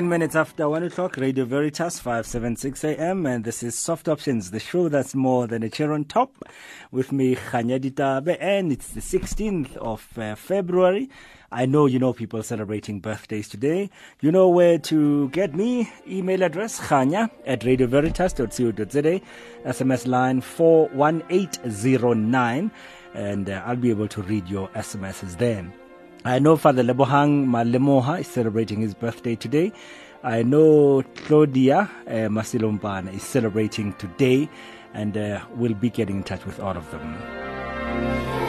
[0.00, 4.58] 10 minutes after 1 o'clock, Radio Veritas, 576 AM, and this is Soft Options, the
[4.58, 6.42] show that's more than a chair on top.
[6.90, 11.10] With me, Khanya Litabe, and it's the 16th of uh, February.
[11.52, 13.90] I know you know people celebrating birthdays today.
[14.22, 15.92] You know where to get me.
[16.08, 19.20] Email address khanya at radioveritas.co.za.
[19.66, 22.70] SMS line 41809.
[23.12, 25.74] And uh, I'll be able to read your SMSs then.
[26.22, 29.72] I know Father Lebohang Malemoha is celebrating his birthday today.
[30.22, 34.50] I know Claudia uh, is celebrating today,
[34.92, 38.39] and uh, we'll be getting in touch with all of them.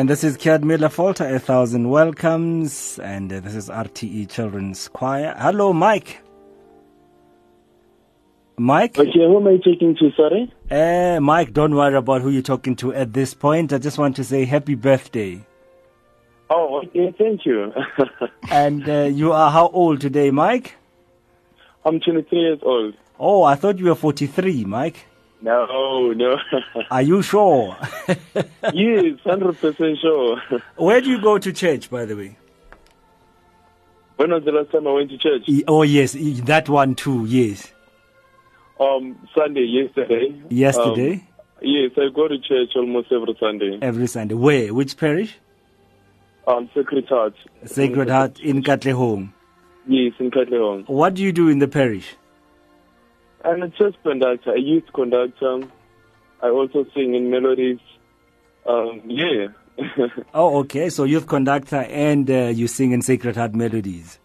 [0.00, 2.98] And this is Céad Míle Fáilte, a thousand welcomes.
[3.00, 5.34] And uh, this is RTE Children's Choir.
[5.36, 6.22] Hello, Mike.
[8.56, 8.98] Mike?
[8.98, 10.50] Okay, who am I talking to, sorry?
[10.70, 13.74] Uh, Mike, don't worry about who you're talking to at this point.
[13.74, 15.44] I just want to say happy birthday.
[16.48, 17.70] Oh, okay, thank you.
[18.50, 20.76] And uh, you are how old today, Mike?
[21.84, 22.94] I'm 23 years old.
[23.18, 25.04] Oh, I thought you were 43, Mike.
[25.42, 26.36] No, no.
[26.90, 27.76] Are you sure?
[28.08, 30.42] yes, 100% sure.
[30.76, 32.36] Where do you go to church, by the way?
[34.16, 35.48] when was the last time I went to church?
[35.66, 36.14] Oh, yes,
[36.44, 37.72] that one too, yes.
[38.78, 40.38] Um, Sunday, yesterday.
[40.50, 41.12] Yesterday?
[41.12, 41.22] Um,
[41.62, 43.78] yes, I go to church almost every Sunday.
[43.80, 44.34] Every Sunday.
[44.34, 44.74] Where?
[44.74, 45.38] Which parish?
[46.46, 47.34] Um, Sacred Heart.
[47.64, 49.32] Sacred Heart in Katlehong.
[49.86, 50.86] Yes, in Katlehong.
[50.88, 52.14] What do you do in the parish?
[53.44, 55.60] I'm a church conductor, a youth conductor.
[56.42, 57.78] I also sing in melodies.
[58.66, 59.48] Um, yeah.
[60.34, 60.90] Oh, okay.
[60.90, 64.18] So youth conductor and uh, you sing in Sacred Heart melodies.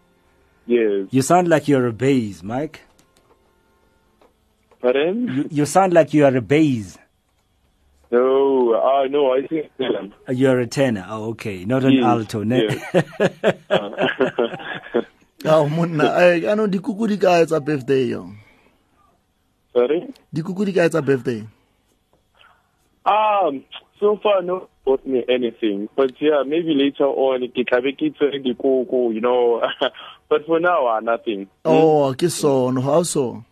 [0.66, 1.08] yes.
[1.12, 2.82] You sound like you're a bass, Mike.
[4.82, 5.28] Pardon?
[5.28, 6.98] You, you sound like you are a bass.
[8.12, 9.72] No, uh, no, I think.
[9.80, 9.90] Yeah.
[10.30, 11.06] Uh, You're a tenor.
[11.10, 11.66] Oh, okay.
[11.66, 12.44] Not an Yes, alto.
[12.44, 12.68] Ne?
[15.46, 18.30] ao monna eh, anong dikuku di ka etsa birthday yo
[19.76, 20.08] Sorry?
[20.32, 21.44] dikuku di ka etsa birthday
[23.06, 23.64] Um,
[24.00, 25.90] so far, no bought me anything.
[25.96, 29.62] But yeah, maybe later on, ke tla be ke tsere dikoko, you know.
[30.30, 31.46] but for now, uh, nothing.
[31.66, 33.44] oh ke sono how so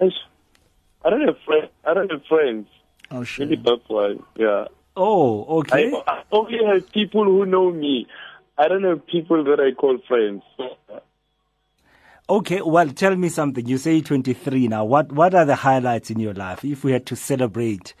[0.00, 0.20] Eish,
[1.04, 1.70] I don't have friends.
[1.84, 2.66] I don't have friends.
[3.10, 4.14] oh Maybe shit that's why.
[4.36, 4.66] Yeah.
[4.94, 5.90] Oh, okay.
[5.94, 8.06] I, I only have people who know me.
[8.58, 10.42] I don't have people that I call friends.
[12.30, 13.66] Okay, well, tell me something.
[13.66, 14.84] You say 23 now.
[14.84, 16.62] What what are the highlights in your life?
[16.62, 17.94] If we had to celebrate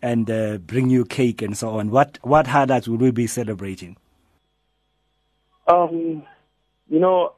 [0.00, 3.96] and uh, bring you cake and so on, what what highlights would we be celebrating?
[5.66, 6.22] Um,
[6.88, 7.32] you know,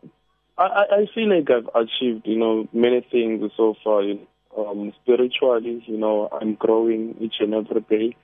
[0.59, 4.03] I, I feel like I've achieved, you know, many things so far.
[4.57, 8.17] Um, spiritually, you know, I'm growing each and every day.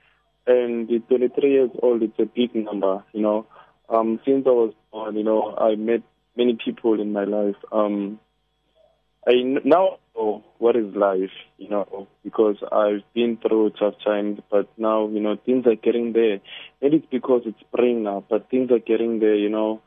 [0.45, 3.47] And at 23 years old, it's a big number, you know.
[3.89, 6.03] Um, since I was born, you know, I met
[6.35, 7.55] many people in my life.
[7.71, 8.19] Um,
[9.27, 9.33] I
[9.63, 15.07] now know what is life, you know, because I've been through tough times, but now,
[15.07, 16.39] you know, things are getting there.
[16.81, 19.81] Maybe it's because it's spring now, but things are getting there, you know.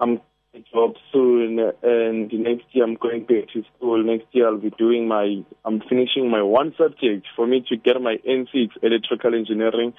[0.00, 0.20] I'm
[0.56, 4.02] a job soon, and next year I'm going back to school.
[4.02, 8.00] Next year I'll be doing my, I'm finishing my one subject for me to get
[8.00, 9.92] my N6 electrical engineering.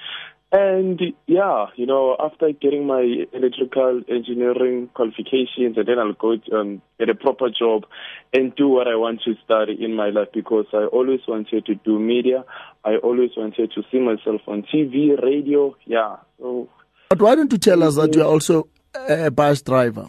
[0.49, 3.01] And yeah, you know, after getting my
[3.33, 7.85] electrical engineering qualifications, and then I'll go to, um, get a proper job
[8.33, 11.75] and do what I want to study in my life because I always wanted to
[11.75, 12.45] do media.
[12.85, 15.75] I always wanted to see myself on TV, radio.
[15.85, 16.15] Yeah.
[16.39, 16.69] So
[17.09, 20.07] But why don't you tell us that you're also a bus driver?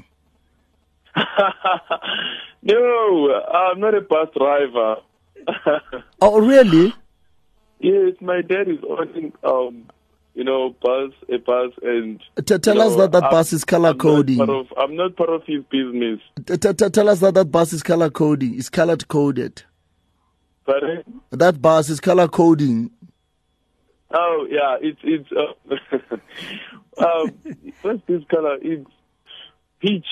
[2.62, 4.96] no, I'm not a bus driver.
[6.20, 6.92] Oh, really?
[7.80, 9.84] yes, my dad is owning, um,
[10.34, 13.64] you know, bus, a bus, and T- tell us know, that that I'm- bus is
[13.64, 14.40] color I'm coding.
[14.40, 16.20] of- I'm not part of his business.
[16.44, 18.54] T- t- tell us that that bus is color coding.
[18.58, 19.62] It's color coded.
[20.66, 20.82] But
[21.30, 22.90] That bus is color coding.
[24.12, 27.32] oh yeah, it's it's uh, um,
[27.82, 28.58] what's this color?
[28.60, 28.90] It's
[29.80, 30.06] peach,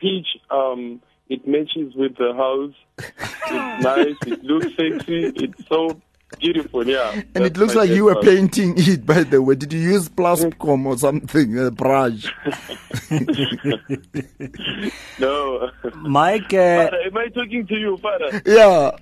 [0.00, 0.26] peach.
[0.50, 2.74] Um, it matches with the house.
[2.98, 4.16] It's nice.
[4.26, 5.26] It looks sexy.
[5.44, 6.00] It's so
[6.38, 6.86] beautiful.
[6.86, 8.24] Yeah, And it looks like you were bus.
[8.24, 9.54] painting it, by the way.
[9.54, 12.32] Did you use plasticom or something, a brush?
[15.18, 18.42] No, Mike, uh, Father, am I talking to you, Father?
[18.46, 18.92] Yeah.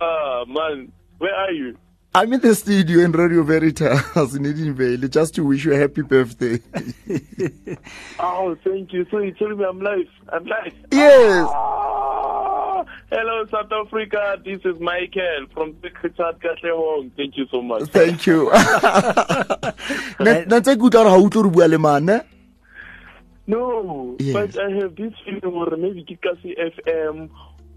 [0.00, 1.76] Ah, man, where are you?
[2.12, 6.02] I'm in the studio in Radio Veritas in Valley just to wish you a happy
[6.02, 6.60] birthday.
[8.18, 9.06] Oh, thank you.
[9.10, 10.06] So you told me I'm live.
[10.32, 10.74] I'm live.
[10.92, 11.46] yes.
[11.50, 14.36] Ah, hello, South Africa.
[14.44, 17.10] This is Michael from Sacred Heart Katlehong.
[17.16, 17.88] Thank you so much.
[17.90, 18.50] Thank you.
[20.20, 22.20] Ne- ne ntse ke utlwa gore ga o re bua le mane
[23.46, 24.32] No, Yes.
[24.34, 27.30] but I have this feeling or maybe Kikasi FM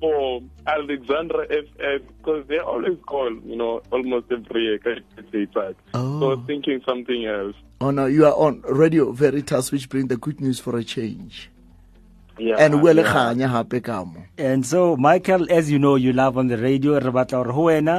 [0.03, 4.77] or Alexandra FM because they always call, you know, almost every year.
[4.79, 5.75] Can I say that?
[5.93, 6.19] Oh.
[6.19, 6.35] So I Oh.
[6.35, 7.55] was thinking something else.
[7.83, 11.49] oh no you are on radio veritas which bring the good news for a change
[12.39, 12.55] Yeah.
[12.65, 13.11] and bua le yeah.
[13.13, 13.97] kganya gape ka
[14.37, 16.95] and so Michael, as you know, you love on the radio.
[17.07, 17.97] Re batla hore ho wena,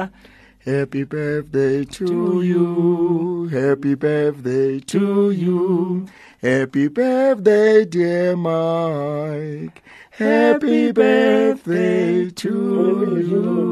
[0.65, 6.07] happy birthday to you happy birthday to you
[6.41, 9.83] happy birthday dear mike
[10.17, 12.49] happy birthday to
[13.27, 13.65] you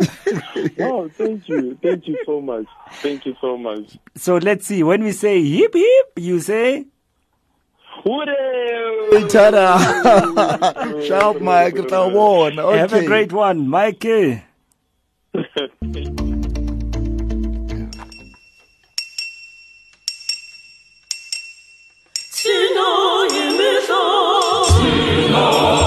[0.80, 1.78] oh, thank you.
[1.82, 2.64] Thank you so much.
[3.02, 3.98] Thank you so much.
[4.14, 4.82] So let's see.
[4.82, 6.86] When we say hip hip, you say
[8.04, 9.24] Hooray!
[9.28, 9.76] Tada!
[11.06, 11.74] Sharp, Mike.
[11.74, 12.62] Re tla bona.
[12.62, 12.78] Okay.
[12.78, 14.06] have a great one, Mike.
[25.32, 25.79] eh?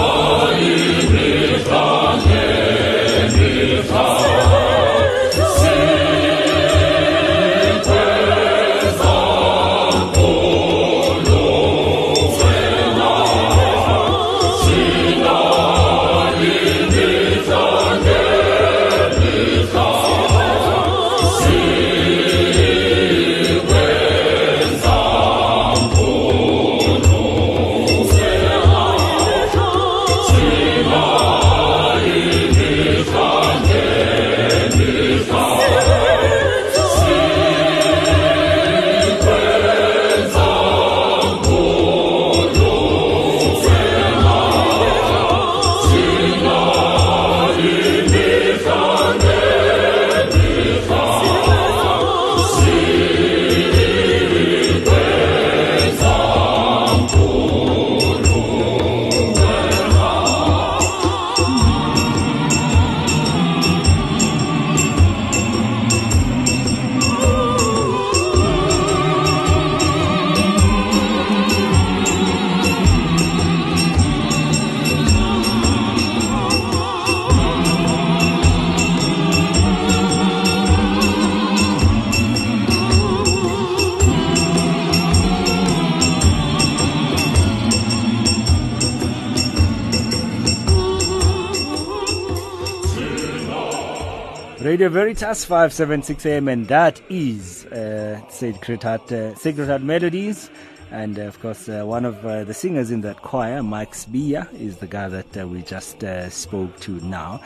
[94.84, 100.50] Radio Veritas 576 AM, and that is uh, Sacred Heart, uh, Sacred Heart Melodies.
[100.92, 104.54] And uh, of course, uh, one of uh, the singers in that choir, Mike Spia,
[104.60, 107.40] is the guy that uh, we just uh, spoke to now.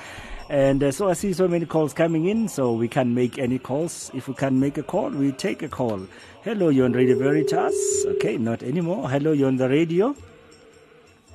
[0.50, 3.60] And uh, so I see so many calls coming in, so we can make any
[3.60, 4.10] calls.
[4.16, 6.08] If we can make a call, we take a call.
[6.42, 8.04] Hello, you're on Radio Veritas.
[8.16, 9.08] Okay, not anymore.
[9.12, 10.16] Hello, you're on the radio.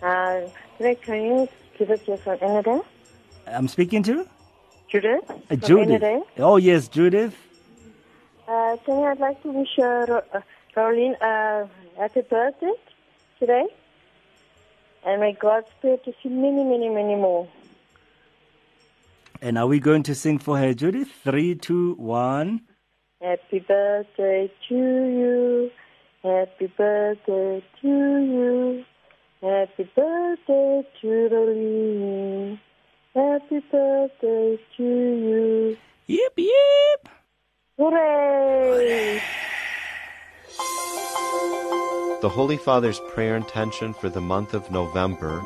[0.02, 0.40] Uh,
[0.80, 2.80] can you give us your from Canada?
[3.46, 4.26] I'm speaking to
[4.92, 5.24] Judith?
[5.50, 6.22] uh, Judith.
[6.38, 7.34] Oh, yes, Judith.
[8.46, 10.40] Uh, Tanya, I'd like to wish uh, Ro- uh,
[10.74, 12.72] Caroline uh, happy birthday
[13.38, 13.64] today.
[15.06, 17.48] And may God spare to see many, many, many more.
[19.40, 21.08] And are we going to sing for her, Judith?
[21.24, 22.60] Three, two, one.
[23.20, 25.70] Happy birthday to you.
[26.22, 28.84] Happy birthday to you.
[29.40, 32.60] Happy birthday to Caroline.
[33.14, 35.76] Happy birthday to you.
[36.06, 37.08] Yip, yip.
[37.78, 39.20] Hooray!
[42.22, 45.42] The Holy Father's prayer intention for the month of November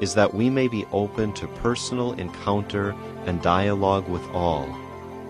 [0.00, 2.94] is that we may be open to personal encounter
[3.26, 4.72] and dialogue with all,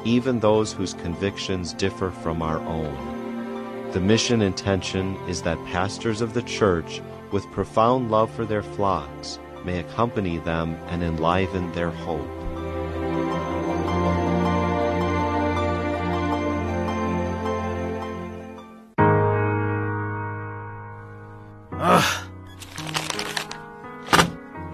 [0.05, 3.91] even those whose convictions differ from our own.
[3.93, 7.01] The mission intention is that pastors of the Church,
[7.33, 9.39] with profound love for their flocks,
[9.71, 12.27] may accompany them and enliven their hope.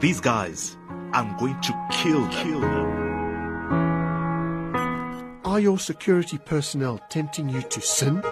[0.01, 0.77] These guys,
[1.13, 2.31] I'm going to kill them.
[2.31, 2.87] Kill them.
[5.45, 8.23] Are your security personnel tempting you to sin?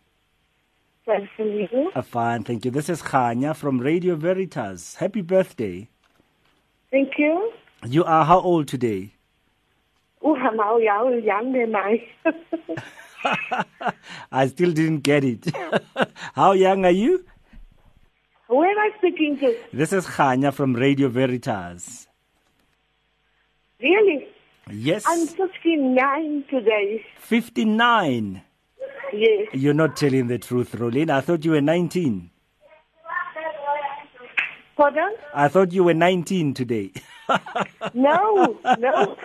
[1.06, 1.92] Well, for you?
[1.94, 2.72] Uh, fine, thank you.
[2.72, 4.96] This is Khanya from Radio Veritas.
[4.96, 5.88] Happy birthday.
[6.90, 7.52] Thank you.
[7.86, 9.14] You are how old today?
[10.22, 12.06] Oh, I'm how young, young am I?
[14.32, 15.46] I still didn't get it.
[16.34, 17.24] how young are you?
[18.48, 19.56] Who am I speaking to?
[19.72, 22.06] This is Khanya from Radio Veritas.
[23.80, 24.26] Really?
[24.70, 25.04] Yes.
[25.06, 27.04] I'm 59 today.
[27.18, 28.42] 59.
[29.12, 29.48] Yes.
[29.52, 31.10] You're not telling the truth, Rolene.
[31.10, 32.30] I thought you were 19.
[34.76, 35.14] Pardon?
[35.34, 36.92] I thought you were 19 today.
[37.94, 39.16] No, no.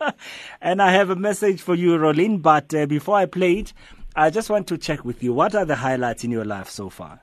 [0.60, 2.42] and I have a message for you, Rolene.
[2.42, 3.72] But uh, before I play it,
[4.16, 5.32] I just want to check with you.
[5.32, 7.20] What are the highlights in your life so far?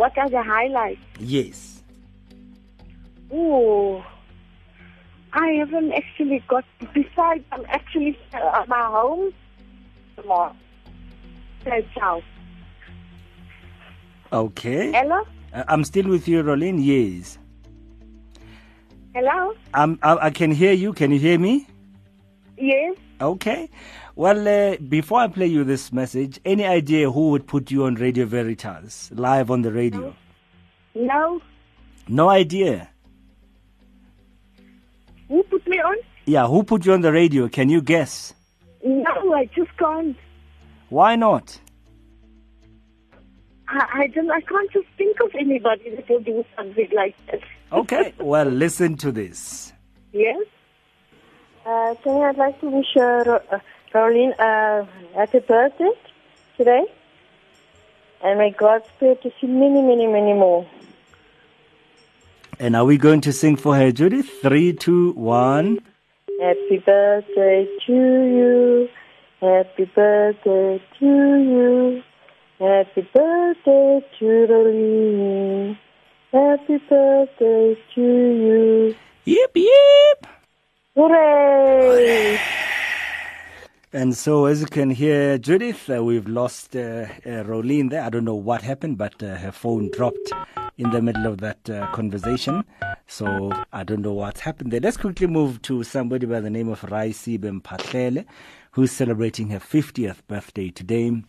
[0.00, 1.04] what are the highlights?
[1.18, 1.82] Yes.
[3.30, 4.02] Oh,
[5.34, 6.64] I haven't actually got.
[6.94, 9.32] Besides, I'm actually uh, at my home
[10.16, 10.56] tomorrow.
[11.64, 12.22] That's how.
[14.32, 14.90] Okay.
[14.92, 15.20] Hello?
[15.52, 16.80] Uh, I'm still with you, Rolene.
[16.82, 17.38] Yes.
[19.14, 19.54] Hello?
[19.74, 20.92] I'm, I, I can hear you.
[20.92, 21.66] Can you hear me?
[22.56, 22.96] Yes?
[23.20, 23.68] Okay.
[24.14, 27.96] Well, uh, before I play you this message, any idea who would put you on
[27.96, 30.14] Radio Veritas, live on the radio?
[30.94, 31.40] No?
[32.08, 32.88] No idea.
[35.28, 35.96] Who put me on?
[36.26, 37.48] Yeah, who put you on the radio?
[37.48, 38.34] Can you guess?
[38.84, 40.16] No, I just can't.
[40.88, 41.58] Why not?
[43.68, 44.30] I, I don't.
[44.30, 47.40] I can't just think of anybody that will do something like that.
[47.72, 49.72] Okay, well, listen to this.
[50.12, 50.44] Yes.
[51.64, 53.58] Uh, I'd like to wish uh, Ro- uh,
[53.92, 55.90] Caroline uh, happy birthday
[56.56, 56.84] today.
[58.22, 60.66] And may God spare to see many, many, many more.
[62.58, 64.28] And are we going to sing for her, Judith?
[64.42, 65.78] Three, two, one.
[66.40, 68.88] Happy birthday to you.
[69.40, 72.02] Happy birthday to you.
[72.58, 75.78] Happy birthday to Caroline.
[76.32, 78.94] Happy birthday to you.
[79.24, 80.26] Yip, yip.
[80.94, 82.38] Hooray!
[83.92, 86.78] And so, as you can hear, Judith, uh, we've lost uh,
[87.26, 88.04] uh, Rolene there.
[88.04, 90.30] I don't know what happened, but uh, her phone dropped
[90.78, 92.62] in the middle of that uh, conversation.
[93.08, 94.78] So I don't know what's happened there.
[94.78, 98.24] Let's quickly move to somebody by the name of Raisibe Mpatlele,
[98.70, 101.24] who's celebrating her 50th birthday today.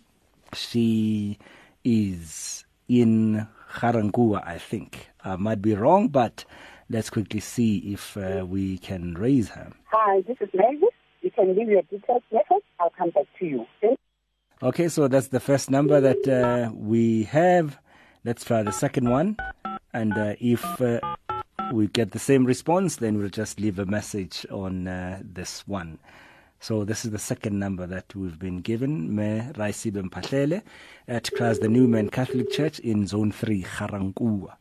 [0.54, 1.40] She
[1.84, 3.48] is in
[3.80, 5.10] Ga-Rankuwa, I think.
[5.24, 6.46] I might be wrong, but
[6.90, 9.72] let's quickly see if uh, we can raise her.
[9.92, 10.90] Hi, this is Mavis.
[11.22, 12.64] You can leave your details message.
[12.80, 13.66] I'll come back to you.
[13.80, 14.00] Thank
[14.64, 17.80] Okay, so that's the first number that uh, we have.
[18.24, 19.36] Let's try the second one.
[19.92, 21.00] And uh, if uh,
[21.74, 25.98] we get the same response, then we'll just leave a message on uh, this one.
[26.64, 29.16] So this is the second number that we've been given.
[29.16, 30.62] Me Raisibe Mpatlele
[31.08, 34.54] at Christ the Newman Catholic Church in Zone 3, Ga-Rankuwa.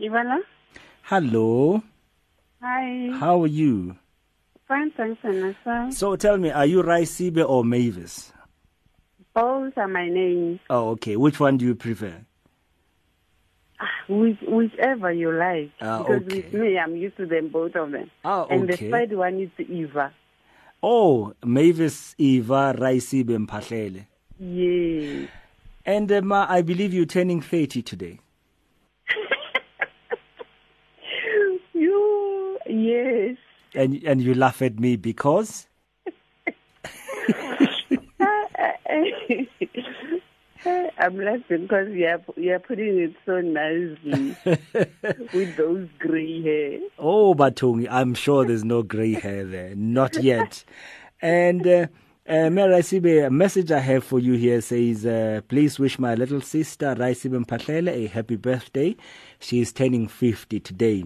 [0.00, 0.38] Ivana?
[1.02, 1.82] Hello,
[2.62, 3.10] Hi.
[3.18, 3.96] how are you?
[4.68, 5.92] Fine, thanks, and yourself?
[5.92, 8.32] So tell me, are you Raisibe or Mavis?
[9.34, 10.60] Both are my names.
[10.70, 11.16] Oh, okay.
[11.16, 12.24] Which one do you prefer?
[13.80, 15.70] Ah, Which, whichever you like.
[15.80, 16.42] Ah, because okay.
[16.42, 18.10] with me, I'm used to them, both of them.
[18.24, 20.12] Ah, And the third one is Eva.
[20.82, 24.06] Oh, Mavis Eva Raisibe Mpatlele.
[24.38, 25.28] Yes.
[25.86, 28.20] And um, uh, I believe you're turning 30 today.
[31.72, 33.36] You, yes.
[33.74, 35.66] And and you laugh at me because
[40.98, 44.36] I'm laughing because you're, you're putting it so nicely
[45.32, 46.80] with those gray hair.
[46.98, 50.64] oh Batongi, I'm sure there's no gray hair there, not yet.
[51.22, 51.86] And uh,
[52.28, 56.14] uh, Mayor Raisibe, a message I have for you here says, uh, please wish my
[56.14, 58.96] little sister Raisibe Mpatlele a happy birthday.
[59.38, 61.04] She is turning 50 today.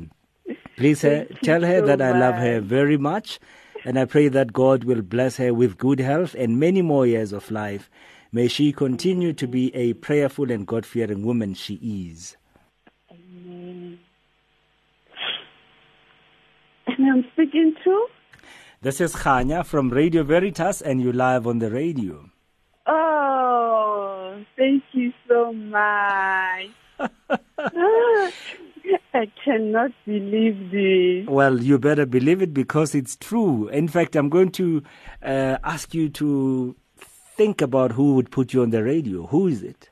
[0.76, 3.38] Please uh, Thank you tell her so that I love her very much,
[3.84, 7.32] and I pray that God will bless her with good health and many more years
[7.32, 7.88] of life.
[8.34, 11.74] May she continue to be a prayerful and God fearing woman she
[12.10, 12.36] is.
[13.08, 14.00] And
[16.88, 18.06] I'm speaking to?
[18.82, 22.28] This is Khanya from Radio Veritas, and you're live on the radio.
[22.88, 26.70] Oh, thank you so much.
[29.14, 31.28] I cannot believe this.
[31.28, 33.68] Well, you better believe it because it's true.
[33.68, 34.82] In fact, I'm going to
[35.22, 36.74] uh, ask you to
[37.36, 39.26] think about who would put you on the radio.
[39.26, 39.90] Who is it?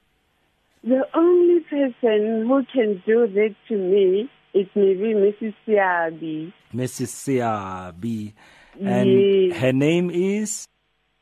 [0.85, 5.55] The only person who can do that to me is maybe Mrs.
[5.66, 7.09] Siabi, Mrs.
[7.09, 8.33] Siabi.
[8.81, 9.57] And Yes.
[9.61, 10.66] her name is.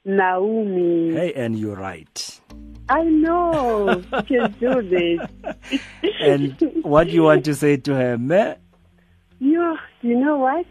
[0.04, 1.12] Naomi.
[1.12, 2.40] Hey, and you're right.
[2.88, 5.80] I know she can do this.
[6.20, 8.16] And what do you want to say to her?
[8.18, 8.54] Me?
[9.40, 10.64] You, you know what,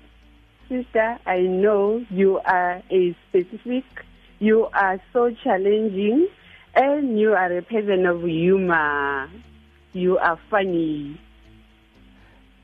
[0.68, 1.18] sister?
[1.26, 3.86] I know you are a specific.
[4.40, 6.28] You are so challenging,
[6.76, 9.30] and you are a person of humor.
[9.94, 11.20] You are funny.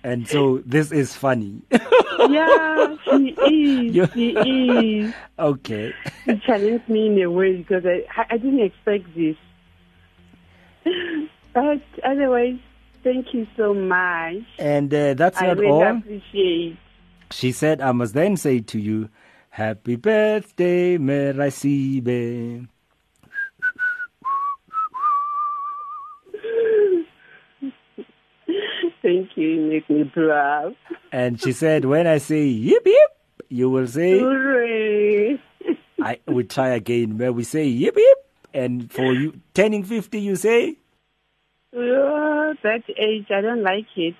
[0.03, 1.61] And so this is funny.
[2.29, 3.35] Yeah, she
[3.89, 3.95] is.
[3.95, 4.29] You- She
[5.07, 5.13] is.
[5.39, 5.93] okay.
[6.25, 9.35] She challenged me in a way because I, I didn't expect this.
[11.53, 12.57] But otherwise,
[13.03, 14.43] thank you so much.
[14.59, 15.97] And uh, that's I not really all.
[15.97, 16.77] appreciate.
[17.31, 19.09] She said, I must then say to you,
[19.55, 22.67] Happy birthday, Merasibe.
[29.01, 29.47] Thank you.
[29.47, 30.75] You make me proud.
[31.09, 33.11] And she said, when I say yip yip,
[33.47, 35.41] you will say, Hooray!
[36.01, 38.17] I we try again, where we say yip yip.
[38.53, 40.75] And for you turning 50, you say,
[41.73, 44.15] Oh, that age, I don't like it.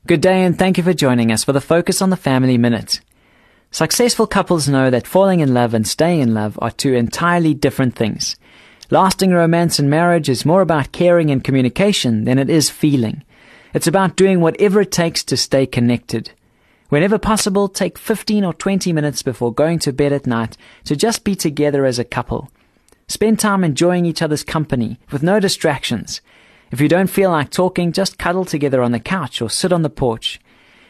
[0.05, 3.01] Good day and thank you for joining us for the Focus on the Family Minute.
[3.71, 7.95] Successful couples know that falling in love and staying in love are two entirely different
[7.95, 8.35] things.
[8.91, 13.23] Lasting romance and marriage is more about caring and communication than it is feeling.
[13.75, 16.33] It's about doing whatever it takes to stay connected.
[16.89, 21.23] Whenever possible, take 15 or 20 minutes before going to bed at night to just
[21.23, 22.51] be together as a couple.
[23.07, 26.21] Spend time enjoying each other's company with no distractions.
[26.73, 29.83] If you don't feel like talking, just cuddle together on the couch or sit on
[29.83, 30.41] the porch.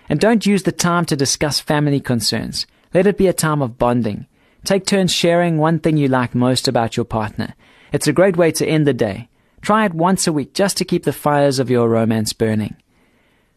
[0.08, 2.68] And don't use the time to discuss family concerns.
[2.94, 4.26] Let it be a time of bonding.
[4.64, 7.54] Take turns sharing one thing you like most about your partner.
[7.92, 9.28] It's a great way to end the day.
[9.60, 12.76] Try it once a week just to keep the fires of your romance burning.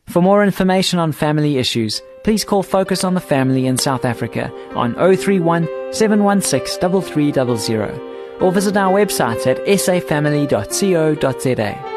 [0.08, 4.52] For more information on family issues, please call Focus on the Family in South Africa
[4.74, 11.92] on 031 716 3300 or visit our website at safamily.co.za.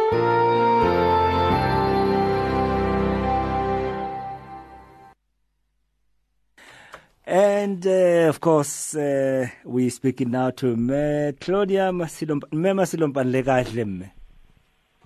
[7.26, 12.50] And uh, of course, uh, we're speaking now to Me Claudia Masilompa.
[12.52, 14.10] Me Masilompa le kahle mme.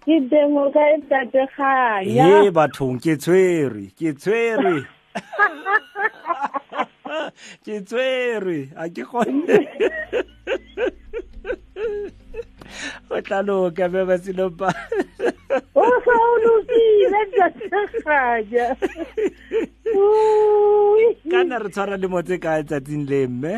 [0.03, 4.83] ke temo ka e tate kganya Ye bathong ke tshwere, ke tshwere.
[7.65, 9.59] ke tshwere, a ke kgone.
[13.11, 14.69] O tla loka me Masilompa.
[15.75, 18.67] o sa o lokile tate kganya
[19.93, 21.07] Ui.
[21.31, 23.55] Kana re tshwara le motse ka tsatsing le mme.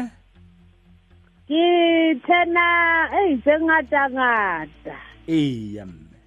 [1.49, 1.65] ke
[2.27, 2.65] tena
[3.21, 4.95] ei tse ngata ngata
[5.29, 6.19] Eya mme.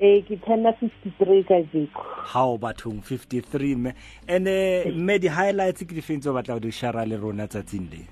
[0.00, 3.92] ee ke tena fifty three ka jeko How bathong 53 mme.
[4.28, 7.16] And uh, mme di highlights ke di feng tse o batla go di share le
[7.18, 8.02] rona tsatsing le.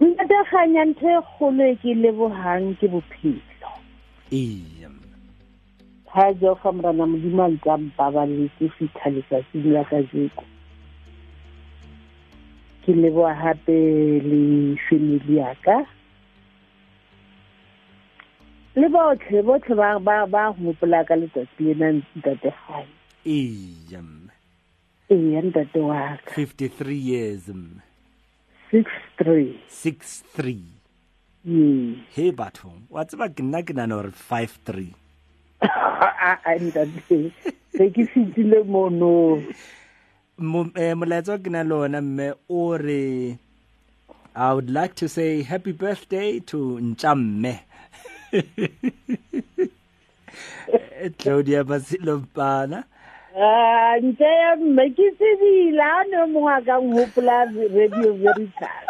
[0.00, 3.42] Ntataganya ntho e kgolo e ke lebogang ke bophelo
[4.30, 5.16] Eya mme.
[6.14, 10.44] ga jo fa morana modimo a ntse a mpabaletse fitlha letsatsing la ka jeko
[12.84, 13.78] ke leboa gape
[14.28, 15.76] le family yaka
[18.78, 22.92] le botlhe botlhe ba ba ba gopola ka letsatsi lena ntate gane
[23.26, 24.32] Eya mme.
[25.10, 27.82] ee ntate wa ka 53 years mme.
[28.70, 30.62] Six three 63.
[31.46, 32.82] ee He bathong.
[32.90, 34.94] Wa tseba ke nna ke nana gore 53.
[36.60, 37.32] ntate
[37.76, 39.42] se ke fetile mono
[40.38, 43.38] Mo- eh, molaetsa o ke na le ona mme o re
[44.36, 47.58] I would like to say happy birthday to Nchamme.
[51.18, 52.84] Claudia Basilompana.
[52.84, 52.86] Ah,
[54.02, 57.36] ntle ya mme ke tsebile a ne mongwe a ka nkgopola
[57.76, 58.86] radio veritas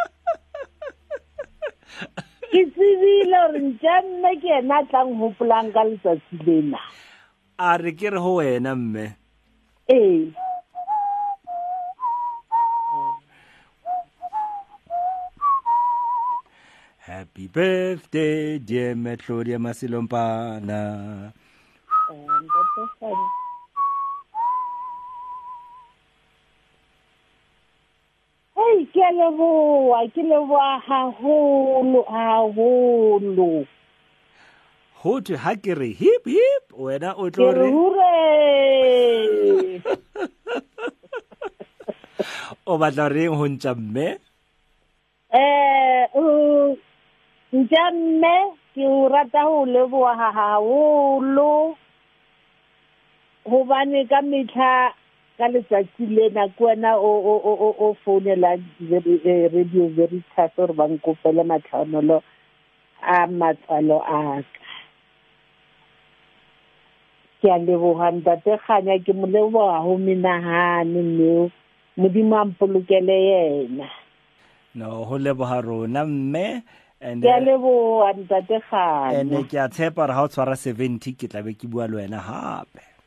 [2.50, 6.80] ke tsebile gore ntša mme ke ena a tla nkgopolang ka letsatsi lena
[7.58, 9.06] A re ke re ho wena mme.
[9.90, 10.30] ee
[17.08, 21.32] Happy birthday dear me Claudia Masilompana.
[28.58, 33.50] Hei ke a leboa ke leboa haholo haholo.
[35.02, 38.14] Ho thwe ha ke re hip hip wena o ke tlo re re hure.
[42.68, 44.08] O batla reng ho ntja mme?
[45.32, 46.76] eh o-
[47.54, 48.34] ntja mme
[48.74, 51.76] ke o rata ho leboa haholo.
[53.48, 54.92] Hobane ka metlha
[55.38, 60.50] ka letsatsi lena ke wena o o o o o founelang Veri- eh, radio veritas
[60.58, 62.22] gore ba nkopele matlhanolo
[63.02, 64.66] a matswalo a ka.
[67.38, 71.50] Ke a leboga ntate kganya ke mo leboga go menagane mmeo
[71.96, 73.86] modimo a mpolokele yena.
[74.74, 76.62] No ho leboha rona mme
[77.00, 81.14] and ke a leboga ntate and kganya ke a tshepa gore ha o tshwara 70
[81.14, 82.97] ke tla be ke bua le wena hape.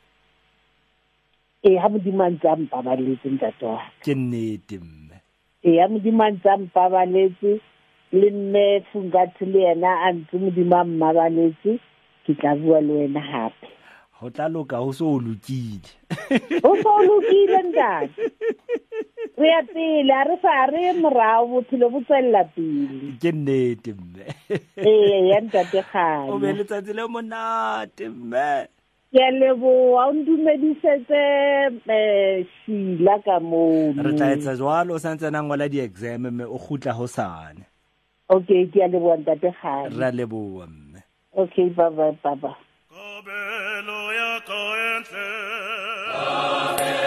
[1.64, 5.16] Ee ga modimo a ntse a mpabaletse ntate wa Ke nnete mme.
[5.64, 7.60] ee ga modimo a ntse a mpabaletse
[8.12, 11.78] le mme fungathi le yena a ntse modimo a mmabaletse
[12.26, 13.68] ke tla bua le wena gape
[14.22, 15.90] go tla loka go se o lokile.
[16.62, 18.22] O se o lokile ntate.
[19.38, 23.18] Re ya pele a re sa re ye morago bophelo bo tswelela pele.
[23.18, 24.22] Ke nnete mme.
[24.78, 25.78] Ee ya ntate
[26.30, 28.46] o be kganya letsatsi le monate mme.
[29.12, 31.20] Ke a leboa o ndumedisetse
[31.68, 34.02] um šila ka mono.
[34.02, 37.68] Re tla etsa jwalo o santse na ngola di-exam mme o gutla go sane
[38.32, 41.00] okay ke a leboa ntate re kganya a leboa mme.
[41.36, 42.56] Okay bye bye bye bye
[46.78, 47.01] hello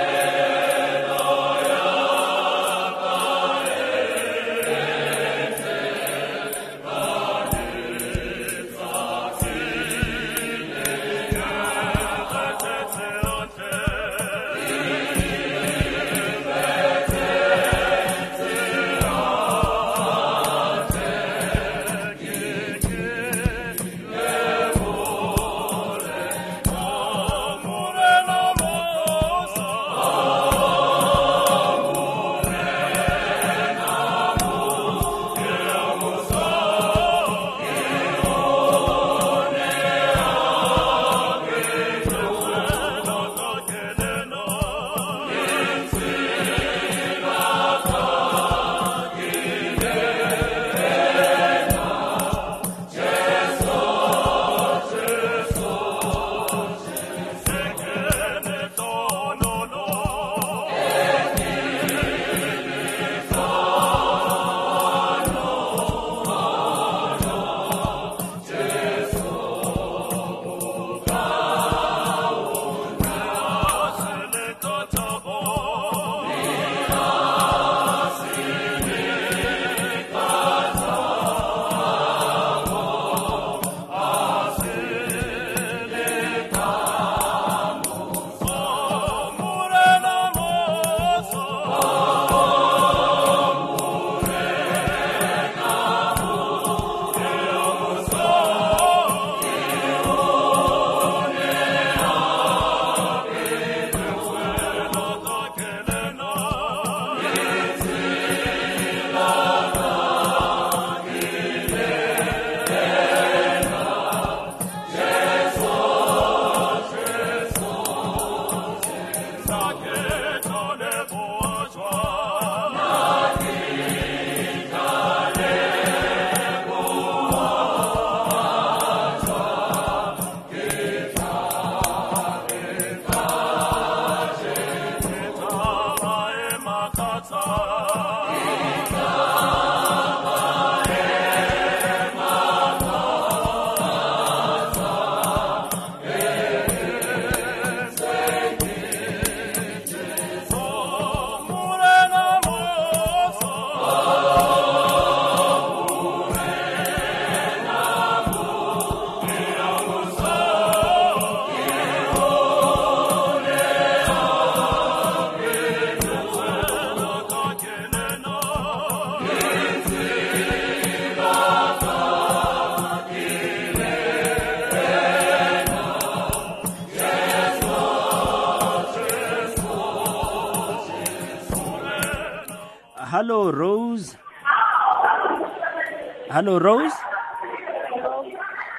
[186.66, 186.94] rose?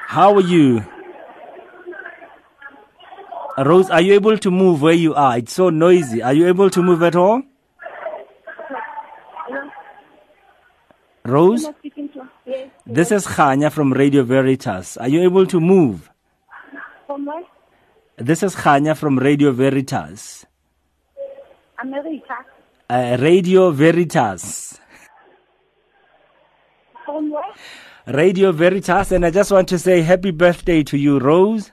[0.09, 0.85] How are you?
[3.59, 5.39] Rose are you able to move where you are?
[5.39, 6.23] It's so noisy.
[6.23, 7.43] Are you able to move at all?
[11.25, 11.67] Rose?
[12.47, 12.71] Yes.
[12.87, 14.97] this is khanya from radio veritas.
[14.97, 16.11] Are you able to move?
[17.07, 17.43] From where?
[18.17, 20.47] this is khanya from radio veritas.
[21.83, 22.37] America.
[22.89, 24.79] uh, radio veritas
[27.05, 27.43] From where?
[28.07, 31.73] Radio veritas and i just want to say happy birthday to you rose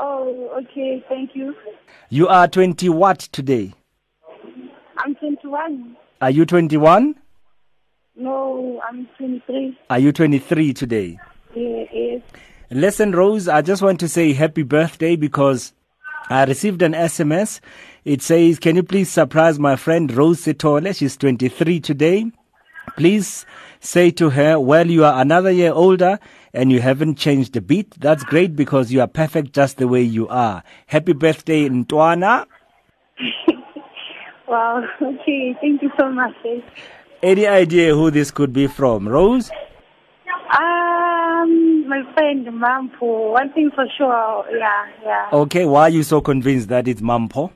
[0.00, 1.04] Oh, okay.
[1.08, 1.56] Thank you.
[2.08, 3.72] you are 20 what today
[4.98, 5.96] I'm 21.
[6.20, 7.16] are you 21
[8.16, 9.76] No, I'm 23.
[9.90, 11.18] are you 23 today
[11.54, 12.22] Yeah, yes.
[12.70, 15.72] Listen, Rose, I just want to say happy birthday because
[16.28, 17.60] I received an SMS.
[18.04, 20.94] It says, Can you please surprise my friend Rose Setole?
[20.94, 22.30] She's 23 today.
[22.98, 23.46] Please
[23.80, 26.18] say to her, Well, you are another year older
[26.52, 27.90] and you haven't changed a bit.
[28.00, 30.62] That's great because you are perfect just the way you are.
[30.86, 32.46] Happy birthday, Ntwana.
[34.48, 34.82] Wow.
[35.02, 35.54] Okay.
[35.60, 36.32] Thank you so much.
[37.22, 39.06] Any idea who this could be from?
[39.06, 39.50] Rose?
[40.58, 43.32] Um, my friend Mampo.
[43.32, 45.28] One thing for sure, yeah, yeah.
[45.32, 47.50] Okay, why are you so convinced that it's Mampo?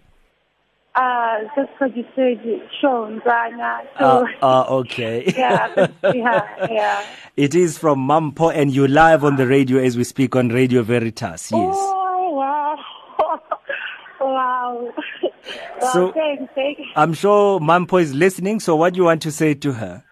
[0.95, 2.39] Uh, just because you said
[2.81, 3.81] sure, Nzana.
[3.99, 5.25] So, Uh, uh, okay.
[5.37, 7.07] yeah, but- yeah, yeah.
[7.37, 10.83] It is from Mampo, and you're live on the radio as we speak on Radio
[10.83, 11.51] Veritas.
[11.51, 11.75] Yes.
[11.75, 12.77] Oh, wow.
[14.21, 14.93] wow.
[15.81, 16.83] well, So- thanks, thanks.
[16.95, 20.05] I'm sure Mampo is listening, so what do you want to say to her?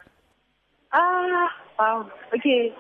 [0.93, 2.11] Ah, wow.
[2.35, 2.73] Okay.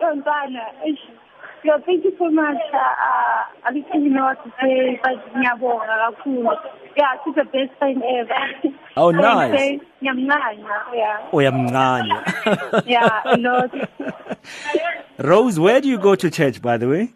[1.62, 2.56] Yo, thank you so much.
[2.72, 6.56] Uh, uh, I don't even know what to say, but ngiyabonga kakhulu.
[6.96, 8.72] Yeah, she's the best friend ever.
[8.96, 9.52] Oh, nice.
[9.58, 9.84] thanks.
[10.02, 11.30] Ngiyamncanya, yeah.
[11.32, 12.86] Uyamncane.
[12.86, 13.70] Yeah, a lot.
[15.18, 17.12] Rose, where do you go to church, by the way?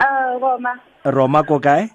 [0.00, 1.88] Uh, Roma, Roma ko kae?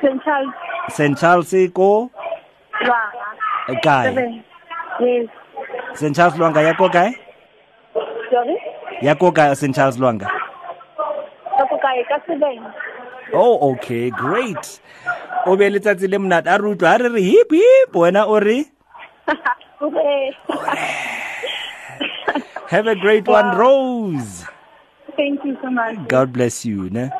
[0.00, 0.22] St.
[0.24, 0.54] Charles,
[0.88, 1.18] St.
[1.18, 2.10] Charles ko
[2.80, 3.80] Lwanga.
[3.84, 4.42] kae?
[5.00, 5.28] Yes.
[5.94, 6.16] St.
[6.16, 7.12] Charles Lwanga yako kae?
[8.32, 8.56] Sorry?
[9.02, 9.74] Yako kae St.
[9.74, 10.30] Charles Lwanga?
[11.58, 12.16] Ako kae ka.
[13.34, 14.80] Oh, okay, great.
[15.46, 18.38] O be letsatsi le monate a re utlwa a re re hip hip wena o
[18.38, 18.64] re
[22.68, 24.44] have a great one Rose.
[25.16, 25.96] Thank you so much.
[26.08, 26.88] God bless you.
[26.90, 27.10] Ne?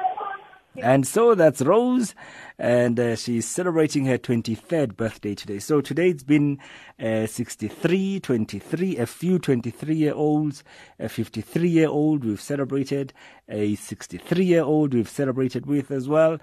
[0.80, 2.14] And so that's Rose,
[2.62, 5.58] and uh, she's celebrating her 23rd birthday today.
[5.58, 6.60] So today it's been
[7.02, 10.62] uh, 63, 23, a few 23 year olds,
[11.00, 13.12] a 53 year old we've celebrated,
[13.48, 16.38] a 63 year old we've celebrated with as well.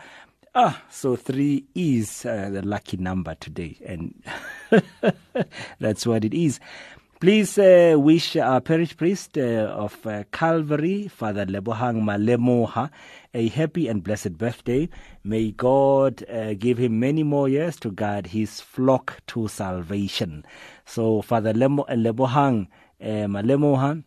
[0.54, 4.22] Ah, so three is uh, the lucky number today, and
[5.80, 6.60] that's what it is.
[7.20, 9.42] Please uh, wish our parish priest uh,
[9.76, 12.90] of uh, Calvary, Father Lebohang Malemoha,
[13.34, 14.88] a happy and blessed birthday.
[15.26, 20.46] May God uh, give him many more years to guide his flock to salvation.
[20.86, 22.68] So, Father Lemo- uh, Lebohang
[23.02, 24.02] uh, Malemoha,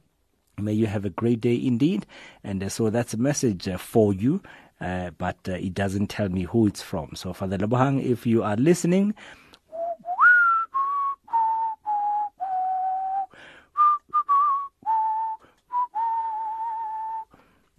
[0.57, 2.07] May you have a great day indeed.
[2.43, 4.43] And so that's a message for you,
[4.81, 7.15] but it doesn't tell me who it's from.
[7.15, 9.15] So, Father Lebohang, if you are listening,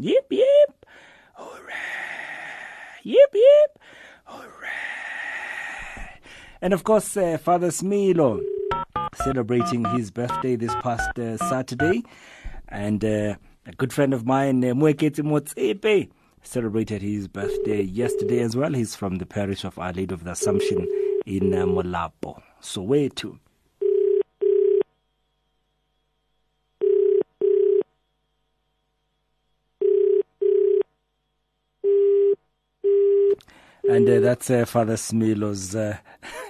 [0.04, 0.86] yip, yip,
[1.34, 1.74] hooray,
[3.04, 3.80] yip, yip,
[4.26, 4.70] hooray.
[6.62, 8.42] And of course, uh, Father Smilo
[9.16, 12.04] celebrating his birthday this past uh, Saturday.
[12.68, 13.36] And uh,
[13.66, 16.10] a good friend of mine, uh, Mweketi Motsepe,
[16.42, 18.74] celebrated his birthday yesterday as well.
[18.74, 20.86] He's from the parish of Our Lady of the Assumption
[21.26, 22.42] in uh, Molapo.
[22.60, 22.82] So,
[33.89, 35.98] And uh, that's uh, Father Smilo's uh,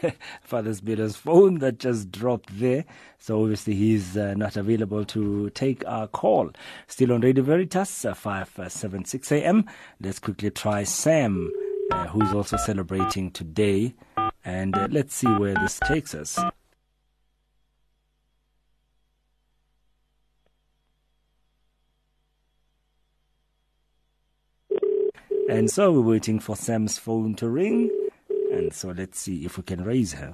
[0.42, 2.86] Father Smilo's phone that just dropped there.
[3.18, 6.52] So obviously he's uh, not available to take our call.
[6.88, 9.66] Still on Radio Veritas, uh, 576 AM.
[10.00, 11.52] Let's quickly try Sam,
[11.92, 13.96] uh, who's also celebrating today.
[14.46, 16.38] And uh, let's see where this takes us.
[25.54, 27.92] And so we're waiting for Sam's phone to ring.
[28.52, 30.34] And so let's see if we can raise her.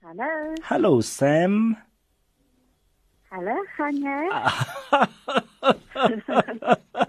[0.00, 0.54] Hello.
[0.62, 1.76] Hello, Sam.
[3.32, 4.30] Hello, Khanya.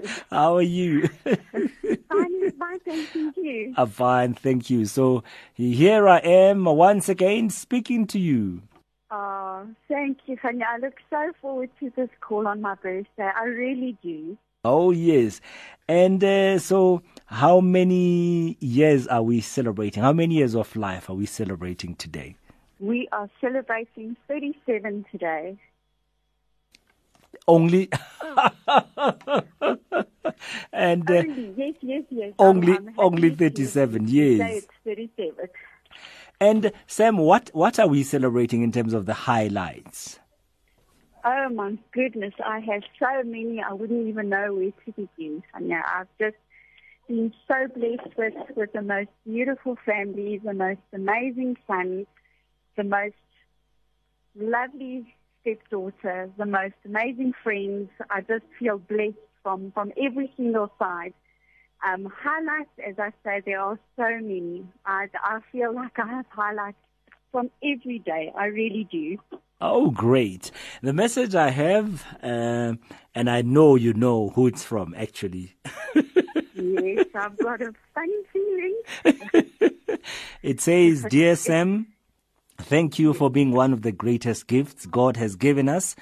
[0.31, 1.07] How are you?
[1.23, 3.73] fine, fine, thank you.
[3.77, 4.85] I'm fine, thank you.
[4.85, 8.63] So here I am once again speaking to you.
[9.09, 10.63] Oh, thank you, Khanya.
[10.67, 13.31] I look so forward to this call on my birthday.
[13.35, 14.37] I really do.
[14.65, 15.39] Oh, yes.
[15.87, 20.03] And uh, so, how many years are we celebrating?
[20.03, 22.35] How many years of life are we celebrating today?
[22.79, 25.57] We are celebrating 37 today.
[27.47, 27.89] Only.
[30.73, 32.33] and uh, only, yes, yes, yes.
[32.37, 34.63] only, I'm, I'm happy only 37 say years.
[34.63, 35.47] it's 37.
[36.39, 40.19] And Sam, what, what are we celebrating in terms of the highlights?
[41.25, 43.61] Oh my goodness, I have so many.
[43.61, 45.43] I wouldn't even know where to begin.
[45.53, 45.81] Khanya.
[45.85, 46.37] I've just
[47.07, 52.05] been so blessed with, with the most beautiful family, the most amazing son,
[52.75, 53.15] the most
[54.35, 57.89] lovely stepdaughter, the most amazing friends.
[58.09, 61.13] I just feel blessed from, from every single side.
[61.85, 64.65] Um, highlights, as I say, there are so many.
[64.85, 66.77] I, I feel like I have highlights
[67.31, 68.31] from every day.
[68.37, 69.17] I really do.
[69.59, 70.51] Oh, great.
[70.81, 72.73] The message I have, uh,
[73.15, 75.55] and I know you know who it's from, actually.
[76.53, 78.81] yes, I've got a funny feeling.
[80.41, 81.87] It says, Dear Sam,
[82.57, 85.95] thank you for being one of the greatest gifts God has given us.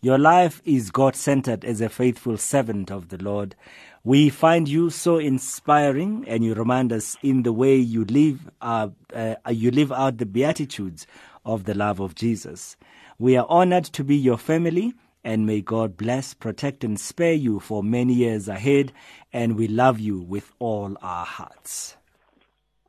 [0.00, 3.54] Your life is God centered as a faithful servant of the Lord.
[4.02, 8.88] We find you so inspiring and you remind us in the way you live, uh,
[9.14, 11.06] uh, you live out the beatitudes
[11.44, 12.78] of the love of Jesus.
[13.18, 17.60] We are honored to be your family and may God bless, protect and spare you
[17.60, 18.92] for many years ahead.
[19.34, 21.96] And we love you with all our hearts.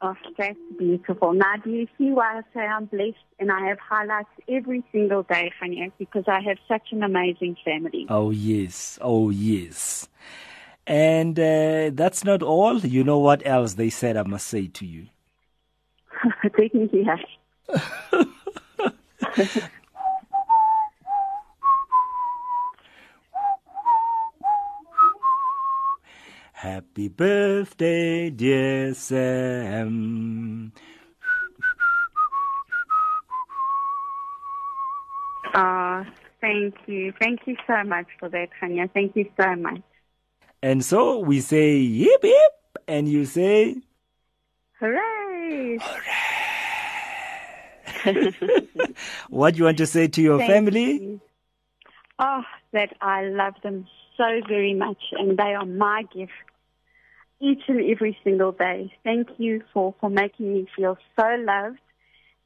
[0.01, 1.34] Oh, that's beautiful.
[1.34, 5.24] Now, do you see why I say I'm blessed and I have highlights every single
[5.24, 8.05] day, Khanya, because I have such an amazing family.
[8.07, 8.97] Oh, yes.
[9.01, 10.07] Oh, yes.
[10.88, 12.79] And uh, that's not all.
[12.79, 15.07] You know what else they said I must say to you?
[16.55, 17.19] Technically, yes.
[26.53, 30.71] Happy birthday, dear Sam.
[35.55, 36.03] Oh,
[36.39, 37.13] thank you.
[37.19, 38.91] Thank you so much for that, Khanya.
[38.93, 39.82] Thank you so much.
[40.64, 42.53] And so we say yip yip,
[42.88, 43.78] and you say
[44.80, 45.80] Hooray!
[45.82, 46.28] Hooray!
[49.30, 50.93] what do you want to say to your Thank family?
[50.93, 51.22] you.
[52.20, 52.43] Oh,
[52.74, 53.88] that I love them
[54.18, 56.32] so very much, and they are my gift
[57.39, 58.93] each and every single day.
[59.03, 61.80] Thank you for, for making me feel so loved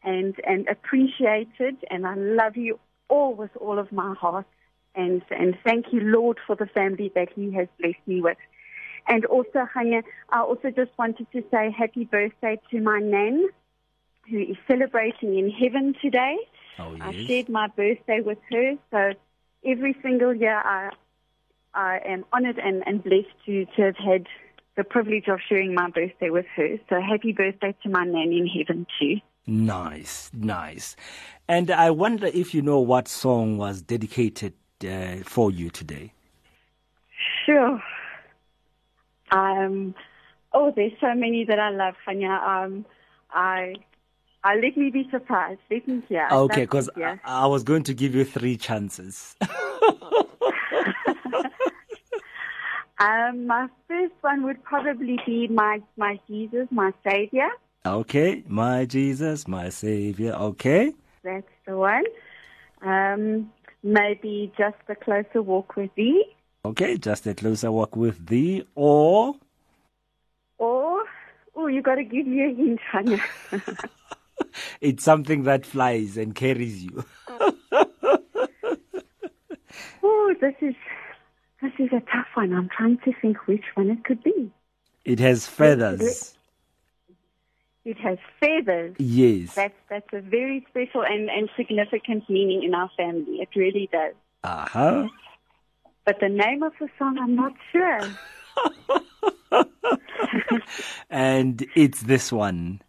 [0.04, 4.48] and, and appreciated, and I love you all with all of my heart.
[4.96, 8.38] And, and thank you, Lord, for the family that He has blessed me with.
[9.08, 13.48] And also, Khanya, I also just wanted to say happy birthday to my nan,
[14.30, 16.38] who is celebrating in heaven today.
[16.80, 17.02] Oh, yes.
[17.02, 19.14] I shared my birthday with her, so
[19.66, 20.92] every single year I
[21.76, 24.28] I am honored and, and blessed to, to have had
[24.78, 26.78] the privilege of sharing my birthday with her.
[26.90, 29.18] So happy birthday to my nan in heaven too.
[29.48, 30.96] Nice, nice.
[31.48, 36.12] And I wonder if you know what song was dedicated uh, for you today.
[37.46, 37.82] Sure.
[39.32, 39.96] Um,
[40.54, 42.42] oh, there's so many that I love, Khanya.
[42.44, 42.86] Um,
[43.32, 43.76] I,
[44.44, 45.60] I let me be surprised.
[45.72, 46.28] Let me hear.
[46.32, 46.90] Okay, because.
[46.96, 49.36] I, I was going to give you three chances.
[52.98, 57.50] Um, my first one would probably be my my Jesus, my Savior.
[57.86, 60.34] okay, my Jesus, my Savior.
[60.34, 62.06] Okay, That's the one.
[62.82, 63.52] Um,
[63.86, 66.26] maybe just a closer walk with Thee,
[66.66, 69.36] okay, just a closer walk with thee, or
[70.58, 71.04] or
[71.56, 73.22] oh, you got to give me a hint, Khanya.
[74.82, 77.06] it's something that flies and carries you.
[80.04, 80.76] oh, this is
[81.62, 82.54] this is a tough one.
[82.54, 84.52] I'm trying to think which one it could be.
[85.04, 86.35] It has feathers.
[87.86, 88.96] It has feathers.
[88.98, 89.54] Yes.
[89.54, 93.38] That's that's a very special and, and significant meaning in our family.
[93.42, 94.16] It really does.
[94.44, 95.08] Uh huh.
[96.04, 98.02] But the name of the song, I'm not sure.
[101.10, 102.82] And it's this one.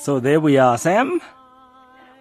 [0.00, 1.20] So there we are, Sam.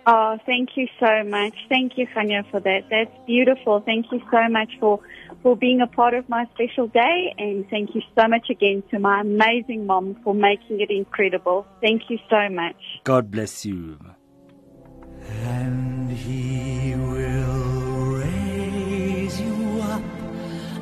[0.06, 1.54] Oh, thank you so much.
[1.70, 2.82] Thank you, Khanya, for that.
[2.90, 3.80] That's beautiful.
[3.80, 5.00] Thank you so much for,
[5.42, 7.34] for being a part of my special day.
[7.38, 11.66] And thank you so much again to my amazing mom for making it incredible.
[11.80, 12.76] Thank you so much.
[13.06, 13.98] God bless you.
[15.44, 20.04] And he will raise you up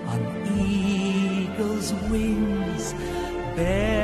[0.07, 2.93] on eagle's wings,
[3.55, 3.96] bear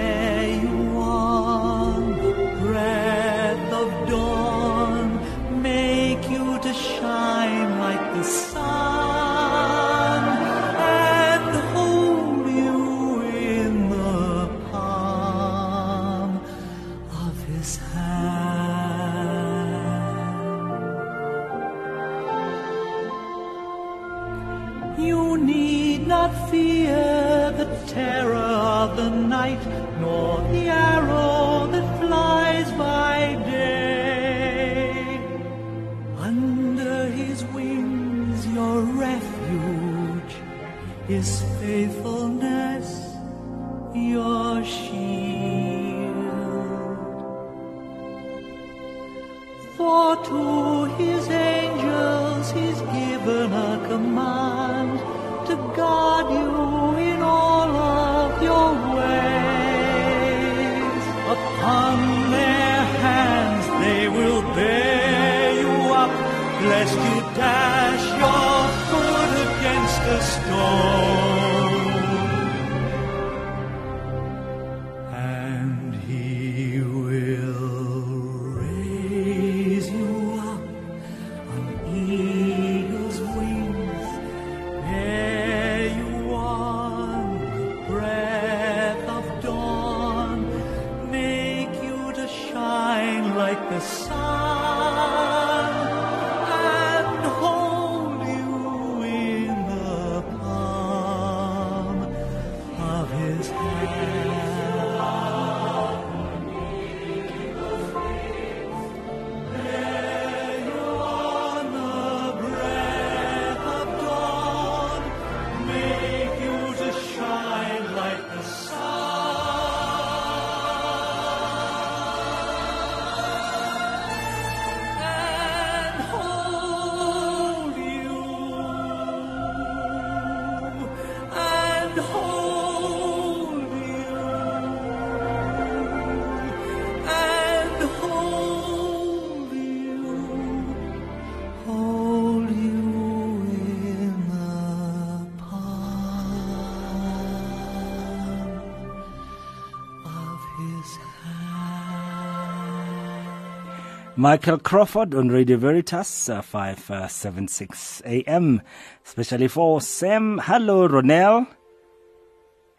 [154.23, 158.61] Michael Crawford on Radio Veritas, uh, 576 AM,
[159.05, 160.39] especially for Sam.
[160.41, 161.45] Hello, Ronel.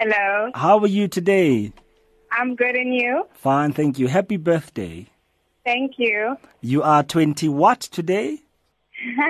[0.00, 0.50] Hello.
[0.54, 1.70] How are you today?
[2.32, 3.28] I'm good and you?
[3.34, 4.08] Fine, thank you.
[4.08, 5.06] Happy birthday.
[5.66, 6.38] Thank you.
[6.62, 8.38] You are 20 what today?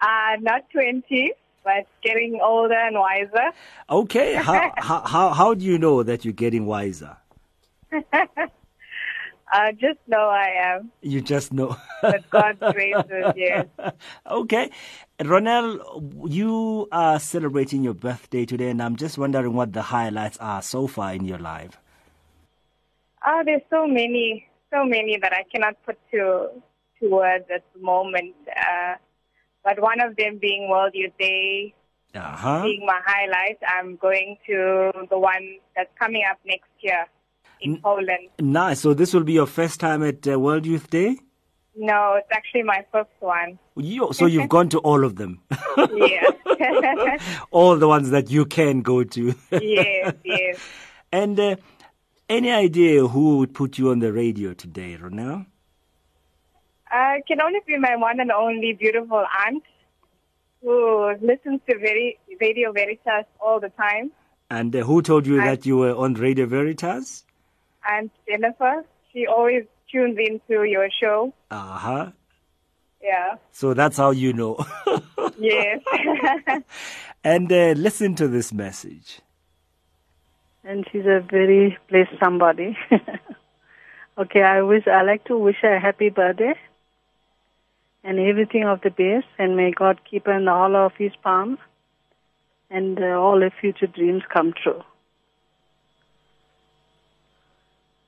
[0.00, 1.32] uh, not 20,
[1.64, 3.50] but getting older and wiser.
[3.90, 7.16] Okay, how, how, how, how do you know that you're getting wiser?
[9.52, 10.90] uh, just know I am.
[11.02, 11.76] You just know.
[12.02, 13.66] With God's graces, yes.
[14.26, 14.70] Okay.
[15.20, 15.78] Ronel,
[16.30, 20.86] you are celebrating your birthday today, and I'm just wondering what the highlights are so
[20.86, 21.78] far in your life.
[23.26, 26.48] Oh, there's so many, so many that I cannot put to,
[27.00, 28.34] to words at the moment.
[28.48, 28.94] Uh,
[29.62, 31.74] but one of them being World Youth Day,
[32.14, 32.62] Uh-huh.
[32.64, 33.58] being my highlight.
[33.66, 37.06] I'm going to the one that's coming up next year
[37.62, 38.28] in Poland.
[38.40, 38.80] Nice.
[38.80, 41.18] So this will be your first time at uh, World Youth Day?
[41.74, 43.58] No, it's actually my first one.
[43.76, 45.40] You, so you've gone to all of them.
[45.94, 46.32] yes.
[47.50, 49.34] all the ones that you can go to.
[49.52, 50.58] yes, yes.
[51.10, 51.56] And uh,
[52.28, 55.46] any idea who would put you on the radio today, Ronel?
[56.92, 59.62] Uh, can only be my one and only beautiful aunt
[60.62, 64.12] who listens to very, Radio Veritas all the time.
[64.50, 67.24] And uh, who told you I- that you were on Radio Veritas?
[67.88, 71.32] And Jennifer, she always tunes into your show.
[71.50, 72.10] Uh huh.
[73.02, 73.34] Yeah.
[73.50, 74.64] So that's how you know.
[75.38, 75.80] Yes.
[77.24, 79.20] and uh, listen to this message.
[80.62, 82.76] and she's a very blessed somebody.
[84.18, 86.54] okay, I wish I like to wish her a happy birthday
[88.04, 91.12] and everything of the best, and may God keep her in the hollow of His
[91.24, 91.58] palm,
[92.70, 94.82] and uh, all her future dreams come true.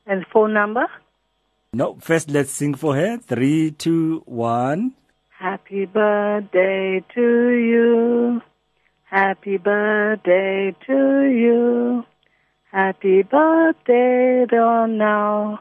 [0.07, 0.87] And phone number?
[1.73, 3.19] No, first let's sing for her.
[3.19, 4.95] Three, two, one.
[5.39, 8.43] Happy birthday to you.
[9.05, 12.05] Happy birthday to you.
[12.71, 15.61] Happy birthday on now.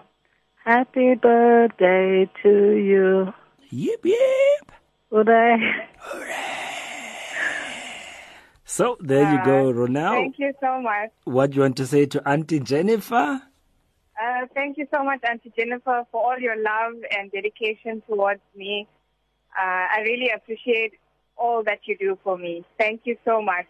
[0.66, 3.34] Happy birthday to you.
[3.70, 4.72] Yip yip.
[5.12, 5.58] Hooray.
[6.00, 6.64] Hooray.
[8.66, 10.12] So there you go, Ronel.
[10.14, 11.12] Thank you so much.
[11.26, 13.42] What do you want to say to Auntie Jennifer?
[14.22, 18.88] Uh, thank you so much, Auntie Jennifer, for all your love and dedication towards me.
[19.58, 20.94] Uh, I really appreciate
[21.36, 22.64] all that you do for me.
[22.78, 23.68] Thank you so much.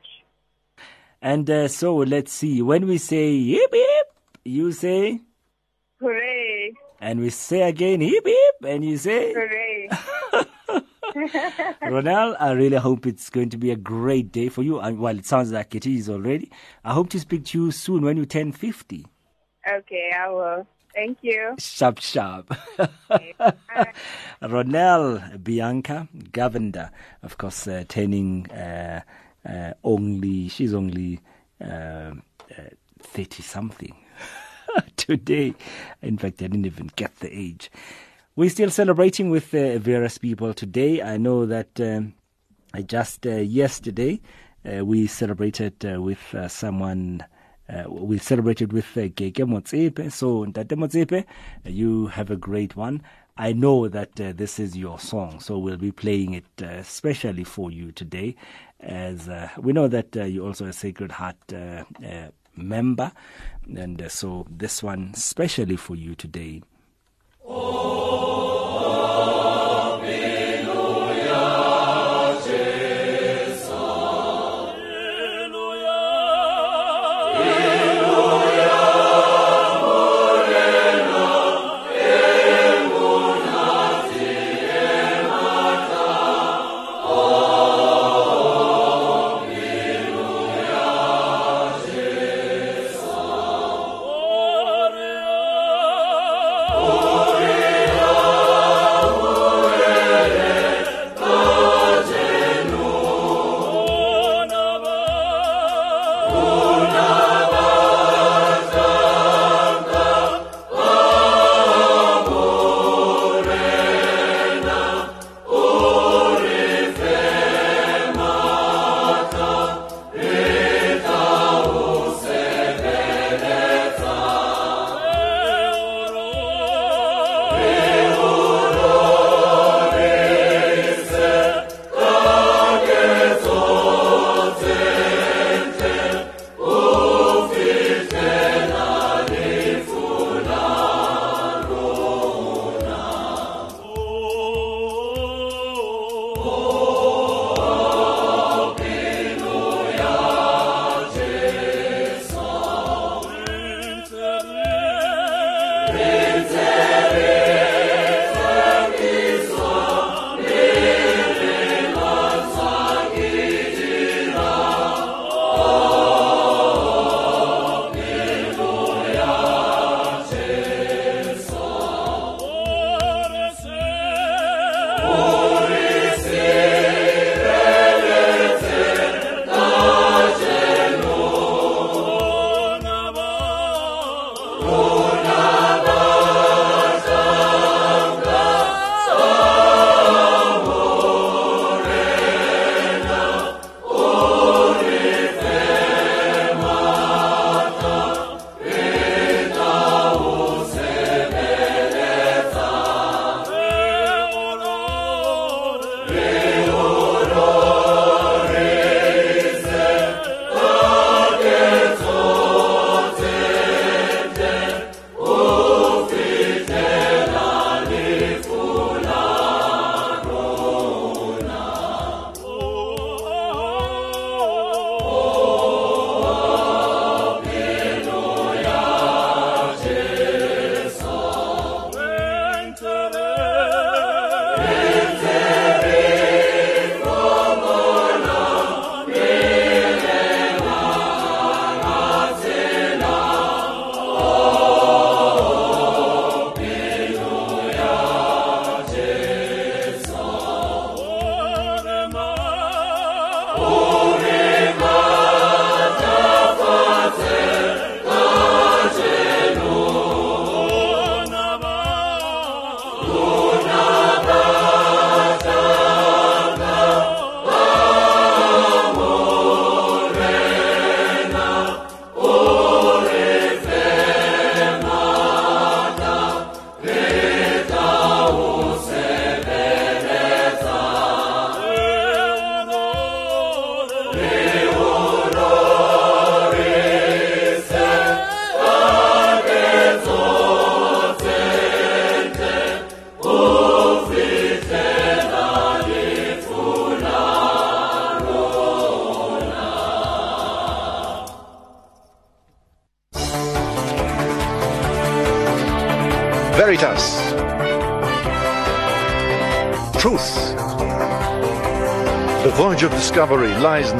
[1.22, 2.62] And uh, so let's see.
[2.62, 4.08] When we say yip yip,
[4.44, 5.22] you say,
[6.02, 6.74] Hooray!
[7.00, 9.90] and we say again yip yip, and you say, Hooray!
[11.84, 14.80] Ronel, I really hope it's going to be a great day for you.
[14.80, 16.52] And well, it sounds like it is already.
[16.84, 19.06] I hope to speak to you soon when you turn 50.
[19.68, 20.68] Okay, I will.
[20.94, 21.56] Thank you.
[21.58, 22.54] Sharp, sharp.
[24.42, 26.92] Ronel Bianca Govender,
[27.24, 29.02] of course, uh, turning uh,
[29.48, 31.20] uh, only she's only
[31.60, 32.12] uh,
[33.00, 33.96] thirty something
[34.98, 35.56] today.
[36.02, 37.72] In fact, I didn't even get the age.
[38.36, 41.02] We're still celebrating with uh, various people today.
[41.02, 42.14] I know that um,
[42.86, 44.22] just uh, yesterday
[44.66, 47.24] uh, we celebrated uh, with uh, someone.
[47.70, 50.12] Uh, we celebrated with uh, Motsepe.
[50.12, 51.26] So, Ntate Motsepe,
[51.66, 53.02] you have a great one.
[53.38, 57.44] I know that uh, this is your song, so we'll be playing it uh, especially
[57.44, 58.36] for you today.
[58.80, 63.12] As uh, we know that uh, you're also a Sacred Heart uh, uh, member,
[63.76, 66.62] and uh, so this one specially for you today.
[67.46, 68.13] Veritas.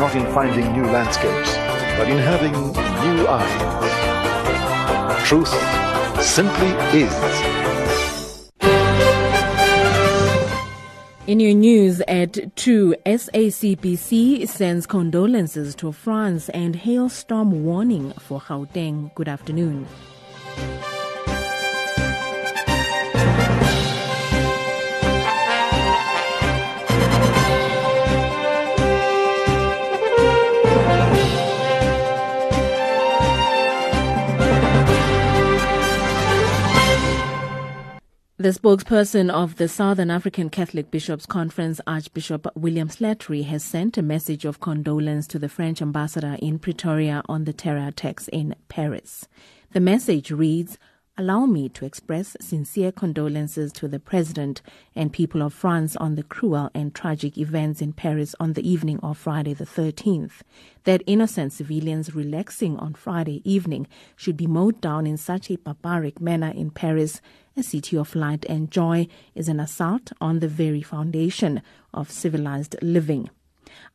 [0.04, 1.56] Not in finding new landscapes,
[1.98, 3.64] but in having new eyes.
[5.26, 5.54] Truth
[6.22, 7.14] simply is.
[11.26, 19.16] In your news at 2, SACBC sends condolences to France and hailstorm warning for Gauteng.
[19.16, 19.88] Good afternoon.
[38.44, 44.02] The spokesperson of the Southern African Catholic Bishops' Conference, Archbishop William Slattery, has sent a
[44.02, 49.30] message of condolence to the French ambassador in Pretoria on the terror attacks in Paris.
[49.72, 50.78] The message reads,
[51.16, 54.64] Allow me to express sincere condolences to the President
[54.96, 59.00] and people of France on the cruel and tragic events in Paris on the evening
[59.04, 60.42] of Friday the 13th.
[60.86, 66.20] That innocent civilians relaxing on Friday evening should be mowed down in such a barbaric
[66.20, 67.22] manner in Paris,
[67.56, 71.62] a city of light and joy, is an assault on the very foundation
[71.94, 73.30] of civilized living.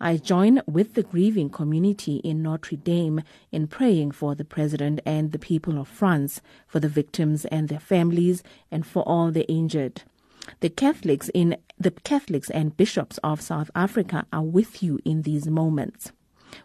[0.01, 5.33] I join with the grieving community in Notre Dame in praying for the President and
[5.33, 10.03] the people of France, for the victims and their families, and for all the injured.
[10.61, 15.47] The Catholics in the Catholics and bishops of South Africa are with you in these
[15.47, 16.13] moments.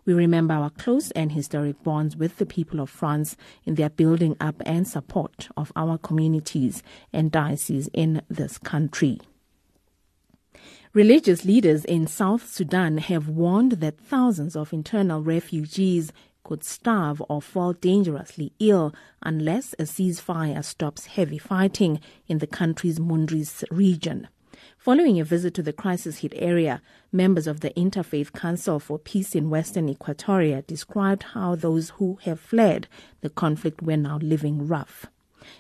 [0.06, 4.36] We remember our close and historic bonds with the people of France in their building
[4.40, 9.20] up and support of our communities and dioceses in this country.
[10.94, 16.12] Religious leaders in South Sudan have warned that thousands of internal refugees
[16.44, 23.00] could starve or fall dangerously ill unless a ceasefire stops heavy fighting in the country's
[23.00, 24.28] Mundris region.
[24.84, 29.34] Following a visit to the crisis hit area, members of the Interfaith Council for Peace
[29.34, 32.90] in Western Equatoria described how those who have fled
[33.22, 35.06] the conflict were now living rough.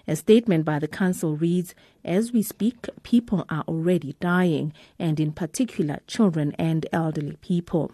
[0.09, 5.31] A statement by the council reads As we speak, people are already dying, and in
[5.31, 7.93] particular, children and elderly people.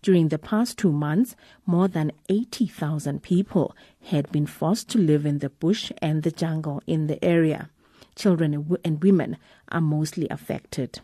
[0.00, 1.34] During the past two months,
[1.66, 6.84] more than 80,000 people had been forced to live in the bush and the jungle
[6.86, 7.68] in the area.
[8.18, 9.36] Children and women
[9.68, 11.00] are mostly affected.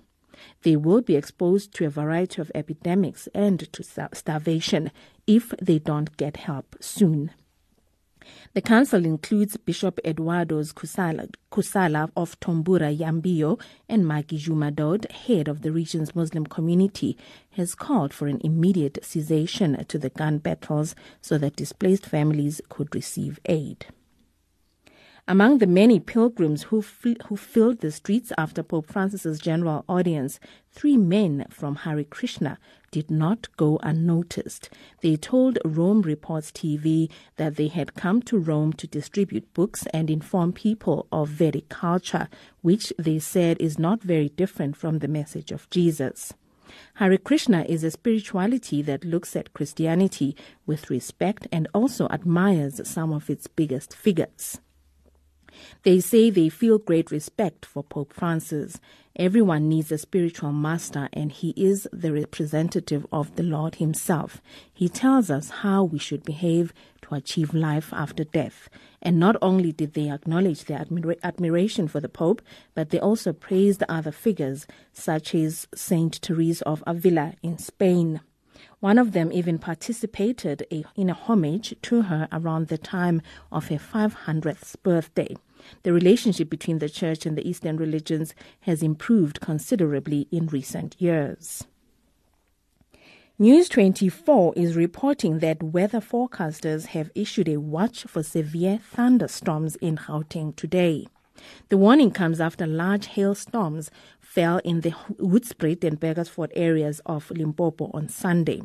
[0.62, 4.90] They will be exposed to a variety of epidemics and to starvation
[5.24, 7.30] if they don't get help soon.
[8.54, 15.62] The council includes Bishop Eduardo Kussala, Kussala of Tombura Yambio and Maggie Jumadod, head of
[15.62, 17.16] the region's Muslim community,
[17.50, 22.92] has called for an immediate cessation to the gun battles so that displaced families could
[22.92, 23.86] receive aid.
[25.26, 30.38] Among the many pilgrims who, f- who filled the streets after Pope Francis's general audience,
[30.70, 32.58] three men from Hare Krishna
[32.90, 34.68] did not go unnoticed.
[35.00, 40.10] They told Rome Reports TV that they had come to Rome to distribute books and
[40.10, 42.28] inform people of Vedic culture,
[42.60, 46.34] which they said is not very different from the message of Jesus.
[46.96, 53.10] Hare Krishna is a spirituality that looks at Christianity with respect and also admires some
[53.10, 54.60] of its biggest figures.
[55.82, 58.80] They say they feel great respect for Pope Francis.
[59.16, 64.42] Everyone needs a spiritual master, and he is the representative of the Lord himself.
[64.72, 68.68] He tells us how we should behave to achieve life after death.
[69.00, 72.42] And not only did they acknowledge their admira- admiration for the Pope,
[72.74, 78.20] but they also praised other figures, such as Saint Therese of Avila in Spain.
[78.80, 83.76] One of them even participated in a homage to her around the time of her
[83.76, 85.36] 500th birthday.
[85.82, 91.64] The relationship between the Church and the Eastern religions has improved considerably in recent years.
[93.38, 99.96] News 24 is reporting that weather forecasters have issued a watch for severe thunderstorms in
[99.96, 101.08] Gauteng today.
[101.68, 103.90] The warning comes after large hailstorms
[104.20, 108.62] fell in the Hoedspruit and Burgersfort areas of Limpopo on Sunday.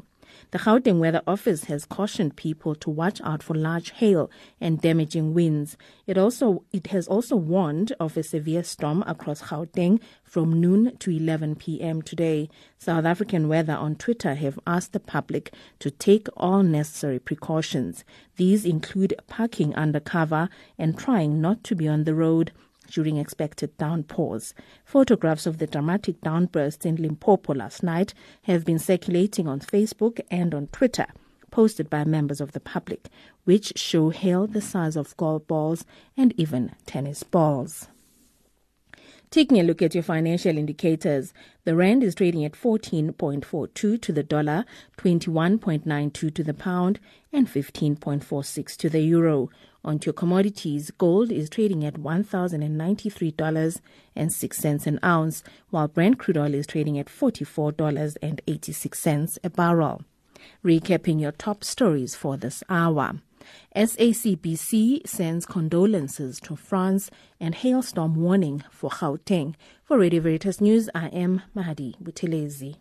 [0.52, 5.36] The Gauteng Weather Office has cautioned people to watch out for large hail and damaging
[5.36, 5.78] winds.
[6.08, 11.12] It also it has also warned of a severe storm across Gauteng from noon to
[11.12, 12.02] 11 p.m.
[12.02, 12.50] today.
[12.80, 18.04] South African Weather on Twitter have asked the public to take all necessary precautions.
[18.38, 22.52] These include parking under cover and trying not to be on the road
[22.90, 24.54] during expected downpours.
[24.86, 28.14] Photographs of the dramatic downbursts in Limpopo last night
[28.44, 31.08] have been circulating on Facebook and on Twitter,
[31.52, 33.08] posted by members of the public,
[33.46, 35.86] which show hail the size of golf balls
[36.18, 37.88] and even tennis balls.
[39.32, 44.24] Taking a look at your financial indicators, the Rand is trading at 14.42 to the
[44.24, 44.66] dollar,
[44.98, 47.00] 21.92 to the pound,
[47.32, 49.52] and 15.46 to the euro.
[49.86, 56.56] On to your commodities, gold is trading at $1,093.06 an ounce, while Brent crude oil
[56.56, 60.02] is trading at $44.86 a barrel.
[60.66, 63.20] Recapping your top stories for this hour.
[63.76, 69.56] SACBC sends condolences to France and hailstorm warning for Gauteng.
[69.84, 72.76] For Radio Veritas News, I am Mahadi Buthelezi.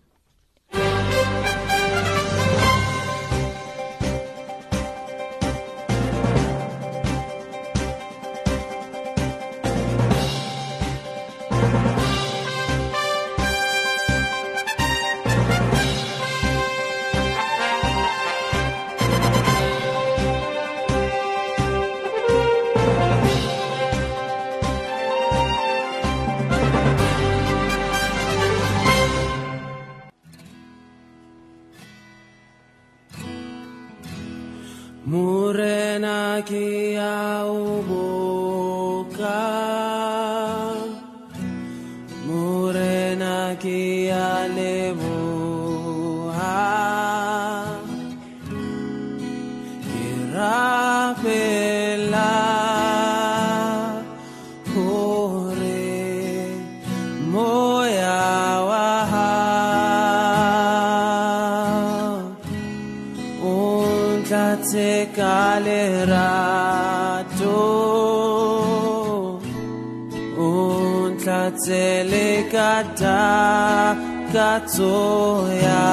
[74.32, 75.86] Katsoya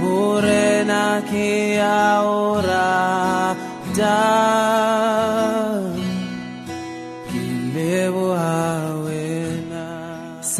[0.00, 3.09] Murena kia ora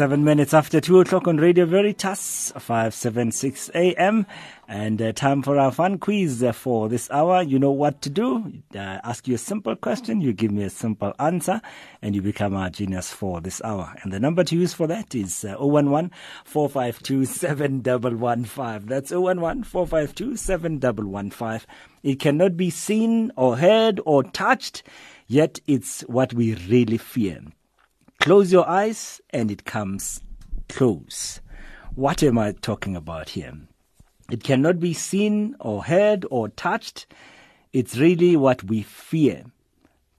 [0.01, 4.25] Seven minutes after two o'clock on Radio Veritas, 576 AM.
[4.67, 7.43] And uh, time for our fun quiz uh, for this hour.
[7.43, 8.51] You know what to do.
[8.73, 11.61] Uh, ask you a simple question, you give me a simple answer,
[12.01, 13.93] and you become our genius for this hour.
[14.01, 16.09] And the number to use for that is uh, 011
[16.45, 18.87] 452 7115.
[18.87, 21.67] That's 011 452 7115.
[22.01, 24.81] It cannot be seen or heard or touched,
[25.27, 27.43] yet it's what we really fear.
[28.21, 30.21] Close your eyes and it comes
[30.69, 31.41] close.
[31.95, 33.51] What am I talking about here?
[34.29, 37.07] It cannot be seen or heard or touched.
[37.73, 39.45] It's really what we fear.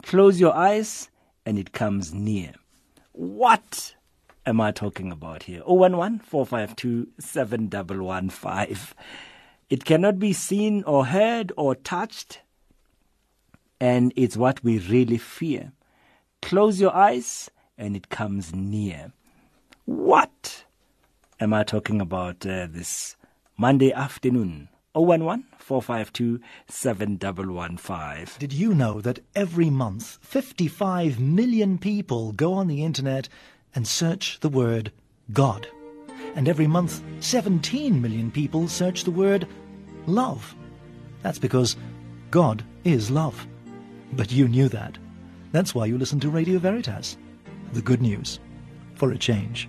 [0.03, 1.11] Close your eyes
[1.47, 2.55] and it comes near.
[3.13, 3.95] What
[4.47, 5.63] am I talking about here?
[5.65, 8.79] 011 452 7115.
[9.71, 12.41] It cannot be seen or heard or touched,
[13.79, 15.71] and it's what we really fear.
[16.41, 19.13] Close your eyes and it comes near.
[19.85, 20.65] What
[21.41, 23.17] am I talking about uh, this
[23.57, 24.69] Monday afternoon?
[24.95, 28.39] 011 452 7115.
[28.39, 33.29] Did you know that every month 55 million people go on the internet
[33.75, 34.93] and search the word
[35.33, 35.67] God?
[36.35, 39.49] And every month 17 million people search the word
[40.07, 40.55] love.
[41.23, 41.77] That's because
[42.31, 43.47] God is love.
[44.13, 44.99] But you knew that.
[45.53, 47.17] That's why you listen to Radio Veritas.
[47.73, 48.39] The good news
[48.97, 49.69] for a change.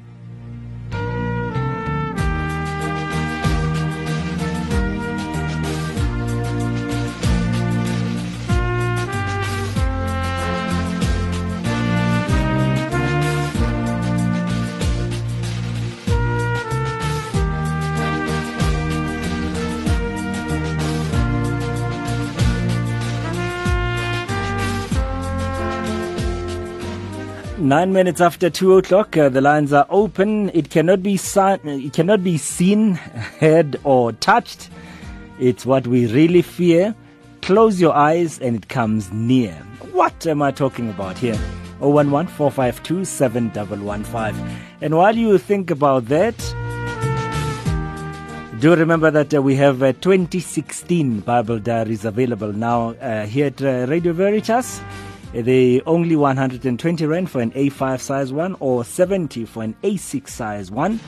[27.74, 30.52] Nine minutes after two o'clock, uh, the lines are open.
[30.54, 32.94] It cannot be seen, it cannot be seen,
[33.40, 34.70] heard, or touched.
[35.40, 36.94] It's what we really fear.
[37.42, 39.54] Close your eyes, and it comes near.
[39.92, 41.40] What am I talking about here?
[41.82, 44.36] 011 452 7115.
[44.82, 46.38] And while you think about that,
[48.60, 53.60] do remember that uh, we have uh, 2016 Bible diaries available now uh, here at
[53.64, 54.80] uh, Radio Veritas.
[55.34, 60.70] They only 120 rand for an A5 size one or 70 for an A6 size
[60.70, 61.00] one.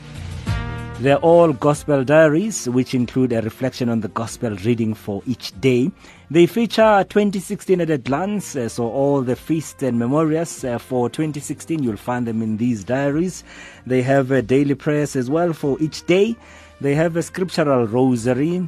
[1.00, 5.92] They're all gospel diaries, which include a reflection on the gospel reading for each day.
[6.32, 11.08] They feature 2016 at a glance, uh, so all the feasts and memorials uh, for
[11.10, 13.44] 2016, you'll find them in these diaries.
[13.86, 16.36] They have daily prayers as well for each day.
[16.82, 18.68] They have a scriptural rosary.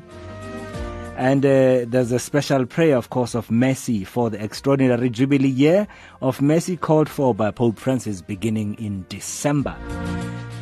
[1.18, 5.88] And uh, there's a special prayer, of course, of mercy for the extraordinary Jubilee year
[6.22, 9.76] of mercy called for by Pope Francis beginning in December.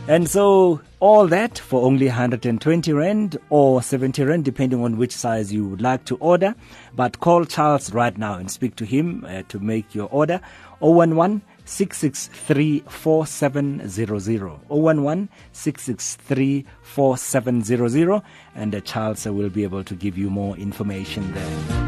[0.08, 5.52] And so all that for only 120 rand or 70 rand, depending on which size
[5.52, 6.56] you would like to order.
[6.96, 10.40] But call Charles right now and speak to him uh, to make your order.
[10.80, 14.60] 011 663 4700.
[14.70, 18.22] 011 663 4700.
[18.56, 21.86] And uh, Charles uh, will be able to give you more information there.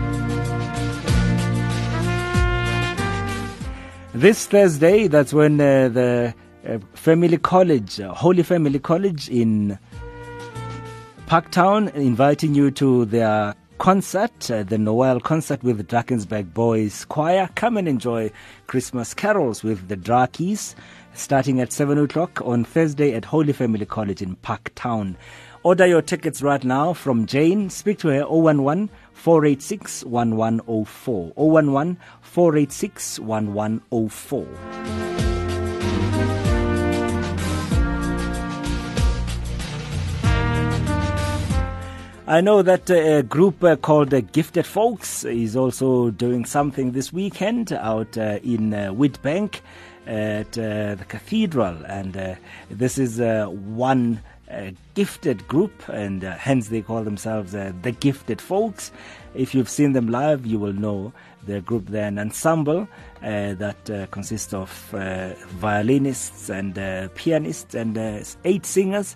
[4.14, 6.34] This Thursday, that's when uh, the
[6.68, 9.78] uh, Family College, uh, Holy Family College in
[11.28, 17.50] Parktown, inviting you to their concert, uh, the Noel concert with the Drakensberg Boys Choir.
[17.56, 18.32] Come and enjoy
[18.68, 20.76] Christmas carols with the Drakis,
[21.14, 25.16] starting at 7 o'clock on Thursday at Holy Family College in Parktown.
[25.64, 27.70] Order your tickets right now from Jane.
[27.70, 31.34] Speak to her 011 486 1104.
[31.36, 35.17] 011 486 1104.
[42.30, 47.14] I know that uh, a group uh, called Gifted Folks is also doing something this
[47.14, 49.62] weekend out uh, in uh, Witbank
[50.06, 52.36] at uh, the cathedral, and uh,
[52.70, 54.22] this is one
[54.94, 58.92] gifted group, and hence they call themselves the Gifted Folks.
[59.34, 61.14] If you've seen them live, you will know
[61.46, 61.88] the group.
[61.88, 62.90] They're an ensemble
[63.24, 64.70] uh, that consists of
[65.60, 66.76] violinists and
[67.16, 67.98] pianists and
[68.44, 69.16] eight singers.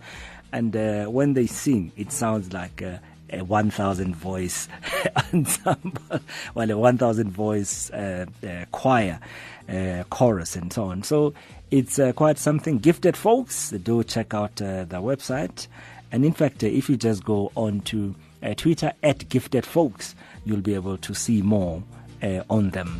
[0.51, 4.67] And uh, when they sing, it sounds like a, a 1,000 voice
[5.33, 6.19] ensemble,
[6.53, 9.19] well, a 1,000 voice uh, uh, choir,
[9.69, 11.03] uh, chorus, and so on.
[11.03, 11.33] So
[11.69, 12.79] it's uh, quite something.
[12.79, 15.67] Gifted folks, do check out uh, their website.
[16.11, 18.15] And in fact, if you just go on to
[18.57, 21.83] Twitter at Gifted Folks, you'll be able to see more
[22.49, 22.99] on them.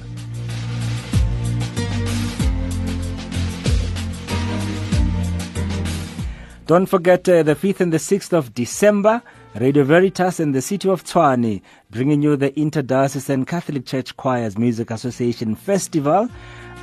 [6.68, 9.22] Don't forget uh, the 5th and the 6th of December,
[9.56, 14.92] Radio Veritas and the City of Tshwane bringing you the Interdiocesan Catholic Church Choirs Music
[14.92, 16.30] Association Festival.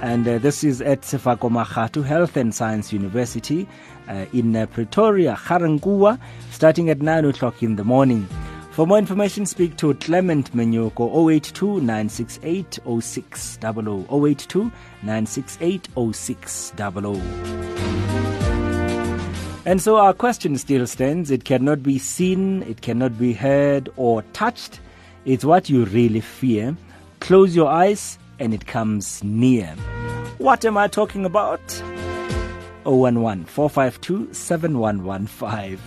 [0.02, 3.66] And uh, this is at Sefako Makgatho Health and Science University
[4.08, 6.18] uh, in uh, Pretoria, Ga-Rankuwa,
[6.50, 8.28] starting at 9 o'clock in the morning.
[8.72, 14.06] For more information, speak to Clement Menyoko 082 968 0600.
[14.10, 14.70] 082
[15.02, 18.17] 968 0600.
[19.68, 21.30] And so our question still stands.
[21.30, 24.80] It cannot be seen, it cannot be heard or touched.
[25.26, 26.74] It's what you really fear.
[27.20, 29.66] Close your eyes and it comes near.
[30.38, 31.60] What am I talking about?
[32.86, 35.78] 011 452 7115.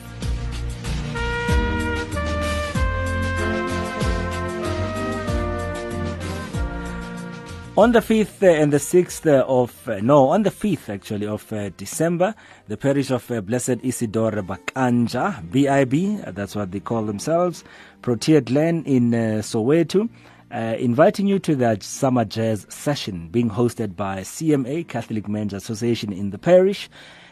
[7.78, 11.70] On the 5th and the 6th of, uh, no, on the 5th actually of uh,
[11.78, 12.36] December,
[12.68, 17.64] the parish of uh, Blessed Isidore Bakanja, BIB, uh, that's what they call themselves,
[18.02, 20.10] Protea Glen in uh, Soweto,
[20.52, 26.12] uh, inviting you to the summer jazz session being hosted by CMA, Catholic Men's Association
[26.12, 26.90] in the parish.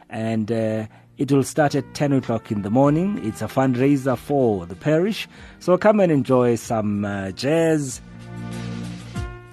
[0.10, 0.88] And uh,
[1.18, 3.20] it will start at 10 o'clock in the morning.
[3.26, 5.28] It's a fundraiser for the parish.
[5.60, 8.00] So come and enjoy some uh, jazz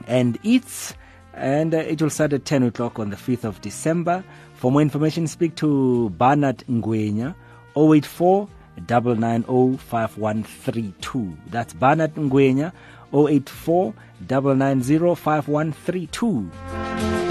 [0.07, 0.95] and eats.
[1.35, 4.25] And uh, it will start at 10 o'clock on the 5th of December.
[4.55, 7.35] For more information, speak to Bernard Ngwenya,
[7.77, 8.49] 084
[8.89, 11.37] 990 5132.
[11.51, 12.73] That's Bernard Ngwenya,
[13.13, 13.95] 084
[14.29, 17.26] 990 5132.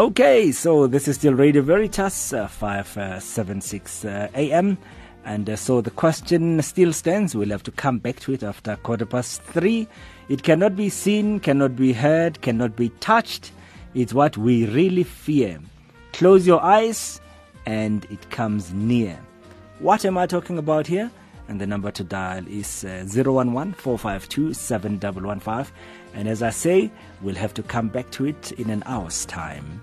[0.00, 4.78] Okay, so this is still Radio Veritas, uh, 576 uh, AM.
[5.26, 7.36] And uh, so the question still stands.
[7.36, 9.86] We'll have to come back to it after quarter past three.
[10.30, 13.52] It cannot be seen, cannot be heard, cannot be touched.
[13.92, 15.60] It's what we really fear.
[16.14, 17.20] Close your eyes
[17.66, 19.18] and it comes near.
[19.80, 21.10] What am I talking about here?
[21.48, 25.74] And the number to dial is uh, 011 452 7115.
[26.14, 26.90] And as I say,
[27.20, 29.82] we'll have to come back to it in an hour's time.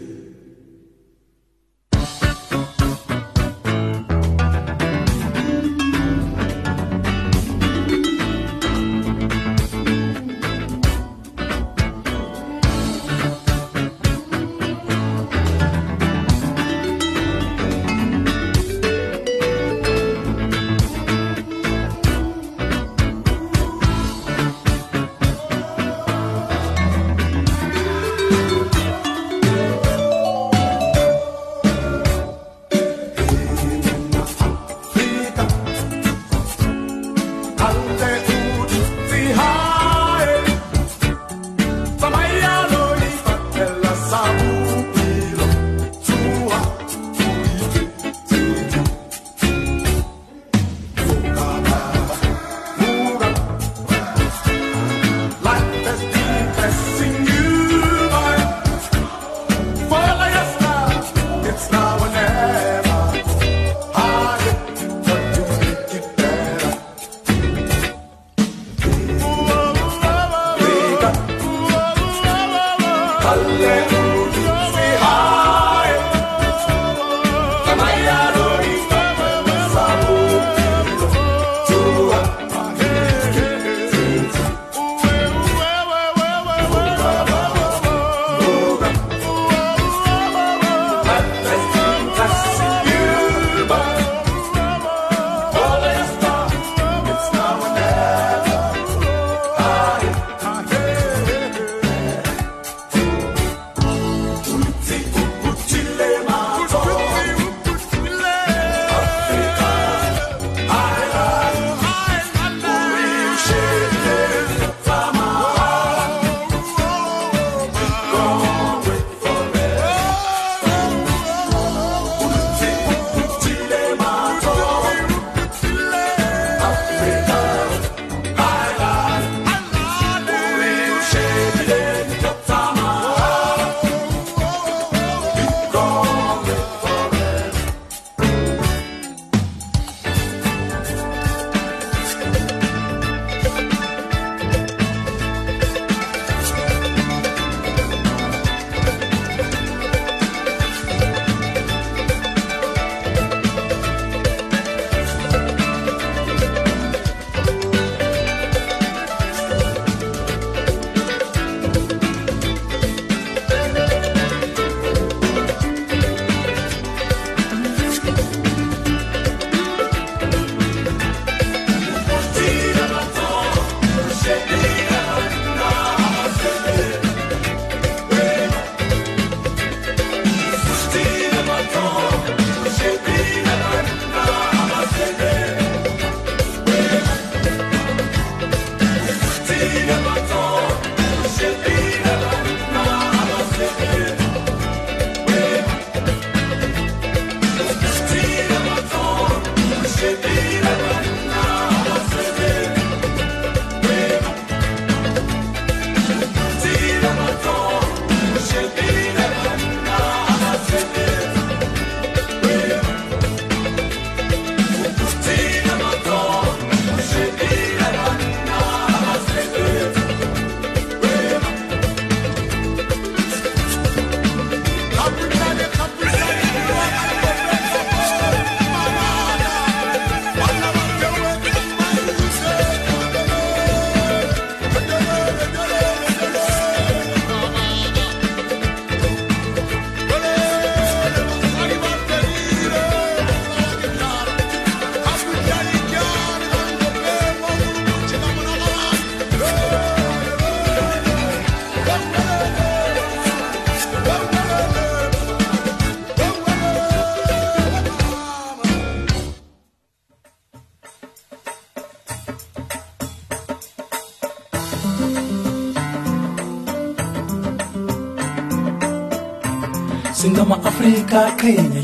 [271.29, 271.80] thina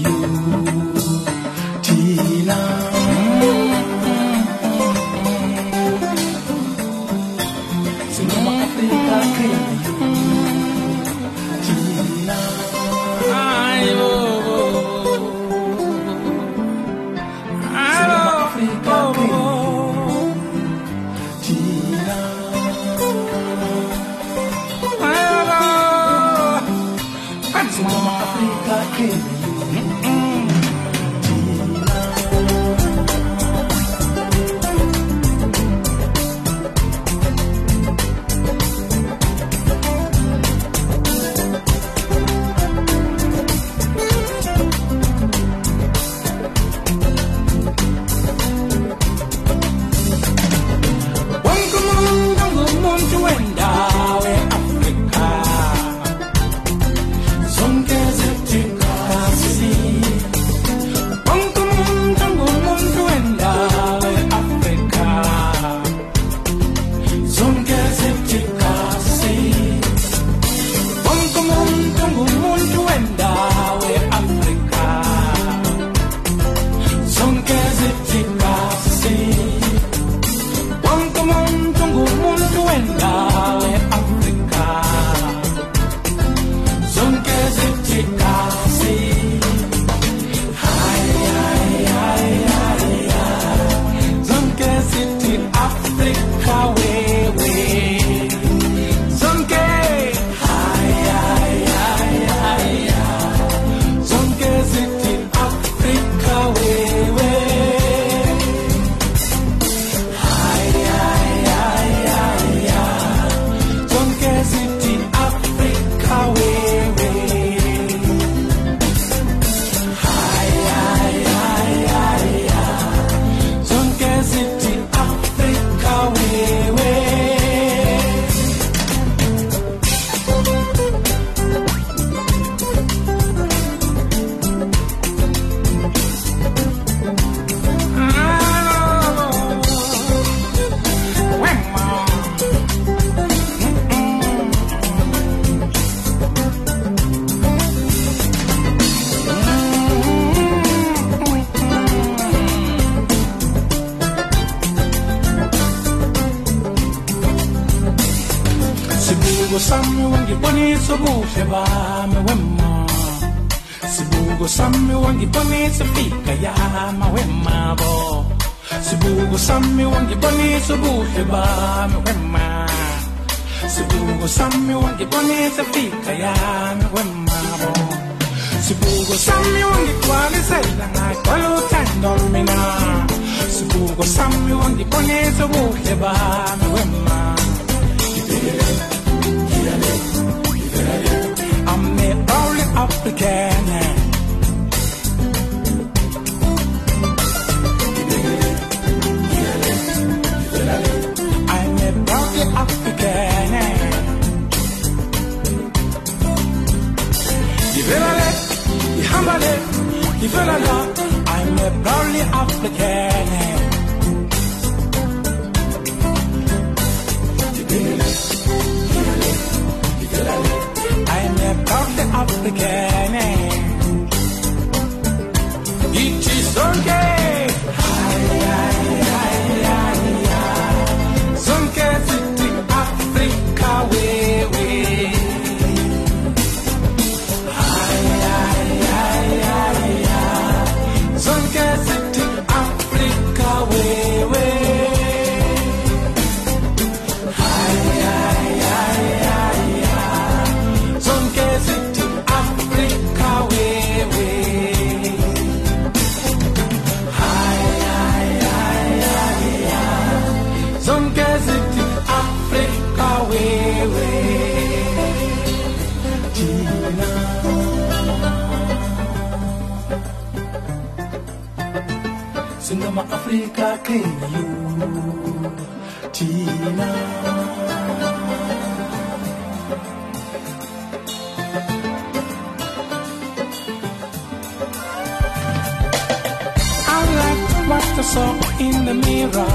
[289.18, 289.54] mirror.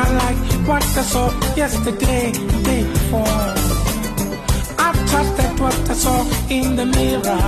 [0.00, 1.28] I like what I saw
[1.62, 2.32] yesterday,
[2.68, 3.44] day before.
[4.86, 6.20] I trust that what I saw
[6.56, 7.44] in the mirror.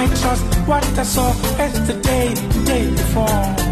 [0.00, 2.26] I trust what I saw yesterday,
[2.70, 3.69] day before.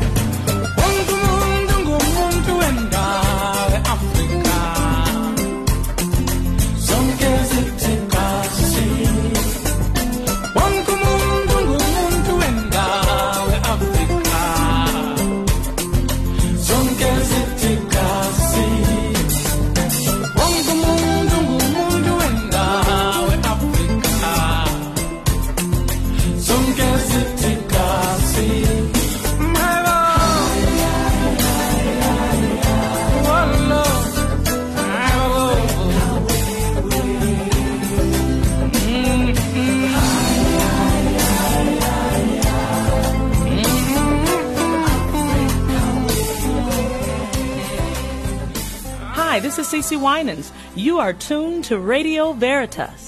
[49.79, 50.51] Cece Winans.
[50.75, 53.08] You are tuned to Radio Veritas.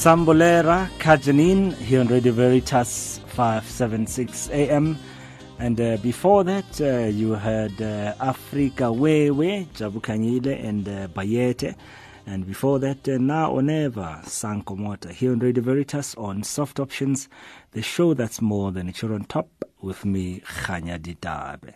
[0.00, 4.96] Sambolera Kajanin here on Radio Veritas 576 AM.
[5.58, 11.74] And uh, before that, uh, you heard uh, Africa Wewe, Jabukanyile, and uh, Bayete.
[12.24, 16.80] And before that, uh, Now or Never, Sanko Mota, here on Radio Veritas on Soft
[16.80, 17.28] Options,
[17.72, 19.50] the show that's more than a chore on top,
[19.82, 21.74] with me, Khanya Litabe.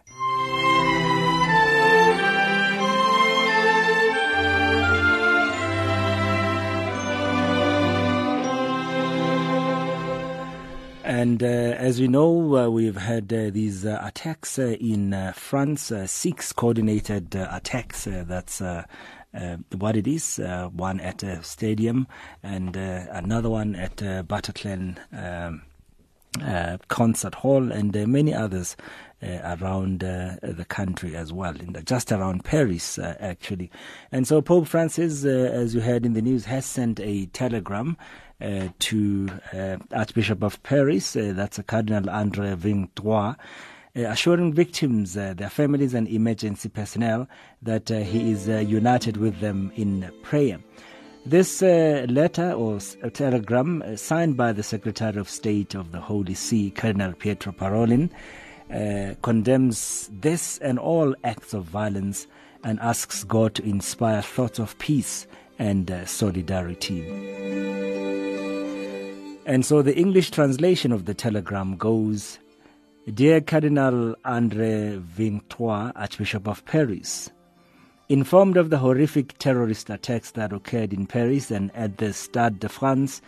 [11.05, 15.35] And uh, as we know, uh, we've had uh, these uh, attacks uh, in uh,
[15.37, 18.05] France, six coordinated attacks.
[18.05, 20.41] That's what it is.
[20.73, 22.07] One at a stadium
[22.43, 28.75] and another one at uh, Bataclan um, Concert Hall and many others
[29.25, 33.71] uh, around uh, the country as well, the, just around Paris, uh, actually.
[34.13, 37.97] And so Pope Francis, as you heard in the news, has sent a telegram
[38.41, 43.35] uh, to uh, Archbishop of Paris, uh, that's Cardinal Andre Vingt-Trois,
[43.97, 47.29] uh, assuring victims, uh, their families, and emergency personnel
[47.63, 50.59] that uh, he is united with them in prayer.
[51.27, 52.81] This letter or
[53.13, 58.11] telegram, signed by the Secretary of State of the Holy See, Cardinal Pietro Parolin,
[59.23, 62.27] condemns this and all acts of violence
[62.63, 65.27] and asks God to inspire thoughts of peace
[65.59, 67.03] and uh, solidarity.
[69.47, 72.39] And so the English translation of the telegram goes
[73.13, 77.31] Dear Cardinal Andre Vingt-Trois, Archbishop of Paris,
[78.09, 82.69] informed of the horrific terrorist attacks that occurred in Paris and at the Stade de
[82.71, 83.21] France,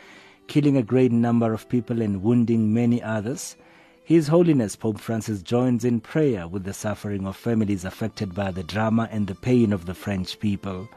[0.46, 3.56] killing a great number of people and wounding many others,
[4.04, 8.62] His Holiness Pope Francis joins in prayer with the suffering of families affected by the
[8.62, 10.88] drama and the pain of the French people.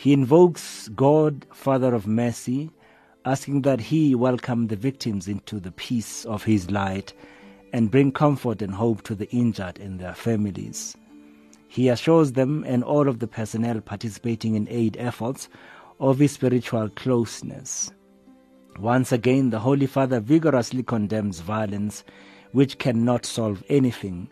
[0.00, 2.70] He invokes God, Father of mercy,
[3.24, 7.12] asking that He welcome the victims into the peace of His light
[7.72, 10.96] and bring comfort and hope to the injured and their families.
[11.66, 15.48] He assures them and all of the personnel participating in aid efforts
[15.98, 17.90] of His spiritual closeness.
[18.78, 22.04] Once again, the Holy Father vigorously condemns violence
[22.52, 24.30] which cannot solve anything,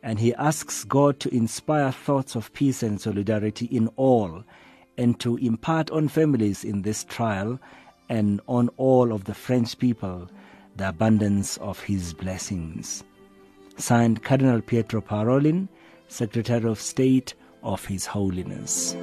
[0.00, 4.44] and he asks God to inspire thoughts of peace and solidarity in all,
[4.98, 7.58] and to impart on families in this trial
[8.10, 10.28] and on all of the French people
[10.76, 13.02] the abundance of his blessings.
[13.76, 15.68] Signed Cardinal Pietro Parolin,
[16.08, 18.94] Secretary of State of His Holiness.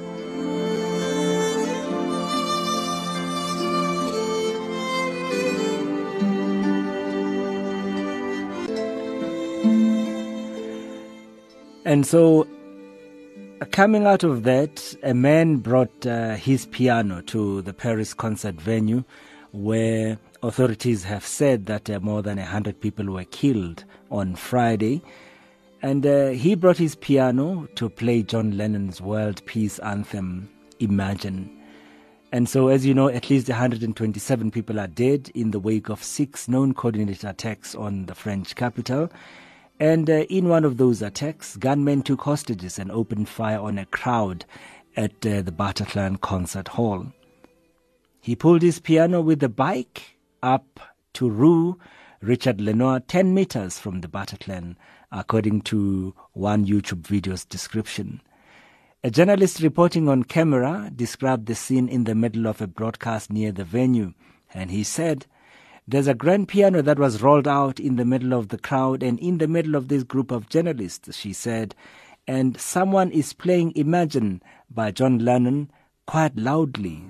[11.84, 12.48] And so,
[13.64, 19.04] coming out of that, a man brought uh, his piano to the Paris concert venue
[19.52, 25.02] where authorities have said that uh, more than 100 people were killed on Friday.
[25.82, 31.50] And uh, he brought his piano to play John Lennon's World Peace Anthem, Imagine.
[32.32, 36.02] And so, as you know, at least 127 people are dead in the wake of
[36.02, 39.10] six known coordinated attacks on the French capital.
[39.78, 43.86] And uh, in one of those attacks, gunmen took hostages and opened fire on a
[43.86, 44.44] crowd
[44.96, 47.12] at uh, the Bataclan Concert Hall.
[48.20, 50.80] He pulled his piano with the bike up
[51.12, 51.78] to Rue
[52.22, 54.76] Richard Lenoir, 10 meters from the Bataclan,
[55.12, 58.20] according to one YouTube video's description.
[59.04, 63.52] A journalist reporting on camera described the scene in the middle of a broadcast near
[63.52, 64.14] the venue,
[64.52, 65.26] and he said,
[65.88, 69.20] There's a grand piano that was rolled out in the middle of the crowd and
[69.20, 71.76] in the middle of this group of journalists, she said,
[72.26, 75.70] and someone is playing Imagine by John Lennon
[76.04, 77.04] quite loudly.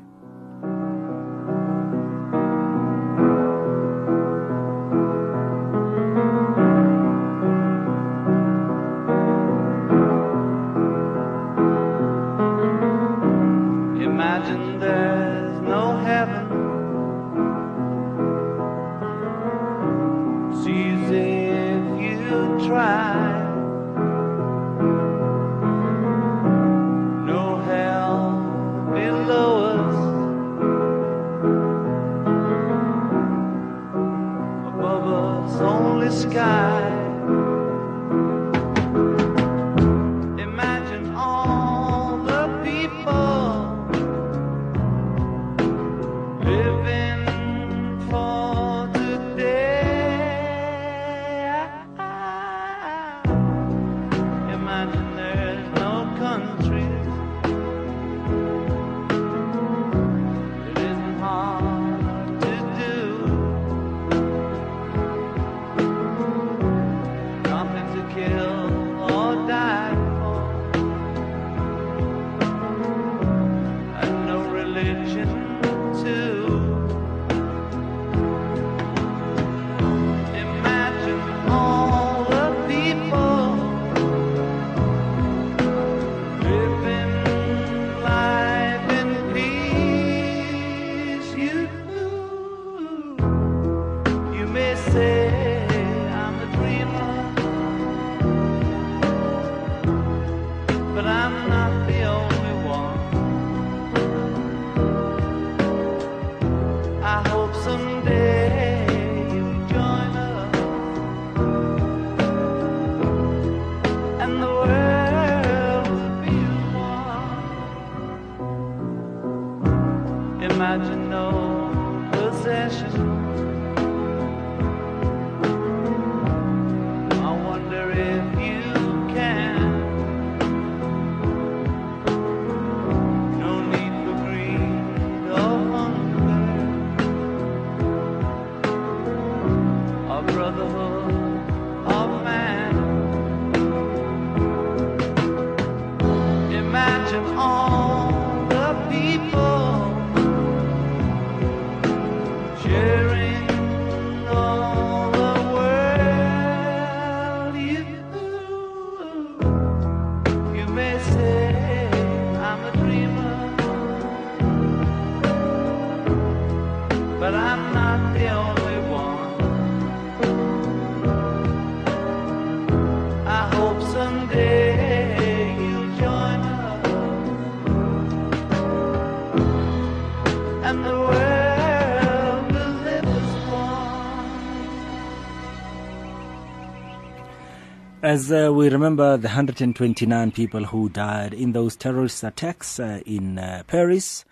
[188.16, 193.38] As uh, we remember the 129 people who died in those terrorist attacks uh, in
[193.38, 194.24] uh, Paris,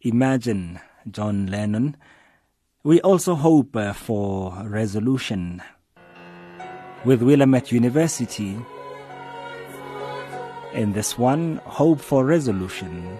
[0.00, 0.80] imagine
[1.10, 1.98] John Lennon.
[2.82, 5.62] We also hope uh, for resolution.
[7.04, 8.56] With Willamette University,
[10.72, 13.18] in this one, hope for resolution.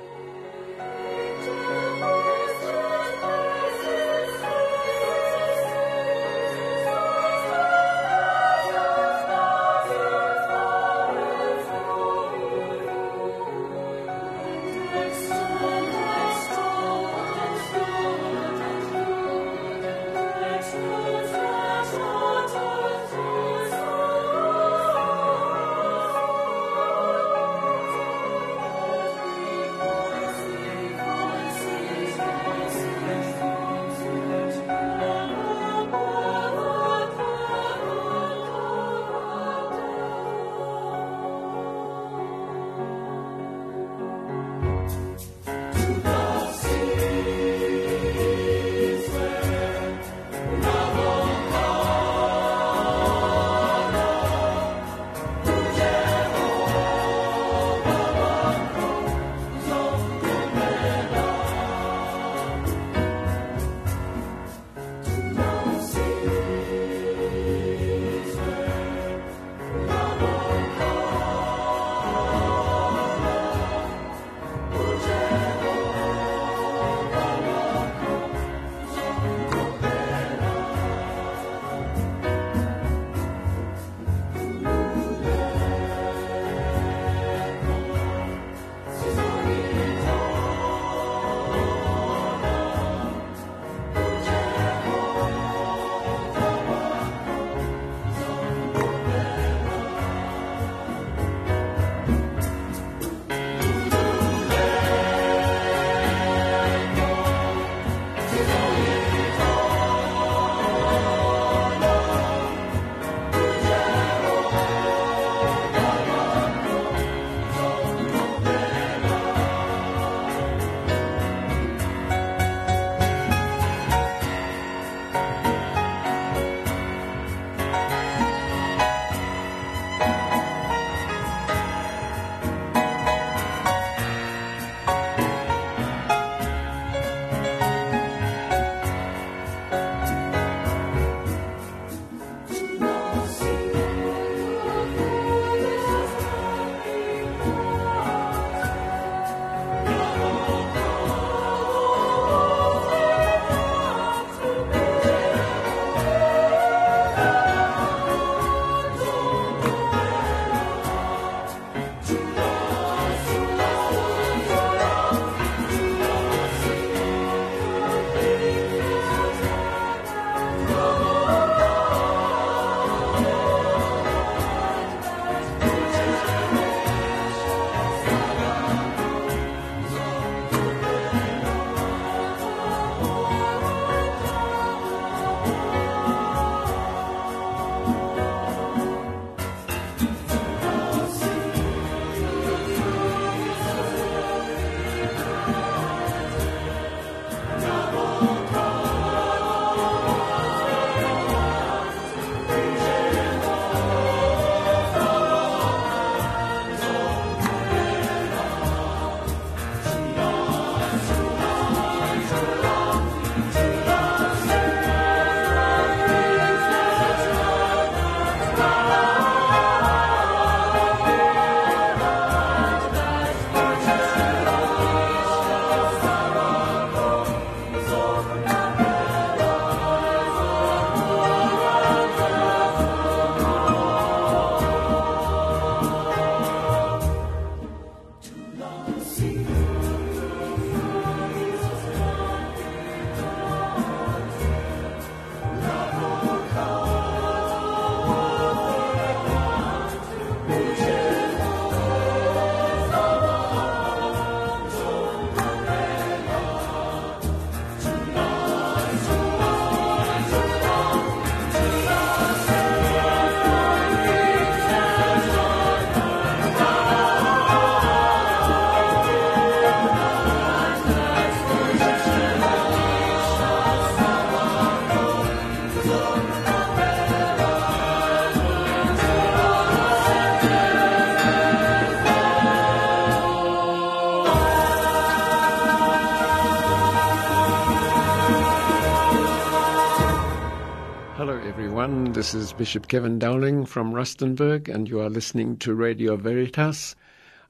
[292.22, 296.94] This is Bishop Kevin Dowling from Rustenburg, and you are listening to Radio Veritas.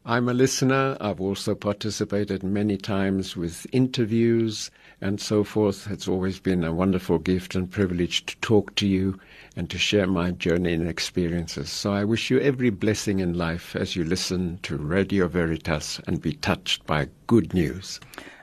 [0.07, 0.97] I'm a listener.
[0.99, 4.71] I've also participated many times with interviews
[5.03, 5.91] and so forth.
[5.91, 9.21] It's always been a wonderful gift and privilege to talk to you
[9.57, 11.69] and to share my journey and experiences.
[11.69, 16.23] So I wish you every blessing in life as you listen to Radio Veritas and
[16.23, 18.01] be touched by good news.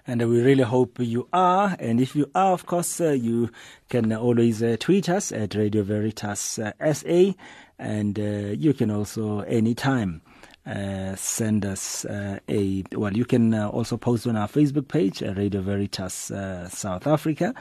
[0.10, 1.76] And we really hope you are.
[1.78, 3.52] And if you are, of course, uh, you
[3.90, 7.34] can always uh, tweet us at Radio Veritas uh, SA.
[7.78, 10.24] And uh, you can also, anytime,
[10.66, 12.84] uh, send us uh, a.
[12.92, 16.32] Well, you can also post on our Facebook page, Radio Veritas
[16.70, 17.54] South Africa.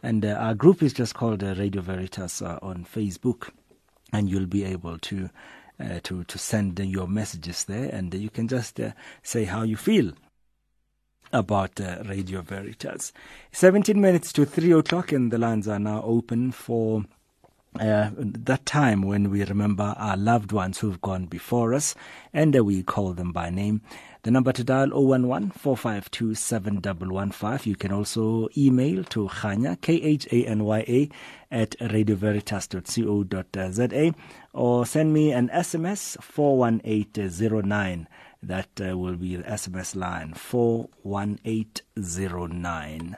[0.00, 3.50] And our group is just called Radio Veritas on Facebook.
[4.12, 5.28] And you'll be able to.
[6.04, 8.80] to to send your messages there, and you can just
[9.22, 10.12] say how you feel
[11.32, 13.12] about uh, Radio Veritas.
[13.52, 17.04] 17 minutes to 3 o'clock, and the lines are now open for
[17.80, 21.96] uh, that time when we remember our loved ones who've gone before us
[22.32, 23.82] and uh, we call them by name.
[24.22, 27.70] The number to dial 011 452 7115.
[27.70, 31.08] You can also email to Khanya, K H A N Y A,
[31.50, 34.14] at radioveritas.co.za
[34.52, 38.08] or send me an SMS 41809.
[38.42, 43.16] That uh, will be the SMS line 41809.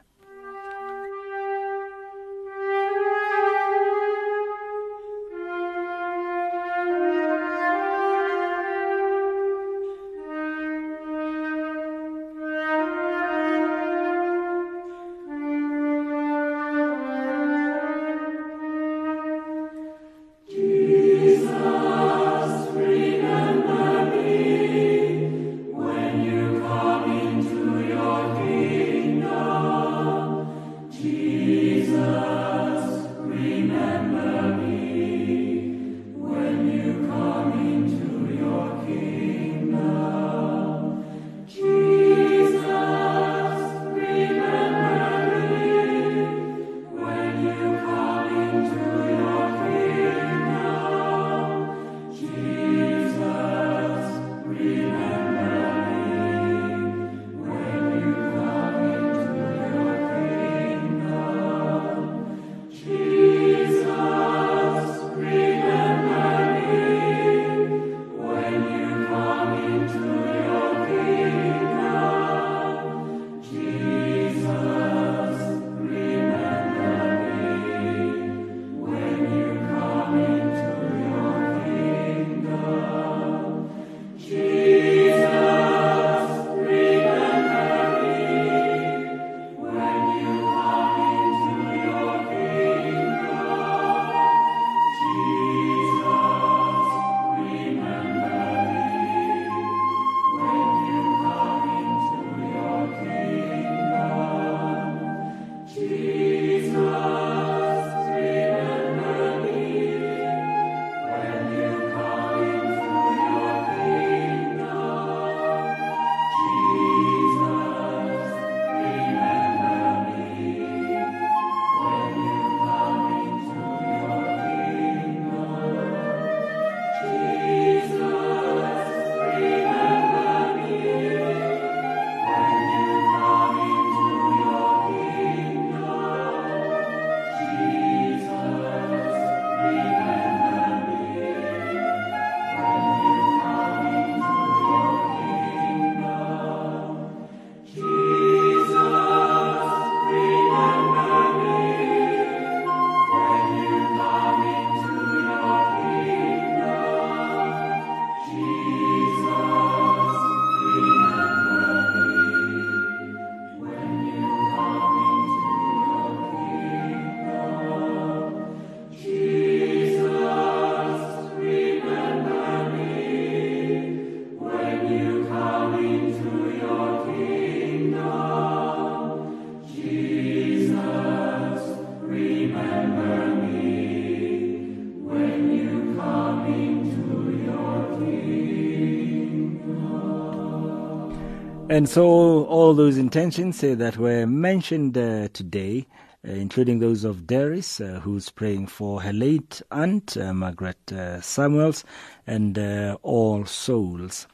[191.78, 195.86] And so all those intentions uh, that were mentioned uh, today,
[196.26, 201.20] uh, including those of Darius, uh, who's praying for her late aunt, uh, Margaret uh,
[201.20, 201.84] Samuels,
[202.26, 202.58] and
[203.04, 204.26] all souls.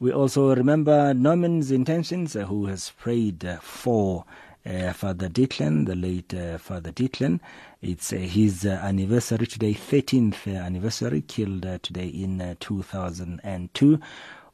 [0.00, 4.24] We also remember Norman's intentions, who has prayed for
[4.64, 7.38] Father Ditlen, the late Father Ditlen.
[7.80, 14.00] It's his anniversary today, 13th uh, anniversary, killed today in uh, 2002.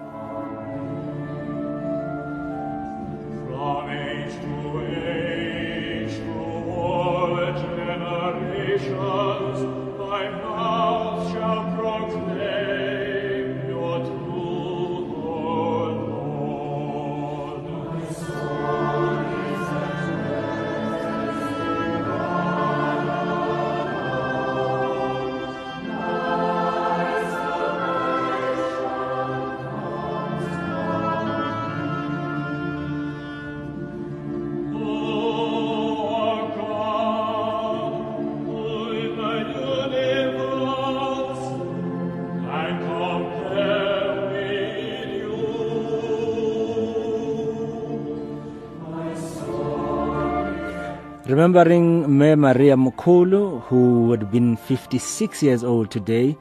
[51.45, 56.35] Remembering May Maria Mukulu, who would have been 56 years old today,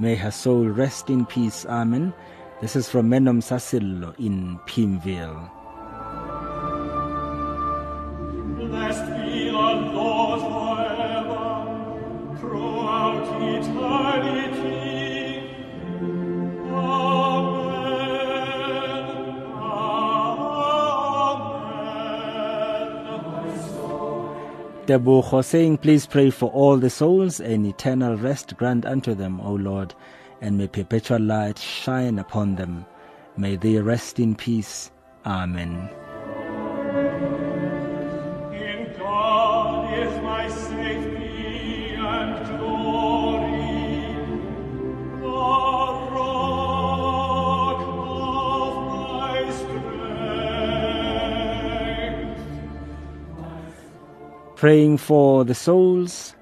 [0.00, 1.64] may her soul rest in peace.
[1.66, 2.12] Amen.
[2.60, 5.57] This is from Menom Sasillo in Pimville.
[24.88, 29.52] Debucho saying, Please pray for all the souls and eternal rest grant unto them, O
[29.52, 29.94] Lord,
[30.40, 32.86] and may perpetual light shine upon them.
[33.36, 34.90] May they rest in peace.
[35.26, 35.90] Amen.
[54.58, 56.34] Praying for the souls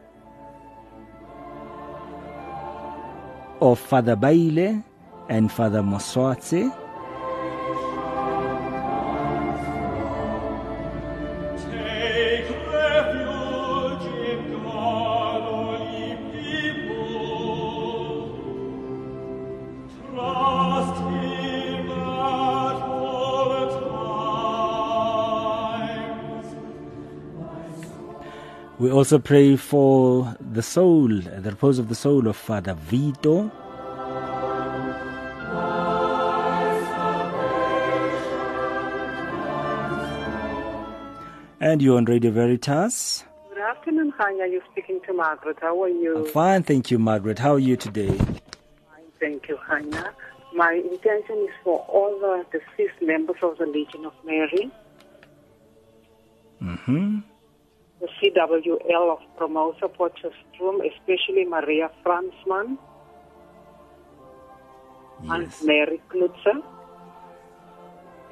[3.61, 4.83] of Father Baile
[5.29, 6.86] and Father Moswatse.
[29.07, 33.53] Also pray for the soul, the repose of the soul of Father Vito.
[41.61, 43.23] And you're on Radio Veritas.
[43.49, 44.51] Good afternoon, Khanya.
[44.51, 45.59] You're speaking to Margaret.
[45.61, 46.27] How are you?
[46.27, 47.39] I'm fine, thank you, Margaret.
[47.39, 48.09] How are you today?
[48.09, 50.11] Fine, thank you, Khanya.
[50.53, 54.69] My intention is for all the deceased members of the Legion of Mary,
[56.61, 57.19] Mm-hmm.
[58.21, 62.79] CWL of Promosa Potchefstroom, especially Maria Fransman
[65.31, 66.63] and Mary Knutsen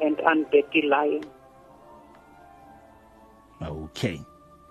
[0.02, 1.24] and Aunt Betty Lyon.
[3.62, 4.20] Okay.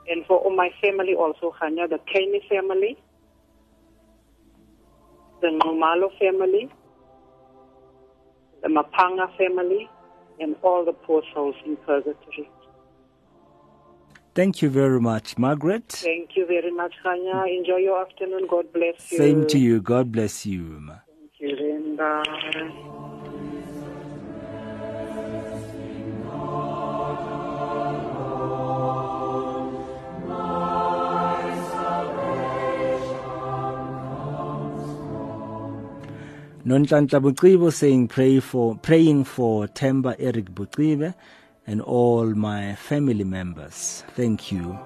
[0.08, 2.98] And for all my family also, Khanya, the Kenny family,
[5.42, 6.70] the Ngumalo family,
[8.62, 9.90] the Mapanga family,
[10.40, 12.50] and all the poor souls in purgatory.
[14.36, 15.90] Thank you very much, Margaret.
[15.90, 17.46] Thank you very much, Khanya.
[17.56, 18.48] Enjoy your afternoon.
[18.50, 19.18] God bless you.
[19.20, 19.80] Same to you.
[19.80, 20.88] God bless you.
[20.88, 22.94] Thank you, and bye.
[36.66, 41.14] Nonhlanhla Bucibo saying pray for praying for Temba Eric Bucibe
[41.68, 44.04] and all my family members.
[44.16, 44.78] Thank you.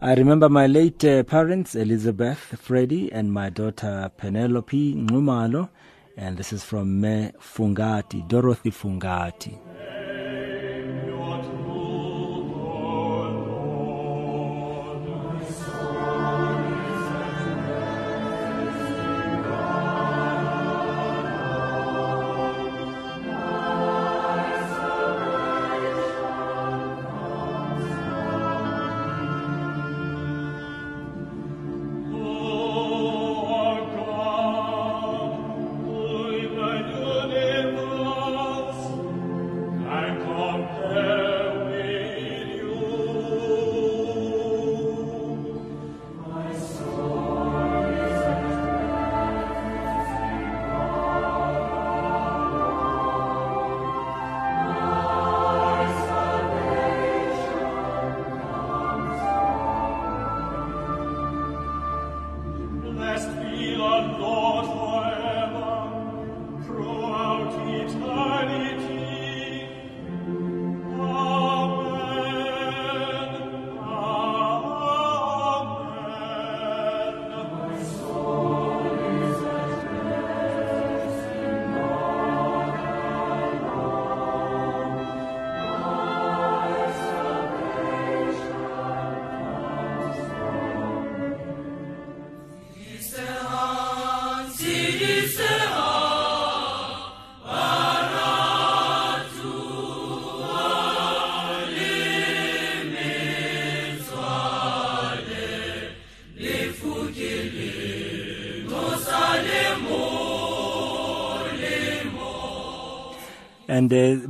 [0.00, 5.68] I remember my late uh, parents, Elizabeth, Freddie, and my daughter Penelope Ngumalo.
[6.16, 9.65] And this is from Me Fungati, Dorothy Fungati.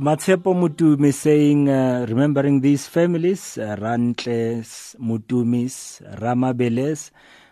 [0.07, 7.11] Matsepo Mutumi saying, uh, remembering these families, uh, Rantles, Mutumis, Ramabeles,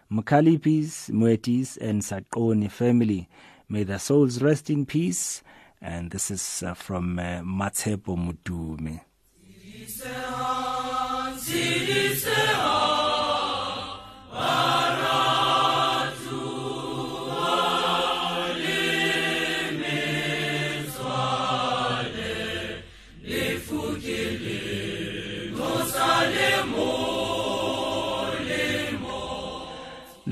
[0.09, 3.27] Mkalipis, Muetis, and Sakoni family.
[3.67, 5.43] May their souls rest in peace.
[5.81, 9.01] And this is uh, from uh, Matsepo Mutumi.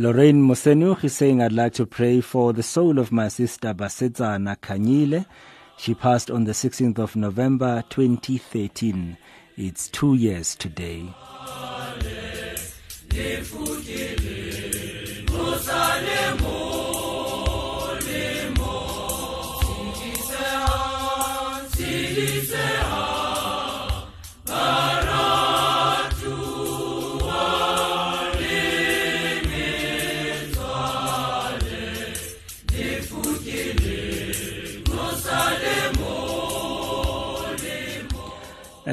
[0.04, 4.58] Lorraine Mosenuch is saying, I'd like to pray for the soul of my sister Basetsana
[4.58, 5.26] Khanyile.
[5.78, 9.16] She passed on the 16th of November 2013.
[9.56, 11.06] It's two years today.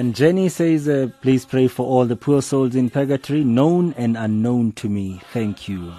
[0.01, 4.17] And Jenny says, uh, please pray for all the poor souls in purgatory, known and
[4.17, 5.21] unknown to me.
[5.31, 5.93] Thank you.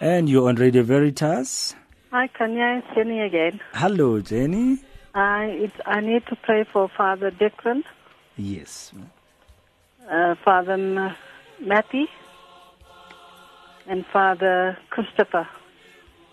[0.00, 1.74] And you're on Radio Veritas.
[2.10, 2.78] Hi, Khanya.
[2.78, 3.60] It's Jenny again.
[3.74, 4.78] Hello, Jenny.
[5.14, 7.82] I I need to pray for Father Declan,
[8.38, 8.92] Yes.
[10.10, 11.14] uh, Father
[11.60, 12.06] Matty,
[13.86, 15.46] and Father Christopher.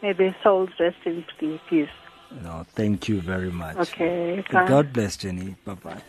[0.02, 1.26] May their souls rest in
[1.70, 1.90] peace.
[2.44, 3.78] No, thank you very much.
[3.78, 4.68] Okay, bye.
[4.68, 5.56] God bless, Jenny.
[5.66, 6.02] Bye bye.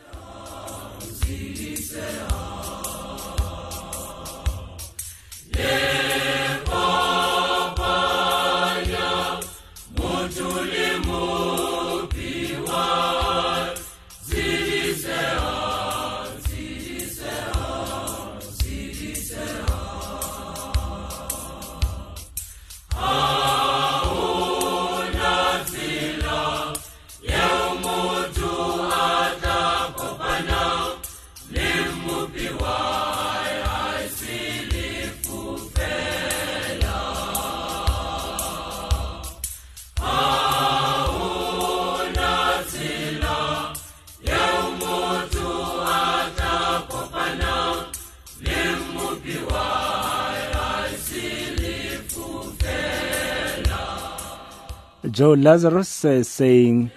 [55.13, 56.91] Joe Lazarus is saying,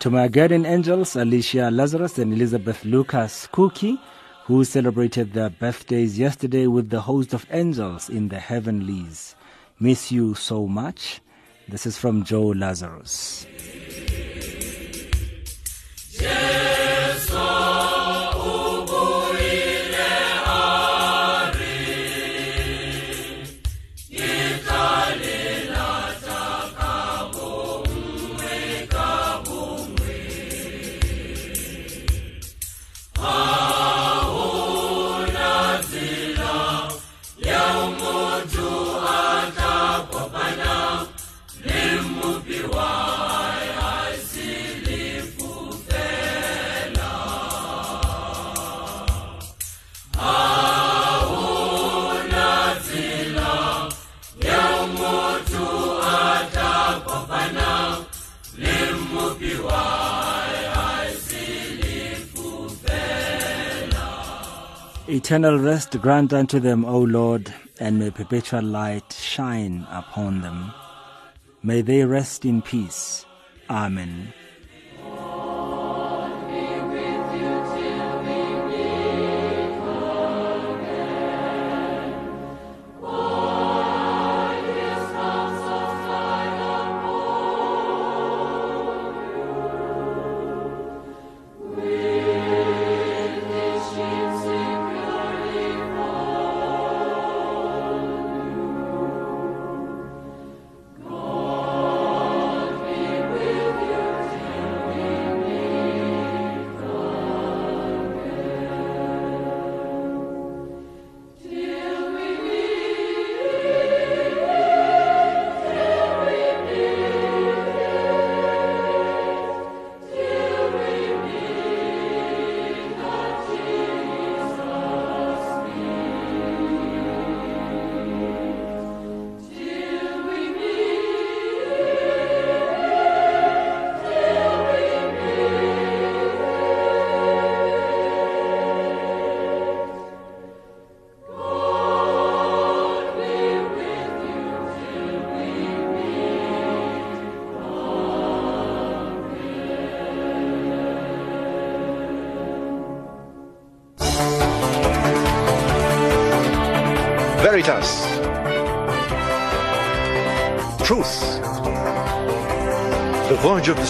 [0.00, 3.98] To my guardian angels, Alicia Lazarus and Elizabeth Lucas Cookie,
[4.44, 9.36] who celebrated their birthdays yesterday with the host of angels in the heavenlies.
[9.80, 11.22] Miss you so much.
[11.66, 13.46] This is from Joe Lazarus.
[65.26, 70.72] Eternal rest grant unto them, O Lord, and may perpetual light shine upon them.
[71.64, 73.26] May they rest in peace.
[73.68, 74.32] Amen.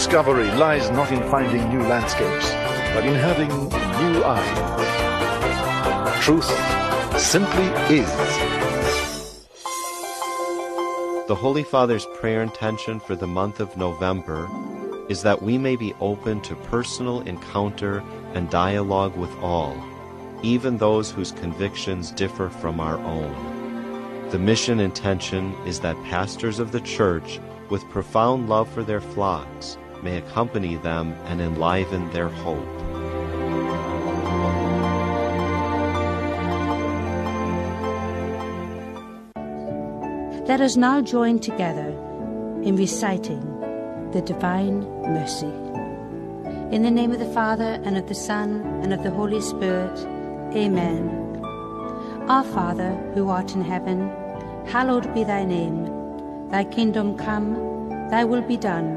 [0.07, 2.49] Discovery lies not in finding new landscapes,
[2.93, 4.57] but in having new eyes.
[6.23, 6.49] Truth
[7.19, 8.09] simply is.
[11.27, 14.49] The Holy Father's prayer intention for the month of November
[15.09, 18.01] is that we may be open to personal encounter
[18.33, 19.75] and dialogue with all,
[20.41, 24.29] even those whose convictions differ from our own.
[24.29, 29.77] The mission intention is that pastors of the church, with profound love for their flocks,
[30.07, 32.73] may accompany them and enliven their hope.
[40.47, 41.89] Let us now join together
[42.63, 43.43] in reciting
[44.13, 45.53] the Divine Mercy.
[46.73, 49.97] In the name of the Father, and of the Son, and of the Holy Spirit,
[50.55, 51.01] Amen.
[52.29, 54.09] Our Father, who art in heaven,
[54.67, 55.79] hallowed be thy name.
[56.47, 57.47] Thy kingdom come,
[58.09, 58.96] thy will be done,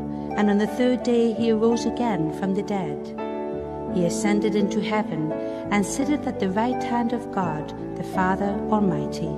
[0.37, 2.99] and on the third day he arose again from the dead.
[3.93, 5.31] He ascended into heaven,
[5.71, 9.31] and sitteth at the right hand of God, the Father Almighty.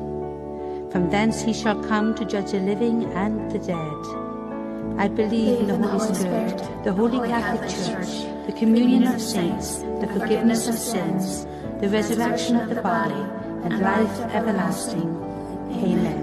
[0.91, 4.99] From thence he shall come to judge the living and the dead.
[4.99, 10.10] I believe in the Holy Spirit, the Holy Catholic Church, the communion of saints, the
[10.14, 11.45] forgiveness of sins,
[11.82, 13.22] the resurrection of the body,
[13.64, 15.10] and life everlasting.
[15.72, 16.23] Amen.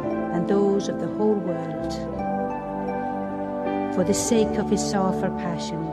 [0.41, 1.93] and those of the whole world.
[3.93, 5.85] For the sake of his sorrowful passion,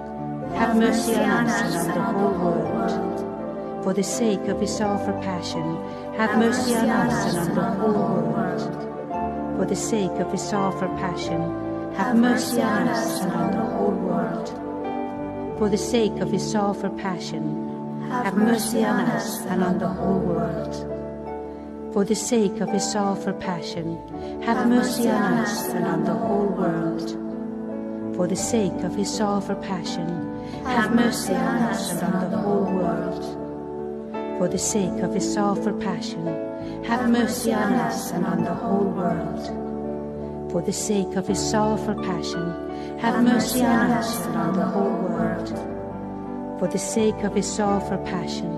[0.55, 3.85] have mercy on us and on the whole world.
[3.85, 5.77] For the sake of his sorrowful passion,
[6.15, 9.59] have mercy on us and on the whole world.
[9.59, 13.91] For the sake of his sorrowful passion, have mercy on us and on the whole
[13.91, 14.49] world.
[15.59, 20.21] For the sake of his sorrowful passion, have mercy on us and on the whole
[20.21, 20.98] world.
[21.93, 23.97] For the sake of his sorrowful passion,
[24.43, 27.11] have mercy on us and on the whole world.
[28.17, 30.09] For the sake of his sorrowful passion,
[30.65, 33.25] have mercy on us and on the whole world.
[34.39, 36.27] For the sake of his sorrowful passion,
[36.85, 39.69] have mercy on us and on the whole world
[40.51, 44.97] for the sake of his sorrowful passion, have mercy on us and on the whole
[45.09, 45.49] world.
[46.59, 48.58] For the sake of his sorrowful passion,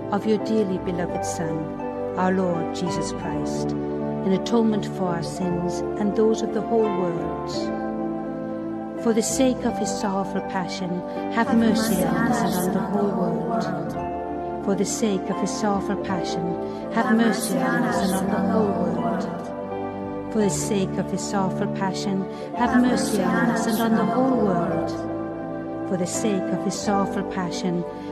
[0.11, 1.57] of your dearly beloved Son,
[2.17, 7.51] our Lord Jesus Christ, in atonement for our sins and those of the whole world.
[9.03, 10.89] For the sake of his sorrowful passion,
[11.31, 14.11] have mercy on us and on the whole world
[14.63, 18.67] for the sake of his sorrowful passion, have mercy on us and on the whole
[18.67, 20.33] world.
[20.33, 22.21] For the sake of his sorrowful passion,
[22.55, 25.89] have mercy on us and on the whole world.
[25.89, 27.83] For the sake of his sorrowful passion,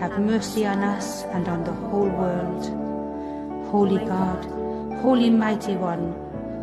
[0.00, 2.64] have mercy on us and on the whole world.
[3.68, 4.44] Holy God,
[5.02, 6.14] Holy Mighty One,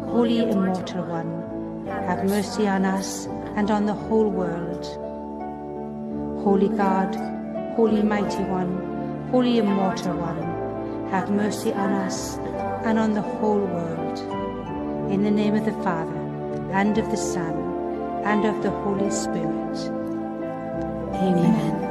[0.07, 3.25] Holy Immortal One, have mercy on us
[3.57, 4.85] and on the whole world.
[6.45, 7.13] Holy God,
[7.75, 12.37] Holy Mighty One, Holy Immortal One, have mercy on us
[12.85, 14.19] and on the whole world.
[15.11, 16.21] In the name of the Father,
[16.71, 17.53] and of the Son,
[18.23, 19.77] and of the Holy Spirit.
[21.15, 21.75] Amen.
[21.75, 21.84] Water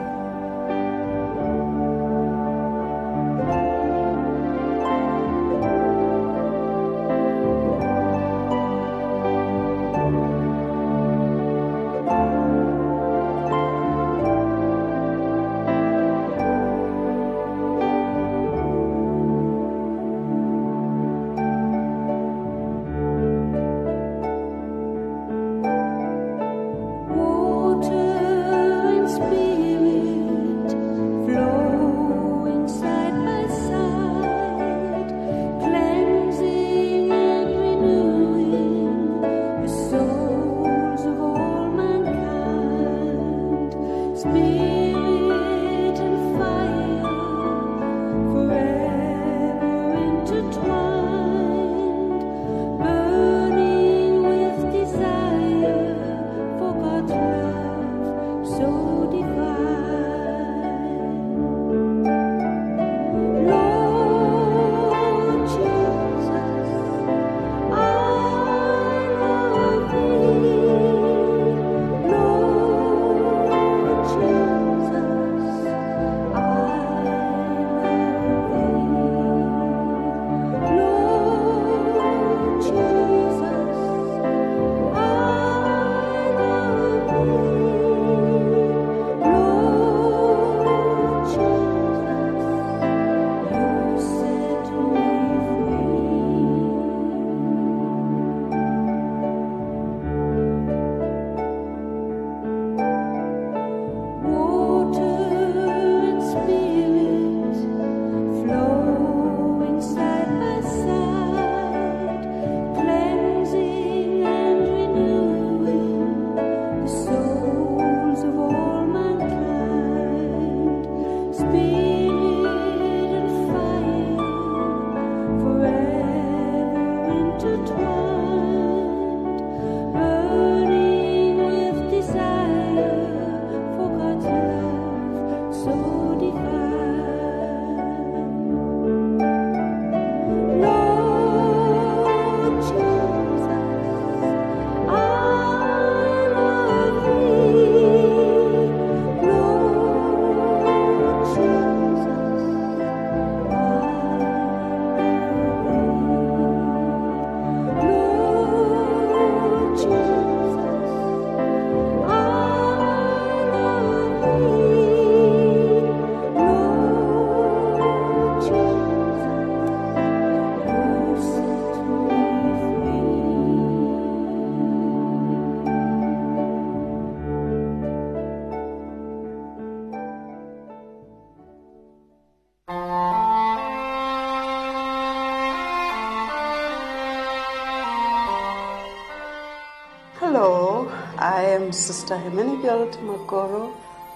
[191.75, 193.75] I Sister Hermenegilde Makoro,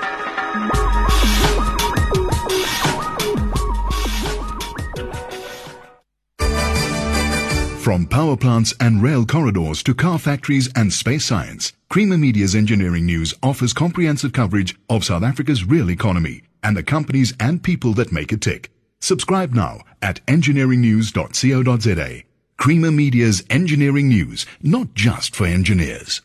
[7.84, 13.06] From power plants and rail corridors to car factories and space science, Creamer Media's engineering
[13.06, 18.14] news offers comprehensive coverage of South Africa's real economy and the companies and people that
[18.14, 18.72] make it tick.
[19.02, 22.24] Subscribe now at engineeringnews.co.za.
[22.58, 26.22] Creamer Media's engineering news, not just for engineers.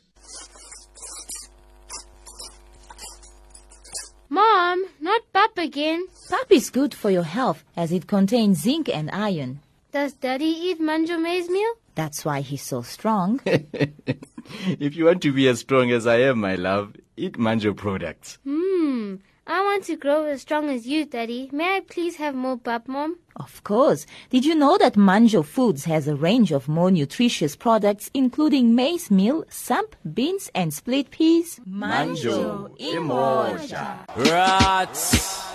[4.29, 6.07] Mom, not pap again.
[6.29, 9.61] Pap is good for your health as it contains zinc and iron.
[9.91, 11.75] Does Daddy eat manjo maize meal?
[11.95, 13.41] That's why he's so strong.
[13.45, 18.39] if you want to be as strong as I am, my love, eat Manjo products.
[18.45, 19.17] Hmm.
[19.51, 21.49] I want to grow as strong as you, Daddy.
[21.53, 23.17] May I please have more pap, Mom?
[23.37, 24.05] Of course.
[24.29, 29.11] Did you know that Manjo Foods has a range of more nutritious products including maize
[29.11, 31.61] meal, samp, beans and split peas?
[31.67, 34.07] Manjo Imosha.
[34.31, 35.47] Rats.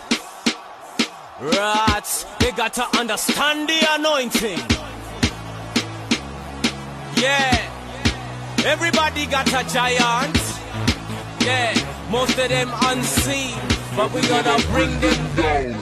[1.39, 2.25] Rats.
[2.39, 4.59] They got to understand the anointing.
[7.21, 7.69] Yeah.
[8.65, 10.37] Everybody got a giant.
[11.45, 12.09] Yeah.
[12.09, 13.82] Most of them unseen.
[13.95, 15.79] But we gotta bring them down.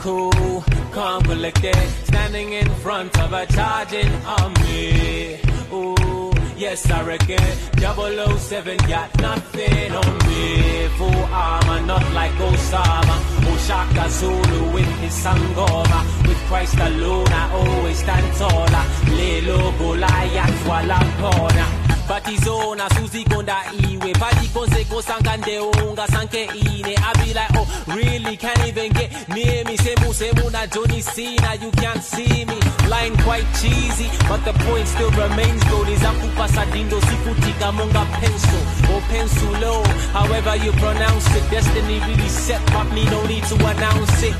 [0.00, 1.76] Cool, calm, collected.
[2.04, 5.38] Standing in front of a charging army.
[5.70, 7.38] Ooh, yes, I reckon.
[7.76, 10.88] 007 got nothing on me.
[10.96, 13.16] Full armor, not like Osama.
[13.50, 16.26] Oshaka Zulu with his Sangoma.
[16.26, 18.84] With Christ alone, I always stand taller.
[19.16, 21.79] Lelo Goliath while I'm corner.
[22.10, 24.12] Batizona suzikonda iwe.
[24.12, 26.94] Patikonzeko sangandeunga sanke ine.
[26.98, 28.36] I be like oh really?
[28.36, 29.76] Can't even get near me.
[29.76, 32.58] Semu semu na Johnny Cena you can't see me.
[32.90, 35.84] Line quite cheesy but the point still remains though.
[35.84, 38.62] Nizakupa sadindo sifutika monga pencil
[38.92, 44.22] or pencilo however you pronounce it destiny really set but me no need to announce
[44.22, 44.34] it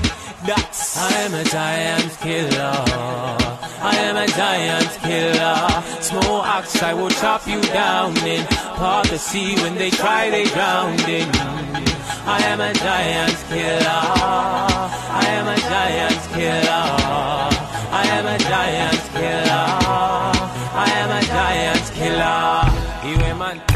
[0.47, 3.51] that's I am a giant killer
[3.83, 6.03] I am a giant killer.
[6.03, 8.45] Small axe, I will chop you down in
[8.77, 11.31] part the sea when they try, they drown in.
[12.29, 14.05] I am a giant killer.
[15.17, 16.87] I am a giant killer.
[17.91, 19.69] I am a giant killer.
[20.85, 22.81] I am a giant killer.
[23.09, 23.70] Iwe man,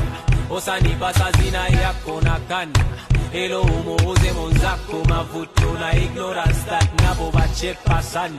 [0.54, 2.84] osanipa sazina yako na kanda.
[3.32, 8.34] Elo umuuze mwenzako mavuto na ignorance that nabo bachepa sana.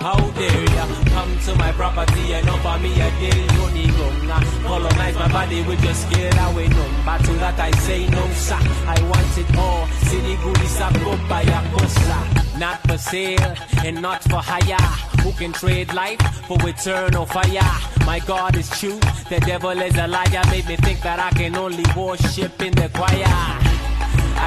[0.00, 0.86] How dare ya?
[1.12, 5.62] Come to my property and offer me a deal you need gonga Colonize my body
[5.62, 7.16] with your skill away number.
[7.24, 8.56] To that I say no sir.
[8.88, 9.86] I want it all.
[10.08, 13.54] City goody sakopa ya kosa Not for sale
[13.84, 14.86] and not for hire.
[15.20, 17.72] Who can trade life for eternal fire?
[18.06, 18.98] My God is true,
[19.28, 20.42] the devil is a liar.
[20.50, 23.36] Made me think that I can only worship in the choir.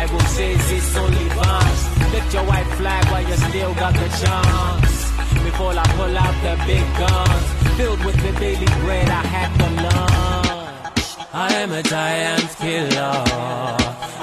[0.01, 1.81] I will say this only once.
[2.11, 5.02] Lift your white flag while you still got the chance
[5.43, 7.45] before I pull out the big guns.
[7.77, 11.07] Filled with the daily bread I had for lunch.
[11.33, 13.17] I am a giant killer.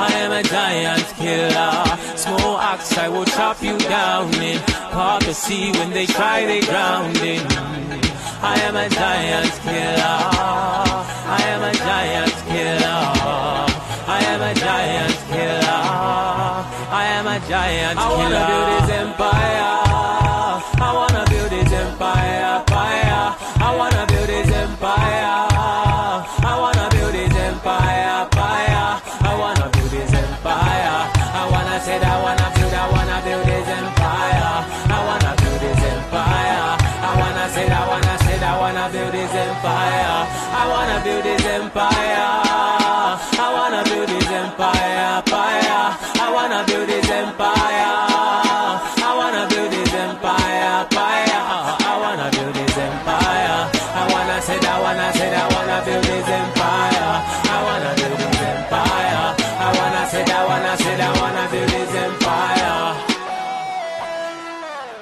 [0.09, 1.77] I am a giant killer.
[2.17, 4.61] Small axe I will chop you down in.
[4.95, 7.45] Part the sea when they try they drown in.
[8.43, 10.19] I am a giant killer.
[11.39, 13.01] I am a giant killer.
[14.17, 15.81] I am a giant killer.
[16.93, 19.90] I am a giant killer I wanna build this empire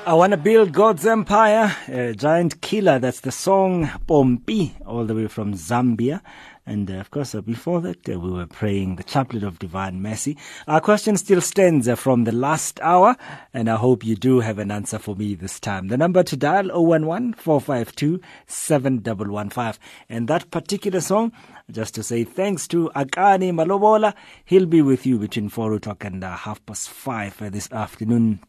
[0.08, 1.76] I want to build God's empire.
[1.86, 6.22] Uh, Giant Killer, that's the song Pompi, all the way from Zambia.
[6.64, 10.00] And uh, of course, uh, before that, uh, we were praying the Chaplet of Divine
[10.00, 10.38] Mercy.
[10.66, 13.16] Our question still stands uh, from the last hour,
[13.52, 15.88] and I hope you do have an answer for me this time.
[15.88, 19.78] The number to dial 011 452 7115.
[20.08, 21.32] And that particular song,
[21.70, 24.14] just to say thanks to Akani Malobola,
[24.46, 28.40] he'll be with you between 4 o'clock and uh, half past 5 uh, this afternoon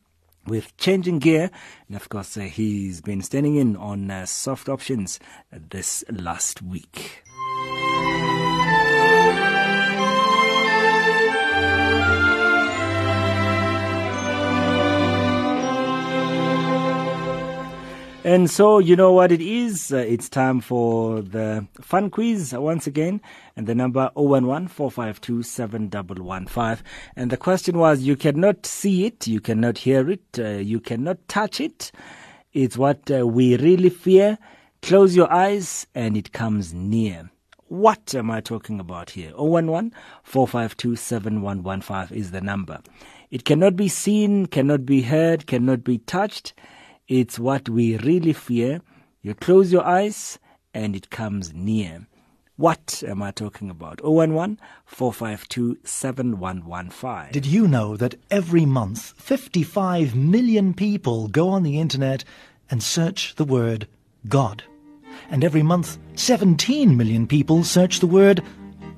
[0.49, 1.51] with changing gear.
[1.87, 5.19] And of course, uh, he's been standing in on uh, soft options
[5.51, 7.23] this last week.
[18.29, 19.91] And so, you know what it is.
[19.91, 23.21] Uh, it's time for the fun quiz once again.
[23.55, 26.85] And the number 011 452 7115.
[27.15, 31.27] And the question was you cannot see it, you cannot hear it, uh, you cannot
[31.27, 31.91] touch it.
[32.53, 34.37] It's what uh, we really fear.
[34.83, 37.31] Close your eyes and it comes near.
[37.65, 39.31] What am I talking about here?
[39.31, 39.91] 011
[40.21, 42.79] 452 7115 is the number.
[43.31, 46.53] It cannot be seen, cannot be heard, cannot be touched.
[47.09, 48.81] It's what we really fear.
[49.23, 50.37] You close your eyes
[50.75, 52.05] and it comes near.
[52.55, 53.99] What am I talking about?
[54.03, 57.31] 011 452 7115.
[57.31, 62.23] Did you know that every month 55 million people go on the internet
[62.69, 63.87] and search the word
[64.27, 64.61] God?
[65.31, 68.43] And every month 17 million people search the word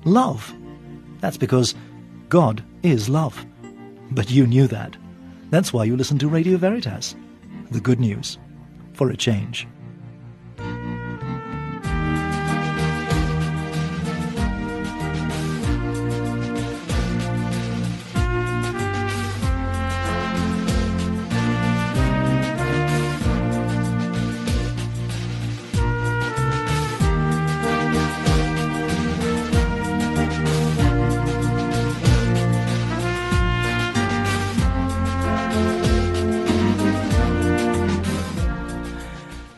[0.04, 0.52] love.
[1.20, 1.74] That's because
[2.28, 3.46] God is love.
[4.10, 4.98] But you knew that.
[5.48, 7.16] That's why you listen to Radio Veritas.
[7.72, 8.38] The good news
[8.92, 9.66] for a change.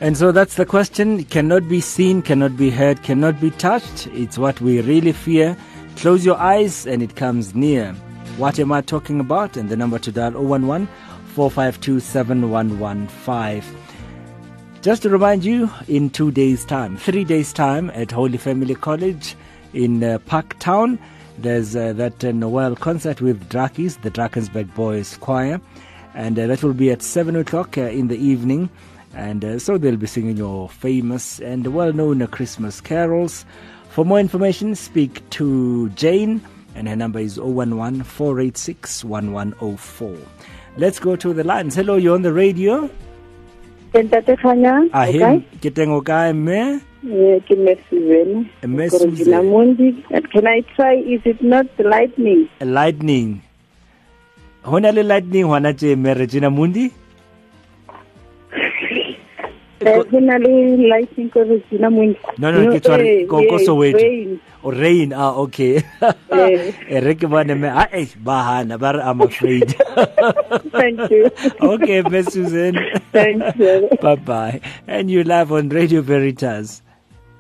[0.05, 1.21] And so that's the question.
[1.21, 4.07] It cannot be seen, cannot be heard, cannot be touched.
[4.09, 5.57] It's what we really fear.
[5.97, 7.95] Close your eyes and it comes near.
[8.37, 9.57] What am I talking about?
[9.57, 10.89] And the number to dial 011
[11.29, 13.63] 452 7115.
[14.83, 19.35] Just to remind you, in two days' time, three days' time at Holy Family College
[19.73, 20.99] in uh, Parktown,
[21.39, 25.63] there's uh, that uh, Noel concert with Drakies, the Drakensberg Boys Choir,
[26.13, 28.69] and uh, that will be at 7 o'clock uh, in the evening.
[29.15, 33.45] And uh, so they'll be singing your famous and well known Christmas carols.
[33.91, 36.43] For more information, speak to Jane,
[36.75, 40.17] and her number is 011 486 1104.
[40.77, 41.77] Let's go to the lines.
[41.77, 42.91] Hello, you're on the radio.
[43.95, 46.83] Entate Khanya, Ahim, ke teng o kae mme?
[47.47, 48.43] Ke Mercy Vena.
[48.67, 50.03] Mercy Corogina Mundi.
[50.33, 50.99] Can I try?
[50.99, 52.49] Is it not lightning?
[52.59, 53.43] Lightning.
[54.65, 56.91] Ho le lightning hona tje mme Regina Mundi?
[59.85, 61.91] Eh, ho na le lightning Corogina
[62.39, 64.01] No, no, ke tshware eh, ko ko yes, Soweto.
[64.01, 64.41] rain.
[64.65, 65.13] Oh, rain.
[65.13, 65.83] Ah, okay.
[66.89, 69.77] e re ke bone me ah eh ba hana ba re I'm afraid.
[70.79, 71.29] Thank you.
[71.61, 72.81] okay, Miss Susan.
[73.13, 73.89] Thank you.
[74.01, 74.61] bye bye.
[74.89, 76.81] And you live on Radio Veritas.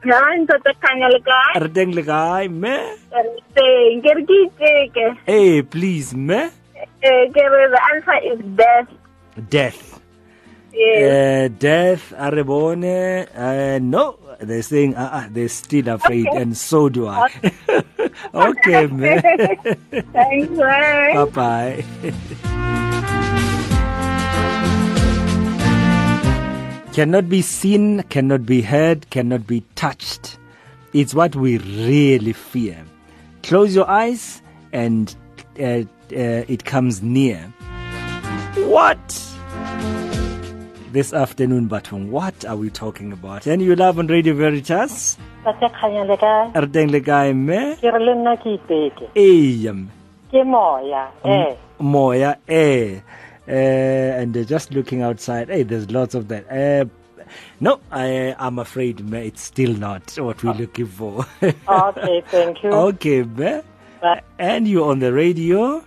[0.05, 1.65] Ya, Entate Khanya le kae?
[1.65, 2.77] Re teng le kae mme?
[3.09, 4.05] Re teng.
[4.05, 5.07] Ke re ke iteke.
[5.25, 6.53] Hey, please mme.
[7.01, 8.39] Eh, ke the answer is
[9.49, 9.94] death.
[10.75, 10.81] Death.
[10.81, 11.51] Yes.
[11.53, 16.43] Uh, death, Arebone, uh, no, they're saying, uh, uh, they're still afraid, Okay.
[16.43, 17.31] and so do I.
[18.35, 19.23] okay, man.
[20.13, 21.85] Thanks, bye bye.
[26.93, 30.39] cannot be seen, cannot be heard, cannot be touched.
[30.93, 32.85] It's what we really fear.
[33.43, 34.43] Close your eyes,
[34.73, 35.15] and
[35.59, 37.53] uh, uh, it comes near.
[38.57, 39.34] What?
[40.95, 43.49] This afternoon, Batung, what are we talking about?
[43.49, 45.19] And you love on Radio Veritas?
[45.45, 46.53] Khanya le kae?
[46.55, 47.75] Re teng le kae mme?
[47.81, 49.09] Ke re le nna ke iteke.
[49.17, 49.89] Ee, mme.
[50.31, 51.11] Ke moya.
[51.25, 51.57] Eh.
[51.81, 53.01] Moya, eh.
[53.49, 56.47] Uh, and uh, just looking outside, hey, there's lots of that.
[56.49, 56.85] Uh,
[57.59, 61.27] no, I, I'm afraid meh, it's still not what we're looking for.
[61.43, 62.71] Okay, thank you.
[62.71, 63.63] okay, meh.
[64.39, 65.85] And you're on the radio.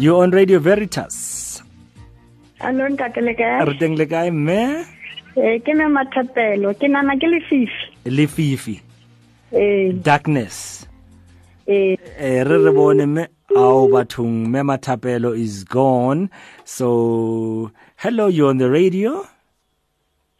[0.00, 1.62] You're on Radio Veritas.
[2.60, 3.64] Hello, ntate le kae?
[3.68, 4.60] Re teng le kae mme?
[5.36, 7.88] Eh, ke na mathapelo, ke nana ke lefifi.
[8.18, 8.76] Lefifi.
[9.52, 10.86] Eh, Darkness.
[11.66, 16.30] eh, Eh, re re bone mme ao bathong mme mathapelo is gone.
[16.64, 19.26] So, hello, you're on the radio.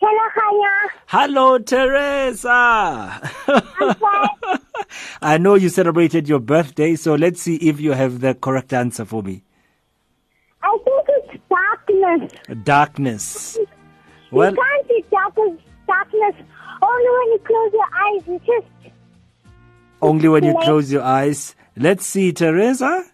[0.00, 0.72] Hello, Khanya.
[1.06, 3.20] Hello, Teresa.
[5.22, 9.04] I know you celebrated your birthday, so let's see if you have the correct answer
[9.04, 9.42] for me.
[12.04, 13.54] I think it's darkness.
[13.54, 13.76] Darkness.
[14.30, 16.34] Well, you can't see darkness, darkness
[16.82, 18.22] only when you close your eyes.
[18.26, 18.66] It's just
[20.02, 21.54] only when you close your eyes.
[21.76, 23.04] Let's see, Teresa.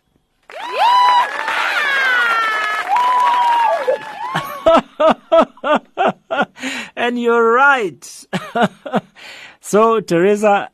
[6.96, 8.26] and you're right.
[9.60, 10.70] so, Teresa,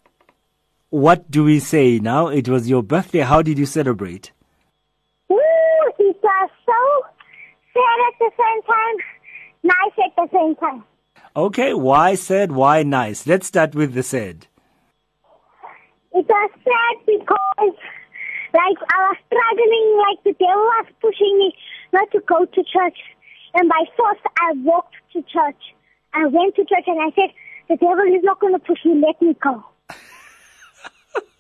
[0.90, 2.28] what do we say now?
[2.28, 3.20] It was your birthday.
[3.20, 4.32] How did you celebrate?
[5.30, 5.36] Ooh,
[5.98, 7.06] it was so
[7.72, 8.96] sad at the same time,
[9.62, 10.84] nice at the same time.
[11.34, 13.26] Okay, why sad, why nice?
[13.26, 14.46] Let's start with the sad.
[16.12, 17.76] It was sad because,
[18.52, 21.54] like, I was struggling, like, the devil was pushing me
[21.92, 22.98] not to go to church.
[23.54, 25.74] And by force, I walked to church.
[26.12, 27.30] I went to church and I said,
[27.68, 29.64] the devil is not going to push me, let me go.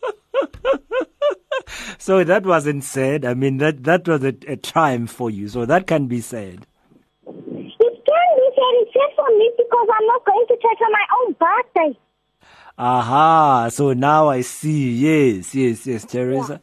[1.98, 3.24] So that wasn't sad.
[3.24, 5.46] I mean, that, that was a, a triumph for you.
[5.46, 6.66] So that can be said.
[7.24, 10.92] It can be said it's just for me because I'm not going to church on
[10.92, 11.98] my own birthday.
[12.76, 14.90] Aha, so now I see.
[14.90, 16.60] Yes, yes, yes, Teresa.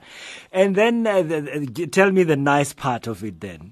[0.52, 3.72] And then uh, the, the, tell me the nice part of it then.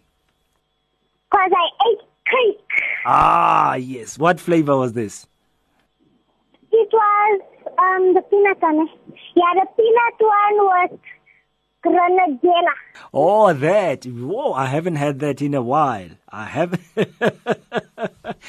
[1.29, 2.69] Because I ate cake.
[3.05, 4.17] Ah, yes.
[4.17, 5.27] What flavor was this?
[6.71, 7.41] It was
[7.77, 8.87] um the peanut one.
[9.35, 10.99] Yeah, the peanut one was
[11.85, 12.73] grenadilla.
[13.13, 14.05] Oh, that.
[14.05, 16.09] Whoa, I haven't had that in a while.
[16.29, 16.81] I haven't.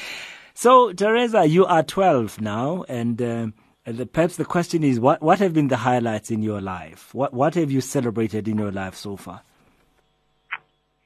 [0.53, 3.53] so, Teresa, you are 12 now, and um,
[3.85, 7.13] uh, the, perhaps the question is, what, what have been the highlights in your life?
[7.13, 9.41] What, what have you celebrated in your life so far?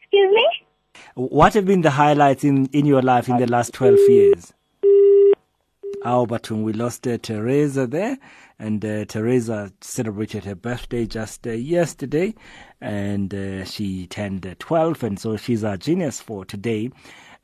[0.01, 0.47] Excuse me?
[1.15, 4.53] What have been the highlights in, in your life in the last 12 years?
[6.05, 8.17] When we lost uh, Teresa there,
[8.59, 12.35] and uh, Teresa celebrated her birthday just uh, yesterday,
[12.81, 16.91] and uh, she turned uh, 12, and so she's our genius for today.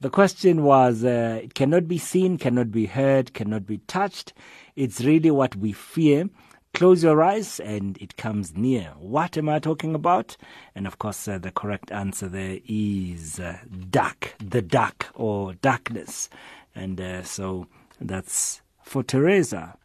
[0.01, 4.33] The question was uh, it cannot be seen, cannot be heard, cannot be touched.
[4.75, 6.29] It's really what we fear.
[6.73, 8.93] Close your eyes and it comes near.
[8.97, 10.37] What am I talking about?
[10.75, 13.57] And of course, uh, the correct answer there is uh,
[13.89, 16.29] dark, the dark or darkness.
[16.75, 17.67] And uh, so
[17.99, 19.75] that's for Teresa.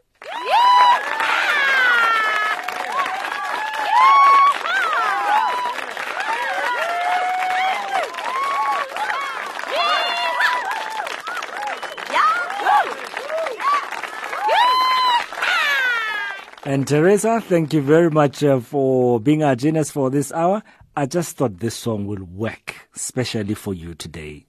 [16.66, 20.62] And Teresa, thank you very much uh, for being our genius for this hour.
[20.96, 24.46] I just thought this song will work, especially for you today.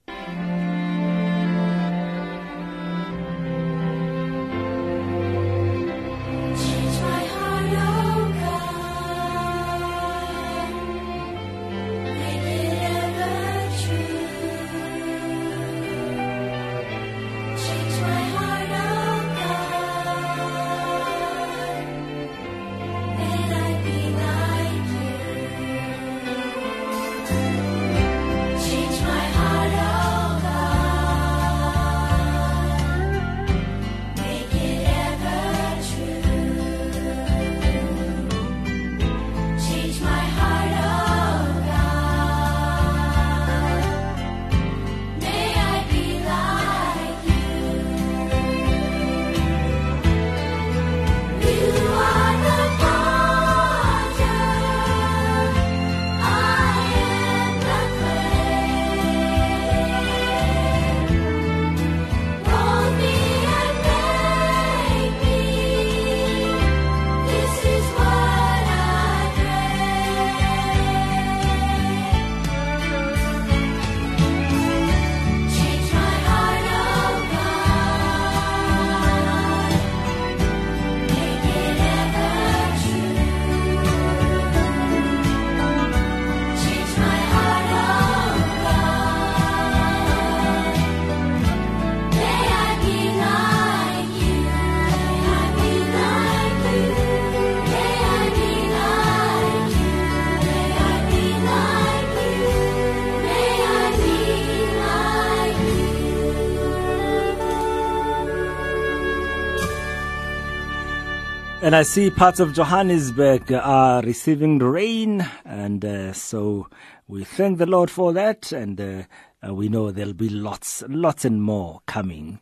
[111.66, 116.68] And I see parts of Johannesburg are receiving rain, and uh, so
[117.08, 121.42] we thank the Lord for that, and uh, we know there'll be lots, lots and
[121.42, 122.38] more coming.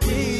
[0.00, 0.37] degree.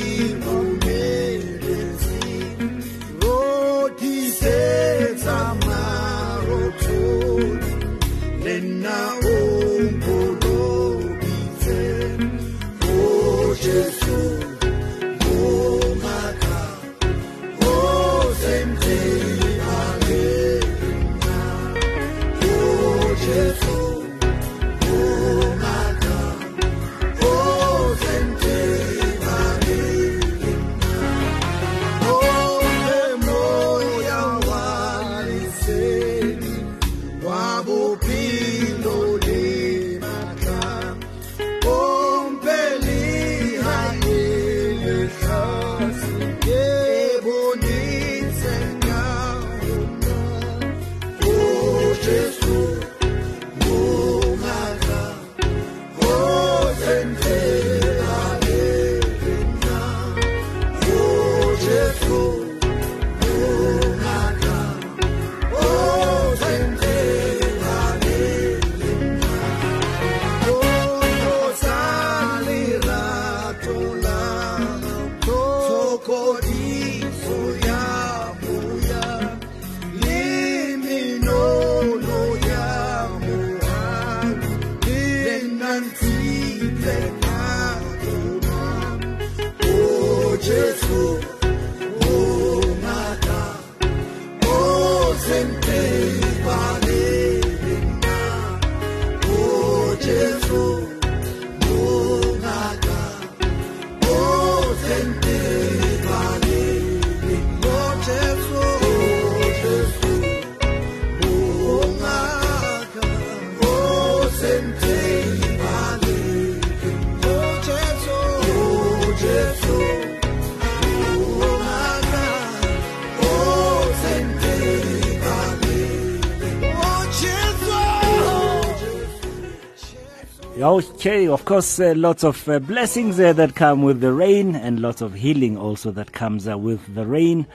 [130.99, 134.81] Okay, of course, uh, lots of uh, blessings uh, that come with the rain and
[134.81, 137.47] lots of healing also that comes uh, with the rain.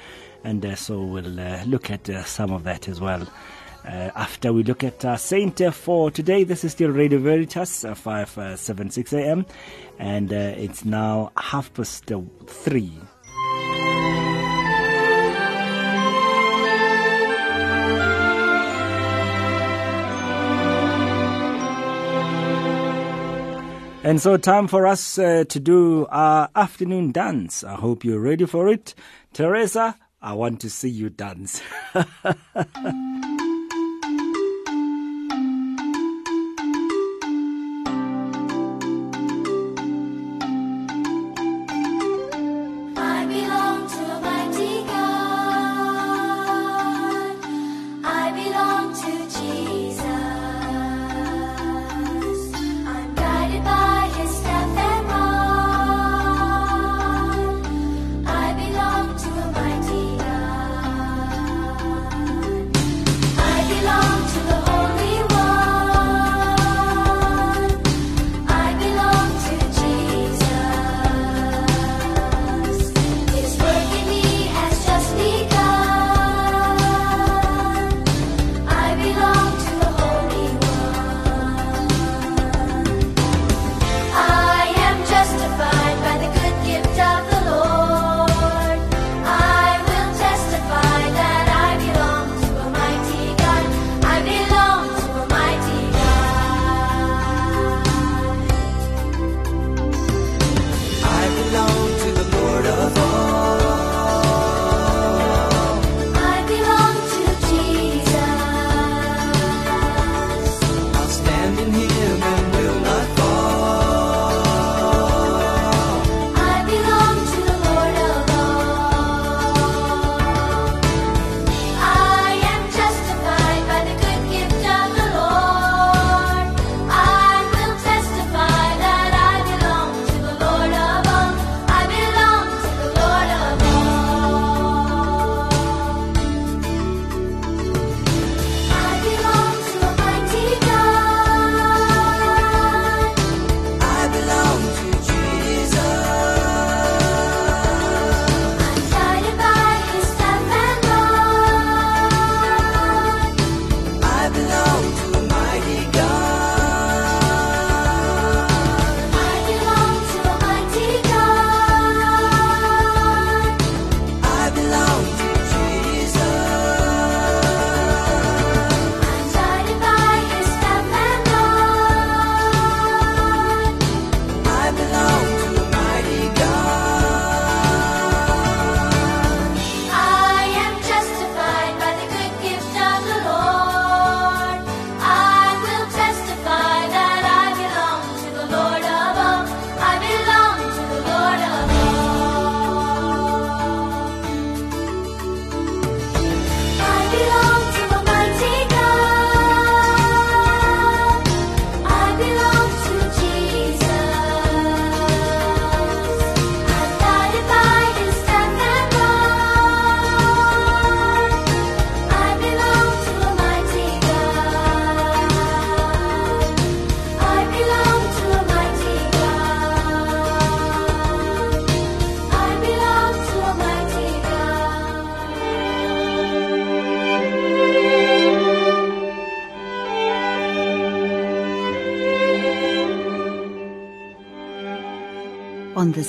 [0.45, 3.27] And uh, so we'll uh, look at some of that as well.
[3.83, 9.45] after we look at Saint for today, this is still Radio Veritas, 576 AM,
[9.99, 12.09] and it's now half past
[12.47, 12.93] three.
[24.05, 27.63] And so, time for us uh, to do our afternoon dance.
[27.63, 28.93] I hope you're ready for it.
[29.31, 31.61] Teresa, I want to see you dance.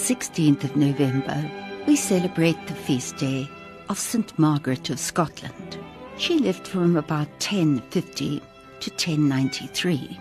[0.04, 1.50] 16th of November,
[1.86, 3.48] we celebrate the feast day
[3.88, 4.38] of St.
[4.38, 5.78] Margaret of Scotland.
[6.18, 8.38] She lived from about 1050
[8.80, 10.20] to 1093.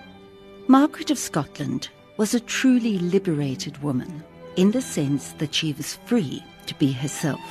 [0.70, 4.24] Margaret of Scotland was a truly liberated woman
[4.56, 7.42] in the sense that she was free to be herself.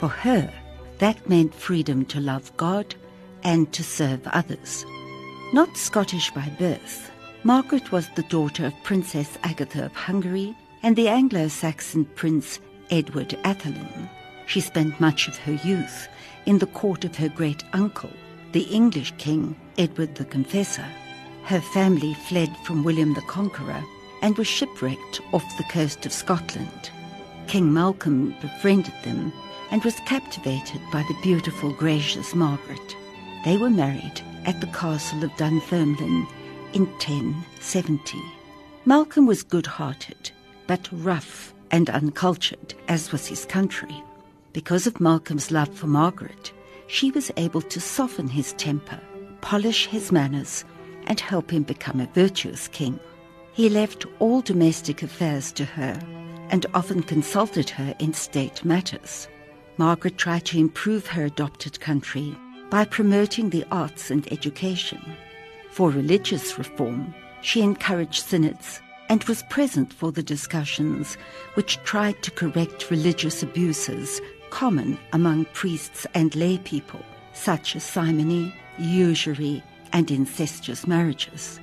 [0.00, 0.52] For her,
[0.98, 2.96] that meant freedom to love God
[3.44, 4.84] and to serve others.
[5.52, 7.12] Not Scottish by birth,
[7.44, 12.60] Margaret was the daughter of Princess Agatha of Hungary and the Anglo-Saxon Prince
[12.90, 14.08] Edward Atheling.
[14.46, 16.08] She spent much of her youth
[16.46, 18.10] in the court of her great uncle,
[18.52, 20.86] the English king Edward the Confessor.
[21.44, 23.82] Her family fled from William the Conqueror
[24.22, 26.90] and was shipwrecked off the coast of Scotland.
[27.46, 29.32] King Malcolm befriended them
[29.70, 32.96] and was captivated by the beautiful, gracious Margaret.
[33.44, 36.26] They were married at the castle of Dunfermline
[36.72, 38.20] in 1070.
[38.84, 40.30] Malcolm was good-hearted,
[40.70, 44.04] but rough and uncultured, as was his country.
[44.52, 46.52] Because of Malcolm's love for Margaret,
[46.86, 49.00] she was able to soften his temper,
[49.40, 50.64] polish his manners,
[51.08, 53.00] and help him become a virtuous king.
[53.52, 56.00] He left all domestic affairs to her
[56.50, 59.26] and often consulted her in state matters.
[59.76, 62.36] Margaret tried to improve her adopted country
[62.70, 65.02] by promoting the arts and education.
[65.72, 71.18] For religious reform, she encouraged synods and was present for the discussions
[71.54, 77.00] which tried to correct religious abuses common among priests and lay people,
[77.32, 81.60] such as simony, usury, and incestuous marriages.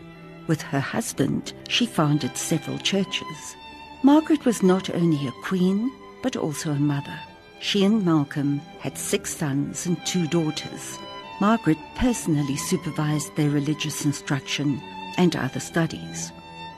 [0.48, 3.56] With her husband, she founded several churches.
[4.04, 5.92] Margaret was not only a queen,
[6.24, 7.20] but also a mother.
[7.60, 10.98] She and Malcolm had six sons and two daughters.
[11.42, 14.82] Margaret personally supervised their religious instruction
[15.18, 16.32] and other studies.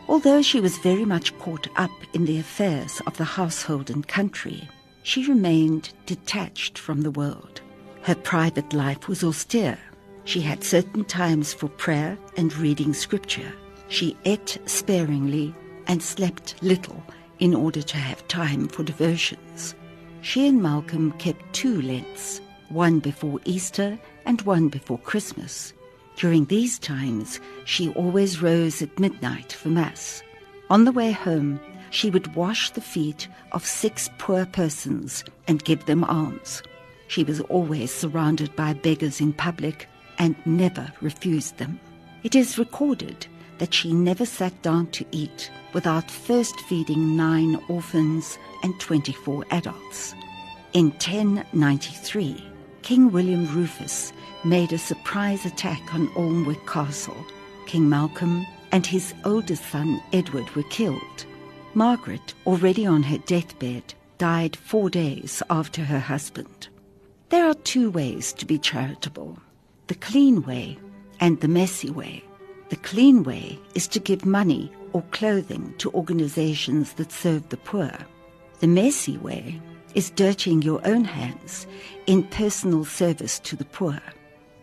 [0.10, 4.68] Although she was very much caught up in the affairs of the household and country,
[5.04, 7.62] she remained detached from the world.
[8.02, 9.78] Her private life was austere.
[10.24, 13.54] She had certain times for prayer and reading scripture.
[13.88, 15.54] She ate sparingly
[15.86, 17.04] and slept little
[17.38, 19.76] in order to have time for devotions.
[20.22, 25.74] She and Malcolm kept two Lents, one before Easter and one before Christmas.
[26.20, 30.22] During these times, she always rose at midnight for Mass.
[30.70, 35.86] On the way home, she would wash the feet of six poor persons and give
[35.86, 36.62] them alms.
[37.08, 41.80] She was always surrounded by beggars in public and never refused them.
[42.24, 43.26] It is recorded
[43.60, 50.14] that she never sat down to eat without first feeding nine orphans and 24 adults.
[50.74, 52.46] In 1093,
[52.82, 54.12] King William Rufus
[54.44, 57.26] made a surprise attack on Alnwick Castle.
[57.66, 61.26] King Malcolm and his oldest son Edward were killed.
[61.74, 66.68] Margaret, already on her deathbed, died four days after her husband.
[67.30, 69.38] There are two ways to be charitable
[69.88, 70.78] the clean way
[71.20, 72.24] and the messy way.
[72.70, 77.92] The clean way is to give money or clothing to organizations that serve the poor.
[78.60, 79.60] The messy way
[79.96, 81.66] is dirtying your own hands
[82.06, 84.00] in personal service to the poor.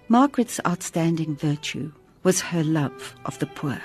[0.09, 1.91] Margaret's outstanding virtue
[2.23, 3.81] was her love of the poor.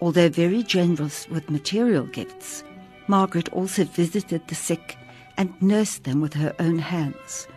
[0.00, 2.62] Although very generous with material gifts,
[3.08, 4.98] Margaret also visited the sick
[5.38, 7.48] and nursed them with her own hands.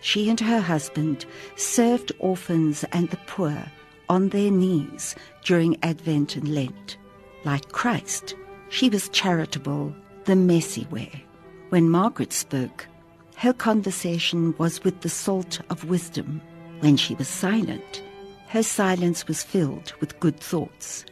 [0.00, 3.64] She and her husband served orphans and the poor
[4.08, 6.96] on their knees during Advent and Lent.
[7.44, 8.36] Like Christ,
[8.68, 9.92] she was charitable
[10.24, 11.24] the messy way.
[11.70, 12.86] When Margaret spoke,
[13.34, 16.40] her conversation was with the salt of wisdom.
[16.80, 18.02] When she was silent,
[18.48, 21.04] her silence was filled with good thoughts.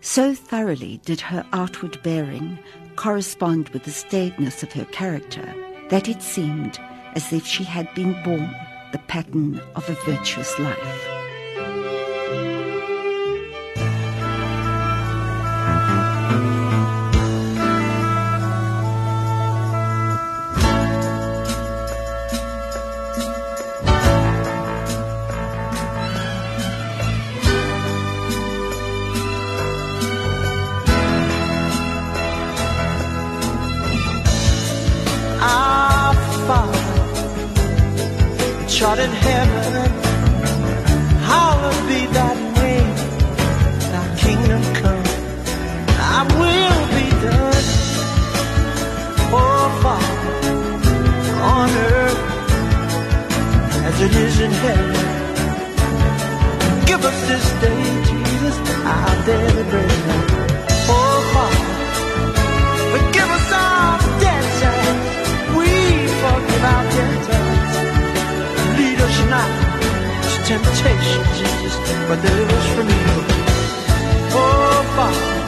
[0.00, 2.58] So thoroughly did her outward bearing
[2.96, 5.54] correspond with the staidness of her character
[5.90, 6.78] that it seemed
[7.14, 8.54] as if she had been born
[8.92, 11.11] the pattern of a virtuous life.
[38.92, 39.90] Art in heaven,
[41.30, 42.94] hallowed be thy name.
[43.92, 45.04] Thy kingdom come,
[45.98, 47.66] thy will be done.
[49.40, 50.24] Oh, Father,
[51.54, 52.22] on earth
[53.88, 54.96] as it is in heaven.
[56.84, 60.21] Give us this day, Jesus, our daily bread.
[70.44, 71.74] Temptations,
[72.08, 73.22] but deliver us from evil.
[74.34, 75.41] Oh, Father,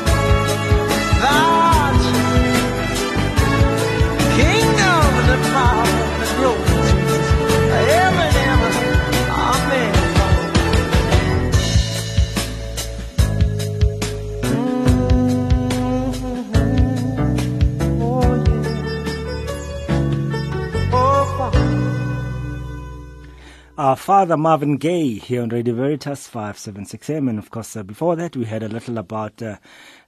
[23.95, 27.31] Our father Marvin Gaye here on Radio Veritas 576M.
[27.31, 29.59] And of course, uh, before that, we had a little about uh,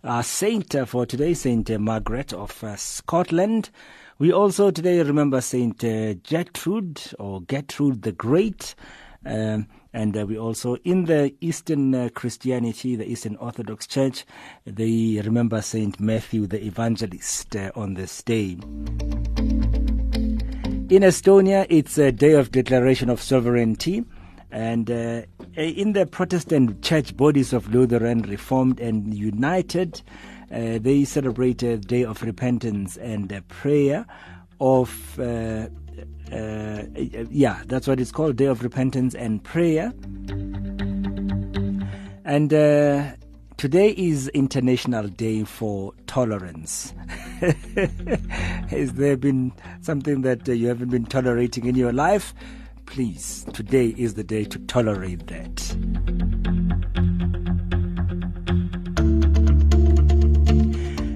[0.03, 3.71] our saint uh, for today, Saint uh, Margaret of uh, Scotland.
[4.19, 8.75] We also today remember Saint Gertrude or Gertrude the Great.
[9.25, 14.25] Um, and we also, in the Eastern Christianity, the Eastern Orthodox Church,
[14.65, 18.57] they remember Saint Matthew the Evangelist on this day.
[20.89, 24.05] In Estonia, it's a day of declaration of sovereignty.
[24.53, 25.23] And uh,
[25.57, 30.01] in the Protestant church bodies of Lutheran, Reformed, and United,
[30.53, 34.07] uh, they celebrate a day of repentance and uh, prayer
[34.61, 35.67] of, uh,
[36.33, 36.83] uh,
[37.31, 39.93] yeah, that's what it's called, Day of Repentance and Prayer.
[42.25, 43.11] And uh,
[43.57, 46.93] today is International Day for Tolerance.
[48.69, 52.35] Has there been something that uh, you haven't been tolerating in your life?
[52.85, 55.77] Please, today is the day to tolerate that.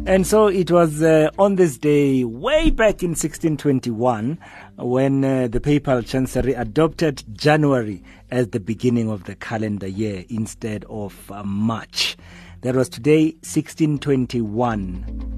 [0.07, 4.39] And so it was uh, on this day, way back in 1621,
[4.83, 10.85] when uh, the papal chancery adopted January as the beginning of the calendar year instead
[10.89, 12.17] of uh, March.
[12.63, 15.31] That was today, 1621.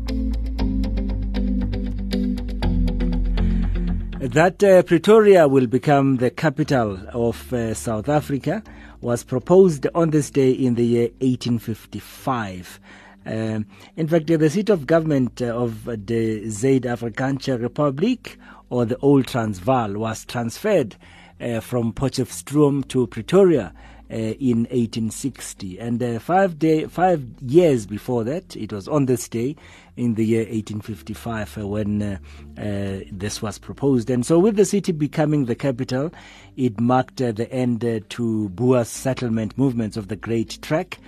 [4.21, 8.63] That uh, Pretoria will become the capital of uh, South Africa
[9.01, 12.81] was proposed on this day in the year 1855.
[13.25, 18.39] Um, in fact, the seat of government uh, of the Zuid-Afrikaanse Republic,
[18.73, 20.97] or the old Transvaal, was transferred
[21.39, 23.75] uh, from Potchefstroom to Pretoria
[24.11, 25.79] uh, in 1860.
[25.79, 29.57] And uh, five, day, five years before that, it was on this day
[29.99, 32.19] in the year 1855 uh, when uh,
[32.57, 34.09] uh, this was proposed.
[34.09, 36.11] And so, with the city becoming the capital,
[36.57, 40.99] it marked the end to Boer settlement movements of the Great Trek.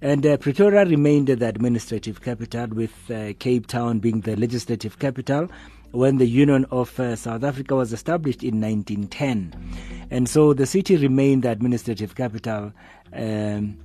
[0.00, 5.48] And uh, Pretoria remained the administrative capital, with uh, Cape Town being the legislative capital
[5.92, 9.54] when the Union of uh, South Africa was established in 1910.
[10.10, 12.72] And so the city remained the administrative capital
[13.12, 13.78] um,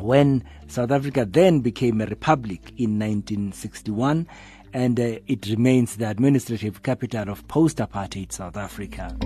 [0.00, 4.26] when South Africa then became a republic in 1961.
[4.72, 9.16] And uh, it remains the administrative capital of post apartheid South Africa.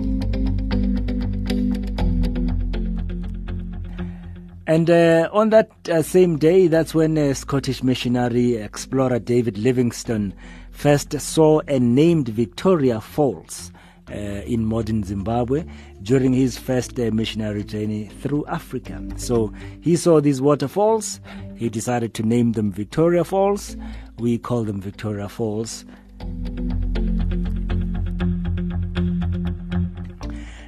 [4.69, 10.35] And uh, on that uh, same day, that's when uh, Scottish missionary explorer David Livingstone
[10.79, 13.73] first saw and named Victoria Falls
[14.09, 15.65] uh, in modern Zimbabwe
[16.03, 19.03] during his first uh, missionary journey through Africa.
[19.17, 19.51] So
[19.81, 21.19] he saw these waterfalls.
[21.57, 23.75] He decided to name them Victoria Falls.
[24.19, 25.83] We call them Victoria Falls.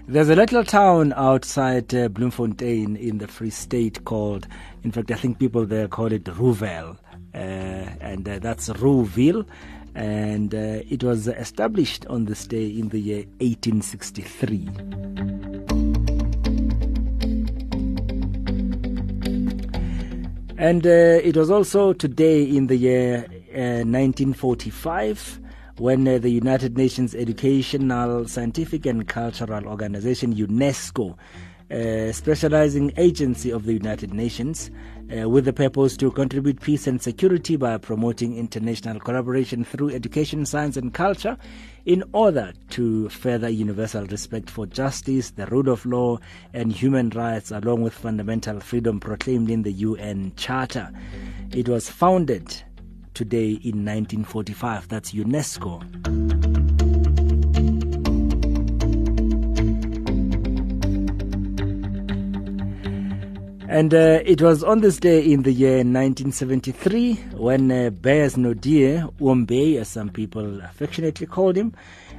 [0.10, 4.46] There's a little town outside uh, Bloemfontein in the Free State called,
[4.84, 6.98] in fact, I think people there call it Rouxville,
[7.34, 9.46] uh, and uh, that's Rouxville.
[9.96, 14.70] And uh, it was established on this day in the year 1863.
[20.58, 25.40] And uh, it was also today in the year uh, 1945
[25.78, 31.18] when uh, the United Nations Educational, Scientific and Cultural Organization, UNESCO,
[31.72, 34.70] uh, specializing agency of the United Nations,
[35.18, 40.46] uh, with the purpose to contribute peace and security by promoting international collaboration through education,
[40.46, 41.38] science, and culture
[41.86, 46.18] in order to further universal respect for justice, the rule of law,
[46.54, 50.92] and human rights, along with fundamental freedom proclaimed in the UN Charter.
[51.52, 52.62] It was founded
[53.14, 54.88] today in 1945.
[54.88, 56.61] That's UNESCO.
[63.72, 69.10] And uh, it was on this day in the year 1973 when uh, Beyers Naudé,
[69.22, 71.74] Oom Bey, as some people affectionately called him,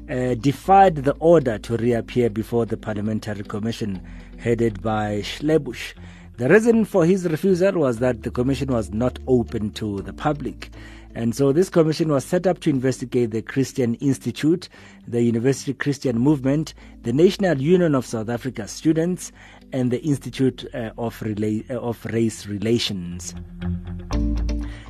[0.08, 4.00] uh, defied the order to reappear before the Parliamentary Commission
[4.38, 5.92] headed by Schlebusch.
[6.38, 10.70] The reason for his refusal was that the commission was not open to the public.
[11.14, 14.70] And so this commission was set up to investigate the Christian Institute,
[15.06, 16.72] the University Christian Movement,
[17.02, 19.30] the National Union of South Africa Students,
[19.72, 23.34] and the Institute uh, of, uh, of Race Relations.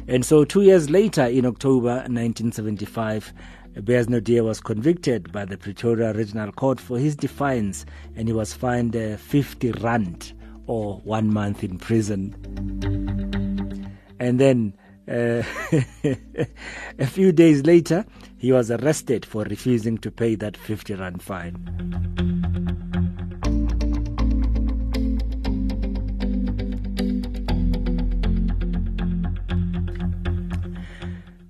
[0.09, 3.33] And so two years later, in October 1975,
[3.85, 4.09] Beyers
[4.43, 7.87] was convicted by the Pretoria Regional Court for his defiance
[8.17, 10.35] and he was fined uh, 50 rand
[10.67, 12.35] or one month in prison.
[14.21, 14.75] And then
[15.09, 15.43] uh,
[16.99, 18.05] a few days later,
[18.37, 22.82] he was arrested for refusing to pay that 50 rand fine.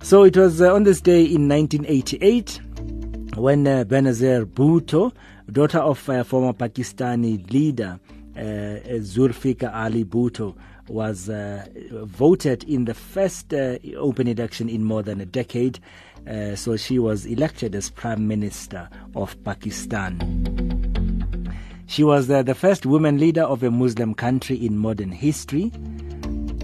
[0.03, 2.61] So it was uh, on this day in 1988
[3.37, 5.13] when uh, Benazir Bhutto,
[5.51, 7.99] daughter of uh, former Pakistani leader
[8.35, 10.57] Zulfikar Ali Bhutto,
[10.89, 11.65] was uh,
[12.03, 15.79] voted in the first uh, open election in more than a decade.
[16.29, 20.19] Uh, so she was elected as Prime Minister of Pakistan.
[21.87, 25.71] She was the first woman leader of a Muslim country in modern history.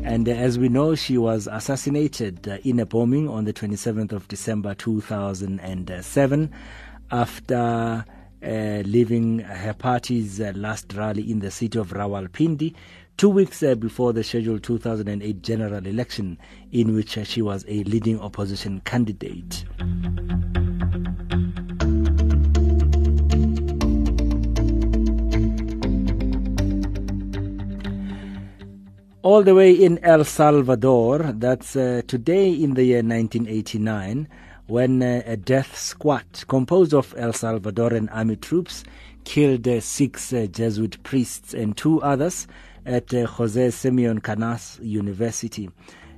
[0.09, 4.27] And as we know, she was assassinated uh, in a bombing on the 27th of
[4.27, 6.51] December 2007
[7.11, 8.05] after
[8.43, 8.47] uh,
[8.87, 12.75] leaving her party's uh, last rally in the city of Rawalpindi
[13.19, 16.39] two weeks before the scheduled 2008 general election,
[16.73, 19.67] in which she was a leading opposition candidate.
[29.23, 31.19] All the way in El Salvador.
[31.33, 34.29] That's uh, today in the year 1989
[34.69, 38.85] when uh, a death squad composed of El Salvadoran army troops
[39.25, 42.47] killed uh, six uh, Jesuit priests and two others
[42.87, 45.69] at uh, Jose Simeon Canas University.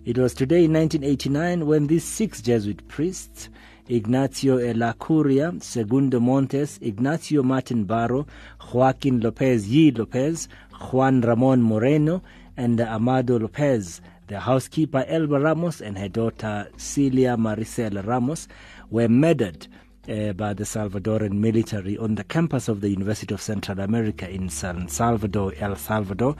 [0.04, 3.48] It was today in 1989 when these six Jesuit priests
[3.88, 8.26] Ignacio Ellacuria, Segundo Montes, Ignacio Martin Baro,
[8.60, 12.22] Joaquin Lopez y Lopez, Juan Ramon Moreno,
[12.56, 18.48] and Amado Lopez, the housekeeper Elba Ramos and her daughter Celia Maricel Ramos
[18.90, 19.66] were murdered
[20.08, 24.48] uh, by the Salvadoran military on the campus of the University of Central America in
[24.48, 26.36] San Salvador, El Salvador,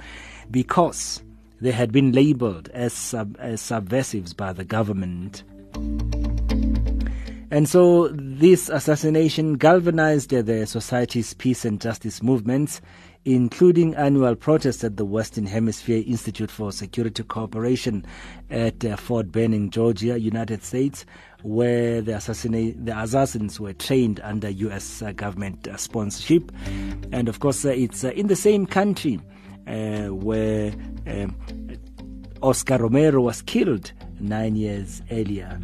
[0.50, 1.22] because
[1.60, 5.42] they had been labeled as, sub- as subversives by the government.
[7.52, 12.80] And so this assassination galvanized the society's peace and justice movements,
[13.24, 18.04] including annual protests at the Western Hemisphere Institute for Security Cooperation
[18.50, 21.04] at uh, Fort Benning, Georgia, United States,
[21.42, 25.02] where the, assassinate, the assassins were trained under U.S.
[25.02, 26.50] Uh, government uh, sponsorship.
[27.12, 29.20] And of course, uh, it's uh, in the same country
[29.66, 30.72] uh, where
[31.06, 31.36] um,
[32.42, 35.60] Oscar Romero was killed nine years earlier.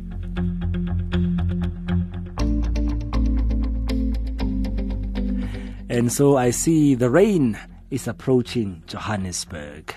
[5.88, 7.58] And so I see the rain
[7.90, 9.94] is approaching Johannesburg.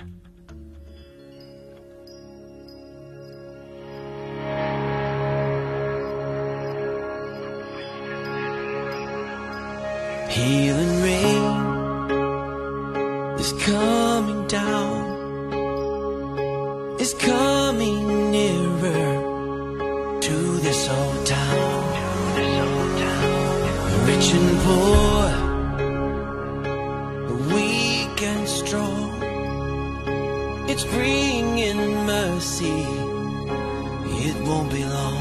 [10.30, 11.69] Healing rain
[13.40, 15.01] is coming down,
[17.00, 21.95] is coming nearer to this old town.
[24.08, 25.48] Rich and poor,
[27.53, 29.09] weak and strong,
[30.69, 32.85] it's bringing mercy.
[34.21, 35.19] It won't be long.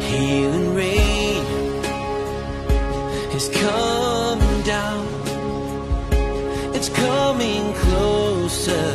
[0.00, 1.44] Healing rain
[3.38, 5.06] is coming down.
[6.74, 8.88] It's coming closer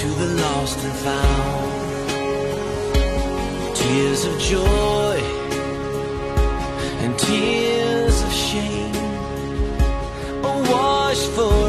[0.00, 1.70] to the lost and found.
[3.76, 5.19] Tears of joy
[7.30, 8.96] tears of shame.
[10.44, 11.59] Are washed forever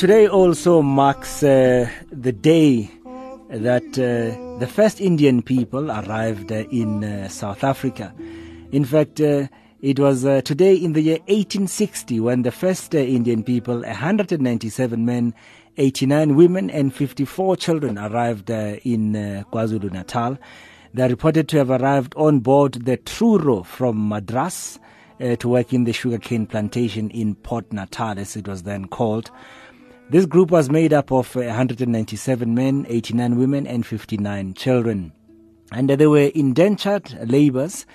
[0.00, 2.90] today also marks uh, the day
[3.50, 8.14] that uh, the first Indian people arrived uh, in uh, South Africa.
[8.72, 9.46] In fact, uh,
[9.82, 15.32] It was uh, today in the year 1860 when the first Indian people, 197 men,
[15.78, 19.12] 89 women, and 54 children arrived in
[19.50, 20.36] KwaZulu Natal.
[20.92, 24.78] They are reported to have arrived on board the Truro from Madras
[25.18, 29.30] to work in the sugarcane plantation in Port Natal, as it was then called.
[30.10, 35.12] This group was made up of uh, 197 men, 89 women, and 59 children.
[35.70, 37.86] And they were indentured laborers.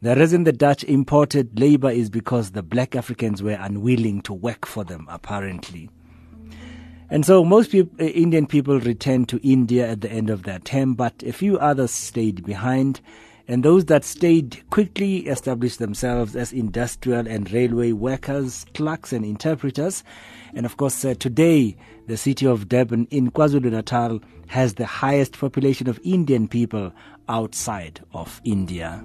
[0.00, 4.64] The reason the Dutch imported labor is because the black Africans were unwilling to work
[4.64, 5.90] for them, apparently.
[7.10, 10.60] And so most peop- uh, Indian people returned to India at the end of their
[10.60, 13.02] term, but a few others stayed behind.
[13.50, 20.04] And those that stayed quickly established themselves as industrial and railway workers, clerks, and interpreters.
[20.54, 21.74] And of course, uh, today,
[22.06, 26.92] the city of Durban in KwaZulu Natal has the highest population of Indian people
[27.26, 29.02] outside of India.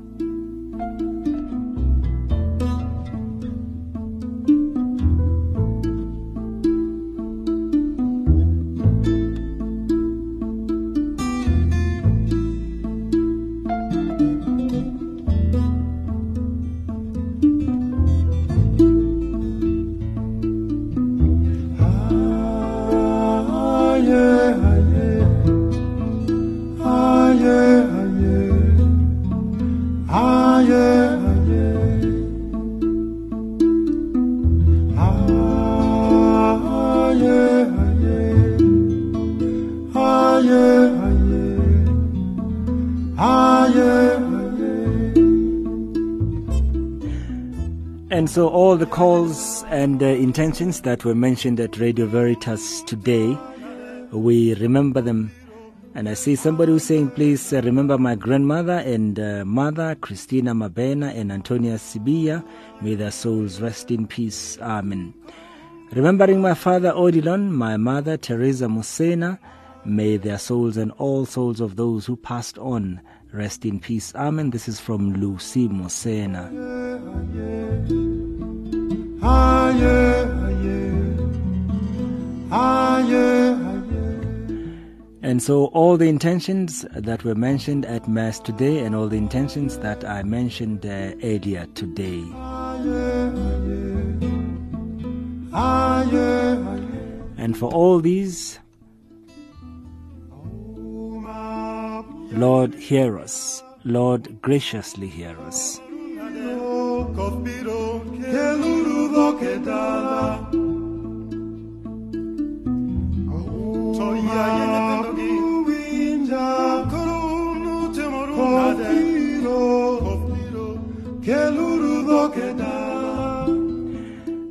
[48.23, 53.37] And so all the calls and uh, intentions that were mentioned at Radio Veritas today,
[54.13, 55.29] we remember them.
[55.93, 60.53] And I see somebody who's saying, please uh, remember my grandmother and uh, mother, Christina
[60.53, 62.47] Mabena and Antonia Sibia.
[62.79, 64.57] May their souls rest in peace.
[64.61, 65.13] Amen.
[65.91, 69.37] Remembering my father Odilon, my mother Teresa Musena,
[69.83, 73.01] may their souls and all souls of those who passed on
[73.33, 74.15] rest in peace.
[74.15, 74.51] Amen.
[74.51, 76.49] This is from Lucy Musena.
[85.21, 89.79] And so, all the intentions that were mentioned at Mass today, and all the intentions
[89.79, 92.21] that I mentioned uh, earlier today.
[97.37, 98.59] And for all these,
[102.31, 103.63] Lord, hear us.
[103.85, 105.79] Lord, graciously hear us.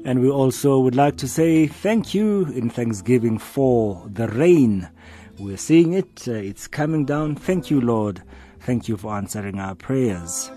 [0.04, 4.90] And we also would like to say thank you in Thanksgiving for the rain.
[5.38, 7.36] We're seeing it, uh, it's coming down.
[7.36, 8.22] Thank you, Lord.
[8.60, 10.50] Thank you for answering our prayers.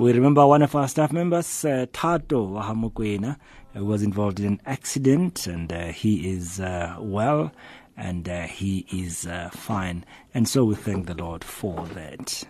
[0.00, 3.36] We remember one of our staff members, uh, Tato Wahamukwena,
[3.74, 7.52] who was involved in an accident and uh, he is uh, well
[7.98, 10.06] and uh, he is uh, fine.
[10.32, 12.44] And so we thank the Lord for that.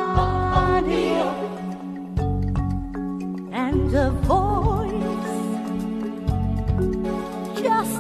[3.54, 4.45] and a voice